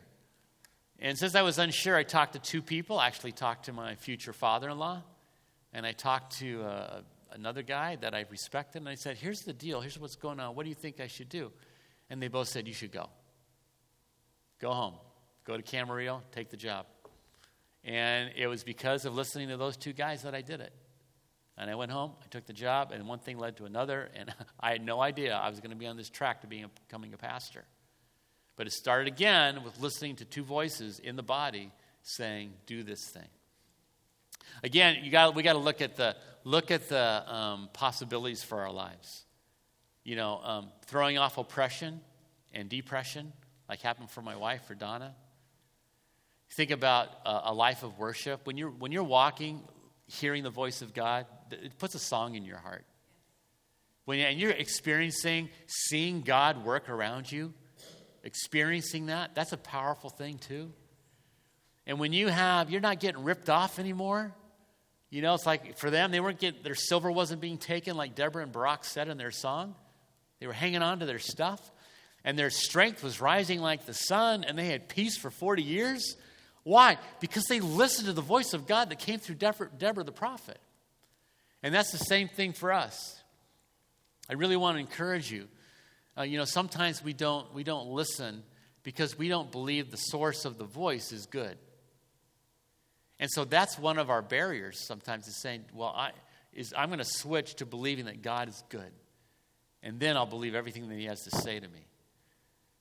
And 0.99 1.18
since 1.18 1.35
I 1.35 1.43
was 1.43 1.59
unsure, 1.59 1.97
I 1.97 2.03
talked 2.03 2.35
to 2.35 2.39
two 2.39 2.62
people. 2.62 2.99
I 2.99 3.07
actually 3.07 3.33
talked 3.33 3.66
to 3.66 3.72
my 3.72 3.95
future 3.97 4.33
father 4.33 4.70
in 4.70 4.78
law, 4.78 5.03
and 5.72 5.85
I 5.85 5.93
talked 5.93 6.39
to 6.39 6.62
uh, 6.62 7.01
another 7.33 7.62
guy 7.62 7.97
that 7.97 8.14
I 8.14 8.24
respected. 8.31 8.78
And 8.78 8.89
I 8.89 8.95
said, 8.95 9.16
Here's 9.16 9.41
the 9.41 9.53
deal. 9.53 9.81
Here's 9.81 9.99
what's 9.99 10.16
going 10.16 10.41
on. 10.41 10.55
What 10.55 10.62
do 10.62 10.68
you 10.68 10.74
think 10.74 11.01
I 11.01 11.09
should 11.09 11.28
do? 11.28 11.51
And 12.09 12.22
they 12.22 12.28
both 12.28 12.49
said, 12.49 12.68
You 12.68 12.74
should 12.74 12.93
go. 12.93 13.09
Go 14.61 14.72
home. 14.72 14.95
Go 15.45 15.57
to 15.57 15.62
Camarillo, 15.62 16.20
take 16.32 16.51
the 16.51 16.57
job. 16.57 16.86
And 17.84 18.30
it 18.36 18.47
was 18.47 18.64
because 18.64 19.05
of 19.05 19.14
listening 19.14 19.49
to 19.49 19.57
those 19.57 19.76
two 19.76 19.92
guys 19.92 20.22
that 20.22 20.34
I 20.34 20.40
did 20.40 20.61
it. 20.61 20.72
And 21.57 21.70
I 21.70 21.74
went 21.76 21.92
home, 21.92 22.12
I 22.22 22.26
took 22.28 22.47
the 22.47 22.53
job, 22.53 22.90
and 22.90 23.07
one 23.07 23.20
thing 23.20 23.38
led 23.38 23.59
to 23.59 23.64
another, 23.64 24.11
and 24.16 24.34
I 24.61 24.72
had 24.72 24.84
no 24.84 25.01
idea 25.01 25.34
I 25.34 25.51
was 25.51 25.61
going 25.61 25.70
to 25.70 25.76
be 25.76 25.86
on 25.86 25.97
this 25.97 26.09
track 26.09 26.40
to 26.40 26.47
being 26.47 26.66
becoming 26.88 27.12
a 27.12 27.16
pastor. 27.16 27.64
But 28.57 28.66
it 28.66 28.72
started 28.72 29.12
again 29.12 29.62
with 29.62 29.78
listening 29.80 30.16
to 30.16 30.24
two 30.24 30.45
voices 30.45 30.99
in 30.99 31.16
the 31.16 31.22
body 31.22 31.72
saying, 32.03 32.53
"Do 32.66 32.82
this 32.82 33.09
thing." 33.09 33.28
Again, 34.62 34.99
you 35.03 35.11
got 35.11 35.34
we 35.34 35.42
got 35.42 35.55
to 35.55 35.59
look 35.59 35.80
at 35.80 35.97
the 35.97 36.16
look 36.45 36.70
at 36.70 36.88
the 36.88 37.24
um, 37.32 37.68
possibilities 37.72 38.42
for 38.42 38.61
our 38.61 38.72
lives. 38.72 39.24
You 40.05 40.16
know, 40.16 40.40
um, 40.42 40.68
throwing 40.86 41.18
off 41.18 41.38
oppression 41.38 42.01
and 42.53 42.68
depression, 42.68 43.32
like 43.68 43.80
happened 43.80 44.11
for 44.11 44.22
my 44.22 44.36
wife, 44.36 44.64
for 44.66 44.74
Donna. 44.74 45.14
Think 46.57 46.70
about 46.70 47.09
a, 47.26 47.52
life 47.52 47.82
of 47.82 47.98
worship. 47.98 48.46
When 48.46 48.57
you're, 48.57 48.70
when 48.70 48.92
you're 48.92 49.02
walking, 49.02 49.61
hearing 50.07 50.44
the 50.44 50.50
voice 50.50 50.82
of 50.82 50.94
God, 50.94 51.26
it 51.50 51.76
puts 51.78 51.94
a 51.94 51.98
song 51.98 52.36
in 52.36 52.44
your 52.44 52.59
heart. 52.59 52.84
When, 54.05 54.20
and 54.20 54.38
you're 54.38 54.50
experiencing, 54.50 55.48
seeing 55.66 56.20
God 56.20 56.64
work 56.64 56.88
around 56.88 57.32
you, 57.32 57.55
experiencing 58.22 59.07
that, 59.07 59.34
that's 59.34 59.52
a 59.52 59.57
powerful 59.57 60.11
thing 60.11 60.38
too. 60.38 60.70
And 61.86 61.98
when 61.98 62.12
you 62.12 62.28
have, 62.28 62.70
you're 62.70 62.80
not 62.80 63.00
getting 63.00 63.24
ripped 63.24 63.50
off 63.50 63.78
anymore. 63.78 64.32
You 65.11 65.22
know, 65.22 65.34
it's 65.34 65.46
like 65.46 65.76
for 65.78 65.90
them, 65.90 66.11
they 66.11 66.20
weren't 66.20 66.38
getting, 66.38 66.62
their 66.62 66.74
silver 66.74 67.11
wasn't 67.11 67.40
being 67.40 67.59
taken 67.59 67.96
like 67.96 68.14
Deborah 68.14 68.42
and 68.42 68.52
Barak 68.52 68.84
said 68.84 69.09
in 69.09 69.18
their 69.18 69.30
song. 69.30 69.74
They 70.40 70.46
were 70.46 70.52
hanging 70.52 70.82
on 70.82 71.00
to 71.00 71.07
their 71.07 71.18
stuff, 71.18 71.61
and 72.24 72.38
their 72.38 72.50
strength 72.50 73.02
was 73.02 73.20
rising 73.20 73.61
like 73.61 73.86
the 73.86 73.94
sun, 73.94 74.44
and 74.44 74.59
they 74.59 74.66
had 74.66 74.88
peace 74.88 75.16
for 75.16 75.30
40 75.30 75.62
years. 75.62 76.16
Why? 76.65 76.99
Because 77.21 77.45
they 77.45 77.61
listened 77.61 78.07
to 78.07 78.12
the 78.12 78.23
voice 78.23 78.55
of 78.55 78.67
God 78.67 78.91
that 78.91 78.99
came 78.99 79.21
through 79.21 79.37
Deborah, 79.37 80.05
the 80.05 80.12
prophet. 80.12 80.59
And 81.62 81.75
that's 81.75 81.93
the 81.93 81.99
same 81.99 82.29
thing 82.29 82.53
for 82.53 82.73
us. 82.73 83.23
I 84.29 84.33
really 84.35 84.57
want 84.57 84.77
to 84.77 84.81
encourage 84.81 85.31
you. 85.31 85.47
Uh, 86.17 86.23
you 86.23 86.39
know, 86.39 86.45
sometimes 86.45 87.05
we 87.05 87.12
don't, 87.12 87.53
we 87.55 87.65
don't 87.65 87.89
listen 87.89 88.43
because 88.83 89.19
we 89.19 89.29
don't 89.29 89.51
believe 89.53 89.91
the 89.91 89.97
source 89.97 90.45
of 90.45 90.59
the 90.59 90.65
voice 90.65 91.12
is 91.12 91.27
good. 91.27 91.57
And 93.21 93.31
so 93.31 93.45
that's 93.45 93.79
one 93.79 93.99
of 93.99 94.11
our 94.11 94.23
barriers 94.23 94.87
sometimes 94.87 95.29
is 95.29 95.41
saying, 95.41 95.65
well, 95.75 95.95
I, 95.97 96.12
is, 96.53 96.73
I'm 96.77 96.89
going 96.89 96.99
to 96.99 97.05
switch 97.05 97.57
to 97.57 97.67
believing 97.67 98.07
that 98.07 98.23
God 98.23 98.49
is 98.49 98.62
good. 98.69 98.91
And 99.83 100.01
then 100.01 100.17
I'll 100.17 100.27
believe 100.27 100.55
everything 100.55 100.89
that 100.89 100.99
He 100.99 101.05
has 101.05 101.23
to 101.25 101.31
say 101.31 101.61
to 101.61 101.69
me. 101.69 101.87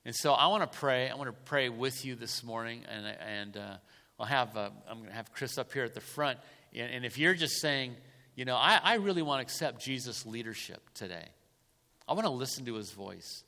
And 0.04 0.14
so 0.14 0.32
I 0.32 0.48
want 0.48 0.70
to 0.70 0.78
pray. 0.78 1.08
I 1.08 1.14
want 1.14 1.28
to 1.28 1.42
pray 1.44 1.68
with 1.68 2.04
you 2.04 2.14
this 2.14 2.44
morning. 2.44 2.82
And, 2.88 3.06
and 3.06 3.56
uh, 3.56 3.76
I'll 4.18 4.26
have, 4.26 4.56
uh, 4.56 4.70
I'm 4.88 4.98
going 4.98 5.08
to 5.08 5.14
have 5.14 5.32
Chris 5.32 5.56
up 5.56 5.72
here 5.72 5.84
at 5.84 5.94
the 5.94 6.00
front. 6.00 6.38
And, 6.74 6.92
and 6.92 7.04
if 7.04 7.18
you're 7.18 7.34
just 7.34 7.60
saying, 7.60 7.96
you 8.34 8.44
know, 8.44 8.56
I, 8.56 8.80
I 8.82 8.94
really 8.96 9.22
want 9.22 9.40
to 9.40 9.42
accept 9.42 9.82
Jesus' 9.82 10.26
leadership 10.26 10.82
today, 10.94 11.28
I 12.06 12.12
want 12.12 12.26
to 12.26 12.32
listen 12.32 12.66
to 12.66 12.74
His 12.74 12.90
voice. 12.90 13.44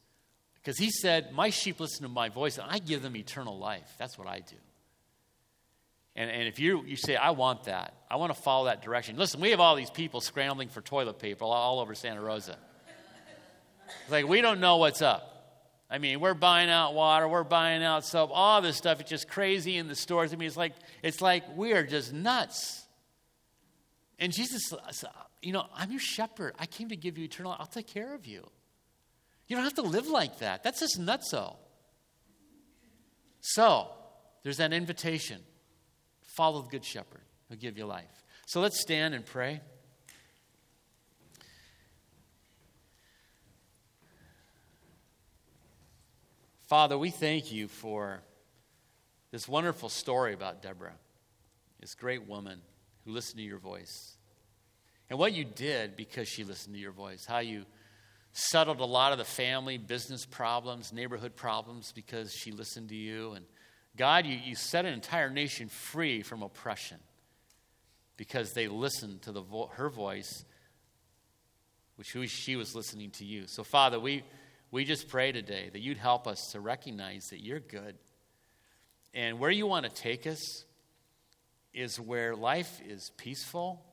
Because 0.54 0.78
He 0.78 0.90
said, 0.90 1.32
My 1.32 1.50
sheep 1.50 1.78
listen 1.78 2.02
to 2.02 2.08
my 2.08 2.30
voice, 2.30 2.58
and 2.58 2.70
I 2.70 2.78
give 2.78 3.02
them 3.02 3.16
eternal 3.16 3.58
life. 3.58 3.94
That's 3.98 4.16
what 4.16 4.26
I 4.26 4.40
do. 4.40 4.56
And, 6.14 6.30
and 6.30 6.48
if 6.48 6.58
you, 6.58 6.82
you 6.86 6.96
say, 6.96 7.14
I 7.14 7.30
want 7.30 7.64
that, 7.64 7.92
I 8.10 8.16
want 8.16 8.34
to 8.34 8.40
follow 8.40 8.64
that 8.66 8.80
direction. 8.80 9.18
Listen, 9.18 9.40
we 9.40 9.50
have 9.50 9.60
all 9.60 9.76
these 9.76 9.90
people 9.90 10.22
scrambling 10.22 10.70
for 10.70 10.80
toilet 10.80 11.18
paper 11.18 11.44
all, 11.44 11.78
over 11.80 11.94
Santa 11.94 12.22
Rosa. 12.22 12.56
It's 14.02 14.10
like, 14.10 14.26
we 14.26 14.40
don't 14.40 14.58
know 14.58 14.78
what's 14.78 15.02
up. 15.02 15.35
I 15.88 15.98
mean, 15.98 16.20
we're 16.20 16.34
buying 16.34 16.68
out 16.68 16.94
water, 16.94 17.28
we're 17.28 17.44
buying 17.44 17.82
out 17.82 18.04
soap, 18.04 18.30
all 18.32 18.60
this 18.60 18.76
stuff. 18.76 19.00
It's 19.00 19.10
just 19.10 19.28
crazy 19.28 19.76
in 19.76 19.86
the 19.86 19.94
stores. 19.94 20.32
I 20.32 20.36
mean, 20.36 20.48
it's 20.48 20.56
like, 20.56 20.74
it's 21.02 21.20
like 21.20 21.44
we 21.56 21.72
are 21.72 21.84
just 21.84 22.12
nuts. 22.12 22.84
And 24.18 24.32
Jesus, 24.32 24.72
you 25.42 25.52
know, 25.52 25.66
I'm 25.74 25.90
your 25.90 26.00
shepherd. 26.00 26.54
I 26.58 26.66
came 26.66 26.88
to 26.88 26.96
give 26.96 27.18
you 27.18 27.24
eternal 27.24 27.50
life. 27.50 27.60
I'll 27.60 27.66
take 27.66 27.86
care 27.86 28.14
of 28.14 28.26
you. 28.26 28.44
You 29.46 29.56
don't 29.56 29.64
have 29.64 29.74
to 29.74 29.82
live 29.82 30.08
like 30.08 30.40
that. 30.40 30.64
That's 30.64 30.80
just 30.80 31.00
nutso. 31.00 31.56
So, 33.40 33.90
there's 34.42 34.56
that 34.56 34.72
invitation. 34.72 35.40
Follow 36.36 36.62
the 36.62 36.68
Good 36.68 36.84
Shepherd 36.84 37.22
who'll 37.48 37.58
give 37.58 37.78
you 37.78 37.86
life. 37.86 38.24
So 38.46 38.60
let's 38.60 38.80
stand 38.80 39.14
and 39.14 39.24
pray. 39.24 39.60
Father, 46.66 46.98
we 46.98 47.10
thank 47.10 47.52
you 47.52 47.68
for 47.68 48.22
this 49.30 49.46
wonderful 49.46 49.88
story 49.88 50.34
about 50.34 50.62
Deborah, 50.62 50.96
this 51.78 51.94
great 51.94 52.26
woman 52.26 52.60
who 53.04 53.12
listened 53.12 53.38
to 53.38 53.44
your 53.44 53.58
voice. 53.58 54.16
And 55.08 55.16
what 55.16 55.32
you 55.32 55.44
did 55.44 55.96
because 55.96 56.26
she 56.26 56.42
listened 56.42 56.74
to 56.74 56.80
your 56.80 56.90
voice, 56.90 57.24
how 57.24 57.38
you 57.38 57.66
settled 58.32 58.80
a 58.80 58.84
lot 58.84 59.12
of 59.12 59.18
the 59.18 59.24
family, 59.24 59.78
business 59.78 60.26
problems, 60.26 60.92
neighborhood 60.92 61.36
problems 61.36 61.92
because 61.92 62.32
she 62.32 62.50
listened 62.50 62.88
to 62.88 62.96
you. 62.96 63.32
And 63.34 63.44
God, 63.96 64.26
you, 64.26 64.36
you 64.36 64.56
set 64.56 64.84
an 64.84 64.92
entire 64.92 65.30
nation 65.30 65.68
free 65.68 66.22
from 66.22 66.42
oppression 66.42 66.98
because 68.16 68.54
they 68.54 68.66
listened 68.66 69.22
to 69.22 69.30
the 69.30 69.40
vo- 69.40 69.70
her 69.74 69.88
voice, 69.88 70.44
which 71.94 72.12
she 72.28 72.56
was 72.56 72.74
listening 72.74 73.10
to 73.12 73.24
you. 73.24 73.46
So, 73.46 73.62
Father, 73.62 74.00
we, 74.00 74.24
we 74.70 74.84
just 74.84 75.08
pray 75.08 75.32
today 75.32 75.70
that 75.72 75.80
you'd 75.80 75.96
help 75.96 76.26
us 76.26 76.50
to 76.52 76.60
recognize 76.60 77.26
that 77.30 77.42
you're 77.42 77.60
good. 77.60 77.96
And 79.14 79.38
where 79.38 79.50
you 79.50 79.66
want 79.66 79.84
to 79.86 79.90
take 79.90 80.26
us 80.26 80.64
is 81.72 81.98
where 81.98 82.34
life 82.36 82.80
is 82.86 83.10
peaceful 83.16 83.84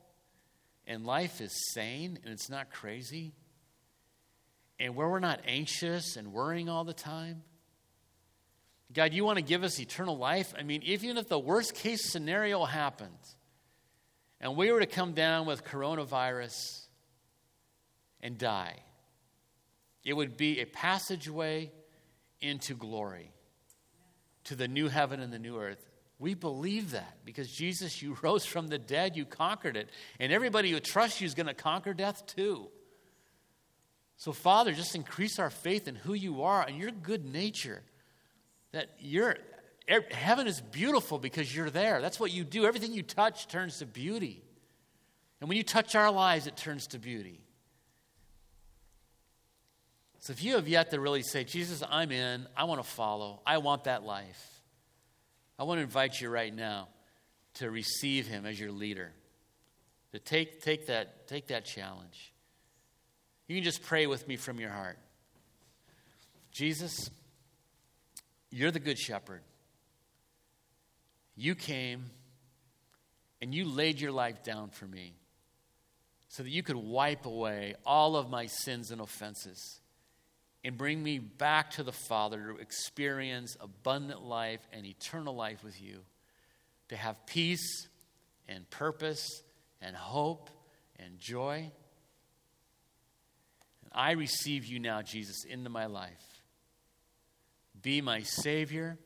and 0.86 1.06
life 1.06 1.40
is 1.40 1.52
sane 1.72 2.18
and 2.22 2.32
it's 2.32 2.50
not 2.50 2.70
crazy, 2.70 3.32
and 4.78 4.94
where 4.94 5.08
we're 5.08 5.20
not 5.20 5.40
anxious 5.46 6.16
and 6.16 6.32
worrying 6.32 6.68
all 6.68 6.84
the 6.84 6.92
time 6.92 7.42
God, 8.94 9.12
you 9.12 9.24
want 9.24 9.38
to 9.38 9.44
give 9.44 9.64
us 9.64 9.80
eternal 9.80 10.16
life? 10.16 10.54
I 10.56 10.62
mean, 10.62 10.82
even 10.84 11.18
if 11.18 11.28
the 11.28 11.38
worst 11.38 11.74
case 11.74 12.10
scenario 12.10 12.64
happens 12.64 13.36
and 14.40 14.56
we 14.56 14.70
were 14.70 14.80
to 14.80 14.86
come 14.86 15.14
down 15.14 15.46
with 15.46 15.64
coronavirus 15.64 16.86
and 18.20 18.38
die, 18.38 18.76
it 20.04 20.12
would 20.12 20.36
be 20.36 20.60
a 20.60 20.66
passageway 20.66 21.70
into 22.40 22.74
glory, 22.74 23.32
to 24.44 24.54
the 24.54 24.68
new 24.68 24.88
heaven 24.88 25.20
and 25.20 25.32
the 25.32 25.38
new 25.38 25.58
earth. 25.58 25.88
We 26.18 26.34
believe 26.34 26.92
that 26.92 27.18
because 27.24 27.50
Jesus, 27.50 28.02
you 28.02 28.16
rose 28.22 28.44
from 28.44 28.68
the 28.68 28.78
dead, 28.78 29.16
you 29.16 29.24
conquered 29.24 29.76
it. 29.76 29.88
And 30.20 30.32
everybody 30.32 30.70
who 30.70 30.80
trusts 30.80 31.20
you 31.20 31.26
is 31.26 31.34
going 31.34 31.46
to 31.46 31.54
conquer 31.54 31.94
death 31.94 32.26
too. 32.26 32.68
So, 34.16 34.32
Father, 34.32 34.72
just 34.72 34.94
increase 34.94 35.38
our 35.38 35.50
faith 35.50 35.88
in 35.88 35.96
who 35.96 36.14
you 36.14 36.42
are 36.42 36.62
and 36.62 36.78
your 36.78 36.90
good 36.90 37.24
nature 37.24 37.82
that 38.72 38.90
you're 38.98 39.36
heaven 40.10 40.46
is 40.46 40.60
beautiful 40.60 41.18
because 41.18 41.54
you're 41.54 41.70
there. 41.70 42.00
That's 42.00 42.18
what 42.18 42.30
you 42.30 42.44
do. 42.44 42.64
Everything 42.64 42.92
you 42.92 43.02
touch 43.02 43.48
turns 43.48 43.78
to 43.78 43.86
beauty. 43.86 44.42
And 45.40 45.48
when 45.48 45.58
you 45.58 45.62
touch 45.62 45.94
our 45.94 46.10
lives, 46.10 46.46
it 46.46 46.56
turns 46.56 46.86
to 46.88 46.98
beauty. 46.98 47.43
So 50.24 50.32
if 50.32 50.42
you 50.42 50.54
have 50.54 50.66
yet 50.66 50.90
to 50.92 51.00
really 51.00 51.20
say, 51.20 51.44
Jesus, 51.44 51.82
I'm 51.86 52.10
in, 52.10 52.46
I 52.56 52.64
want 52.64 52.82
to 52.82 52.88
follow, 52.88 53.42
I 53.44 53.58
want 53.58 53.84
that 53.84 54.04
life, 54.04 54.62
I 55.58 55.64
want 55.64 55.80
to 55.80 55.82
invite 55.82 56.18
you 56.18 56.30
right 56.30 56.52
now 56.52 56.88
to 57.56 57.70
receive 57.70 58.26
him 58.26 58.46
as 58.46 58.58
your 58.58 58.72
leader. 58.72 59.12
To 60.12 60.18
take, 60.18 60.62
take, 60.62 60.86
that, 60.86 61.28
take 61.28 61.48
that 61.48 61.66
challenge. 61.66 62.32
You 63.48 63.56
can 63.56 63.64
just 63.64 63.82
pray 63.82 64.06
with 64.06 64.26
me 64.26 64.36
from 64.36 64.58
your 64.58 64.70
heart. 64.70 64.98
Jesus, 66.52 67.10
you're 68.48 68.70
the 68.70 68.80
good 68.80 68.98
shepherd. 68.98 69.42
You 71.36 71.54
came 71.54 72.06
and 73.42 73.54
you 73.54 73.66
laid 73.66 74.00
your 74.00 74.12
life 74.12 74.42
down 74.42 74.70
for 74.70 74.86
me 74.86 75.16
so 76.28 76.42
that 76.42 76.50
you 76.50 76.62
could 76.62 76.76
wipe 76.76 77.26
away 77.26 77.74
all 77.84 78.16
of 78.16 78.30
my 78.30 78.46
sins 78.46 78.90
and 78.90 79.02
offenses 79.02 79.82
and 80.64 80.78
bring 80.78 81.02
me 81.02 81.18
back 81.18 81.72
to 81.72 81.82
the 81.82 81.92
Father 81.92 82.54
to 82.54 82.56
experience 82.56 83.56
abundant 83.60 84.22
life 84.22 84.60
and 84.72 84.86
eternal 84.86 85.36
life 85.36 85.62
with 85.62 85.80
you, 85.80 86.00
to 86.88 86.96
have 86.96 87.26
peace 87.26 87.86
and 88.48 88.68
purpose 88.70 89.42
and 89.82 89.94
hope 89.94 90.48
and 90.98 91.18
joy. 91.18 91.70
And 93.82 93.92
I 93.92 94.12
receive 94.12 94.64
you 94.64 94.78
now, 94.78 95.02
Jesus, 95.02 95.44
into 95.44 95.68
my 95.68 95.86
life. 95.86 96.42
Be 97.82 98.00
my 98.00 98.22
Savior, 98.22 98.98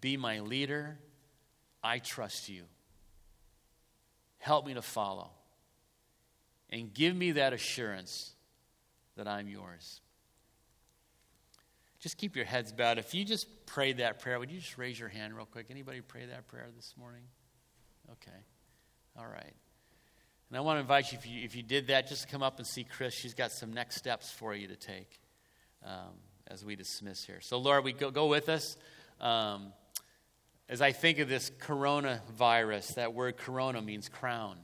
be 0.00 0.16
my 0.16 0.38
leader. 0.40 0.98
I 1.82 1.98
trust 1.98 2.48
you. 2.48 2.62
Help 4.38 4.66
me 4.66 4.74
to 4.74 4.82
follow. 4.82 5.30
And 6.70 6.92
give 6.92 7.14
me 7.14 7.32
that 7.32 7.52
assurance 7.52 8.34
that 9.16 9.26
I'm 9.26 9.48
yours. 9.48 10.00
Just 12.06 12.18
keep 12.18 12.36
your 12.36 12.44
heads 12.44 12.70
bowed. 12.70 12.98
If 12.98 13.14
you 13.14 13.24
just 13.24 13.48
prayed 13.66 13.96
that 13.96 14.20
prayer, 14.20 14.38
would 14.38 14.48
you 14.48 14.60
just 14.60 14.78
raise 14.78 14.96
your 14.96 15.08
hand 15.08 15.34
real 15.34 15.44
quick? 15.44 15.66
Anybody 15.70 16.00
pray 16.00 16.24
that 16.26 16.46
prayer 16.46 16.68
this 16.76 16.94
morning? 16.96 17.24
Okay. 18.12 18.38
All 19.18 19.26
right. 19.26 19.54
And 20.48 20.56
I 20.56 20.60
want 20.60 20.76
to 20.76 20.82
invite 20.82 21.10
you 21.10 21.18
if, 21.18 21.26
you, 21.26 21.42
if 21.42 21.56
you 21.56 21.64
did 21.64 21.88
that, 21.88 22.06
just 22.06 22.28
come 22.28 22.44
up 22.44 22.58
and 22.58 22.66
see 22.68 22.84
Chris. 22.84 23.12
She's 23.12 23.34
got 23.34 23.50
some 23.50 23.72
next 23.72 23.96
steps 23.96 24.30
for 24.30 24.54
you 24.54 24.68
to 24.68 24.76
take. 24.76 25.18
Um, 25.84 26.14
as 26.46 26.64
we 26.64 26.76
dismiss 26.76 27.24
here. 27.24 27.40
So, 27.40 27.58
Lord, 27.58 27.82
we 27.82 27.92
go, 27.92 28.12
go 28.12 28.26
with 28.26 28.48
us. 28.48 28.76
Um, 29.20 29.72
as 30.68 30.80
I 30.80 30.92
think 30.92 31.18
of 31.18 31.28
this 31.28 31.50
coronavirus, 31.50 32.94
that 32.94 33.14
word 33.14 33.36
corona 33.36 33.82
means 33.82 34.08
crown. 34.08 34.58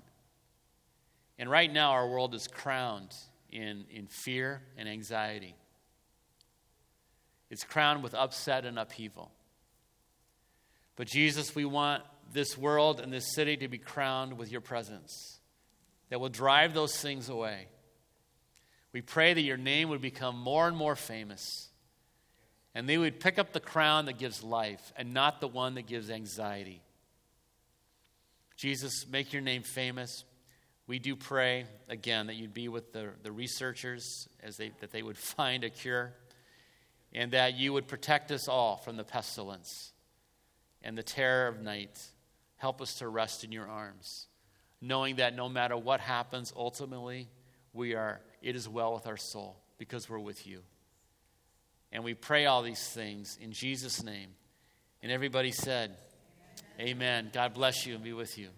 And 1.41 1.51
right 1.51 1.73
now, 1.73 1.91
our 1.91 2.09
world 2.09 2.37
is 2.37 2.47
crowned 2.47 3.13
in, 3.51 3.87
in 3.91 4.07
fear 4.07 4.63
and 4.77 4.89
anxiety. 4.89 5.57
It's 7.53 7.65
crowned 7.65 8.03
with 8.03 8.15
upset 8.15 8.65
and 8.65 8.79
upheaval. 8.79 9.31
But 10.97 11.07
Jesus, 11.07 11.55
we 11.55 11.67
want 11.67 12.03
this 12.33 12.57
world 12.57 12.99
and 12.99 13.13
this 13.13 13.35
city 13.35 13.59
to 13.59 13.69
be 13.69 13.77
crowned 13.77 14.39
with 14.39 14.51
your 14.51 14.63
presence 14.63 15.39
that 16.09 16.19
will 16.19 16.31
drive 16.31 16.73
those 16.73 16.97
things 16.97 17.29
away. 17.29 17.69
We 18.95 19.03
pray 19.03 19.35
that 19.35 19.43
your 19.43 19.59
name 19.59 19.91
would 19.91 20.01
become 20.01 20.39
more 20.39 20.67
and 20.67 20.75
more 20.75 20.97
famous 20.97 21.69
and 22.75 22.89
they 22.89 22.97
would 22.97 23.21
pick 23.21 23.39
up 23.39 23.53
the 23.53 23.61
crown 23.61 24.07
that 24.07 24.17
gives 24.17 24.43
life 24.43 24.91
and 24.97 25.13
not 25.13 25.43
the 25.43 25.49
one 25.49 25.75
that 25.75 25.87
gives 25.87 26.11
anxiety. 26.11 26.81
Jesus, 28.57 29.07
make 29.11 29.35
your 29.35 29.43
name 29.43 29.63
famous. 29.63 30.25
We 30.87 30.99
do 30.99 31.17
pray, 31.17 31.67
again, 31.91 32.29
that 32.29 32.37
you'd 32.37 32.55
be 32.55 32.69
with 32.69 32.95
the, 32.95 33.11
the 33.23 33.31
researchers 33.31 34.27
as 34.43 34.57
they, 34.57 34.71
that 34.81 34.91
they 34.91 35.03
would 35.03 35.19
find 35.37 35.65
a 35.65 35.71
cure 35.71 36.15
and 37.15 37.33
that 37.33 37.55
you 37.55 37.73
would 37.73 37.87
protect 37.87 38.31
us 38.31 38.49
all 38.49 38.77
from 38.77 38.97
the 38.97 39.05
pestilence 39.05 39.93
and 40.83 40.97
the 40.97 41.03
terror 41.03 41.49
of 41.49 41.61
night. 41.61 42.01
Help 42.57 42.81
us 42.81 42.95
to 42.97 43.09
rest 43.09 43.45
in 43.45 43.53
your 43.53 43.67
arms, 43.67 44.27
knowing 44.81 45.17
that 45.17 45.35
no 45.35 45.49
matter 45.49 45.77
what 45.77 46.01
happens, 46.01 46.53
ultimately, 46.57 47.29
we 47.73 47.95
are, 47.95 48.21
it 48.41 48.57
is 48.57 48.69
well 48.69 48.95
with 48.95 49.07
our 49.07 49.17
soul 49.17 49.57
because 49.79 50.09
we're 50.09 50.19
with 50.19 50.47
you. 50.47 50.61
And 51.91 52.05
we 52.05 52.15
pray 52.15 52.47
all 52.47 52.63
these 52.63 52.83
things 52.89 53.39
in 53.41 53.53
Jesus' 53.53 54.03
name. 54.03 54.31
And 55.03 55.13
everybody 55.13 55.51
said, 55.51 55.97
Amen. 56.79 56.89
Amen. 56.89 57.31
God 57.33 57.53
bless 57.53 57.85
you 57.85 57.95
and 57.95 58.03
be 58.03 58.13
with 58.13 58.39
you. 58.39 58.49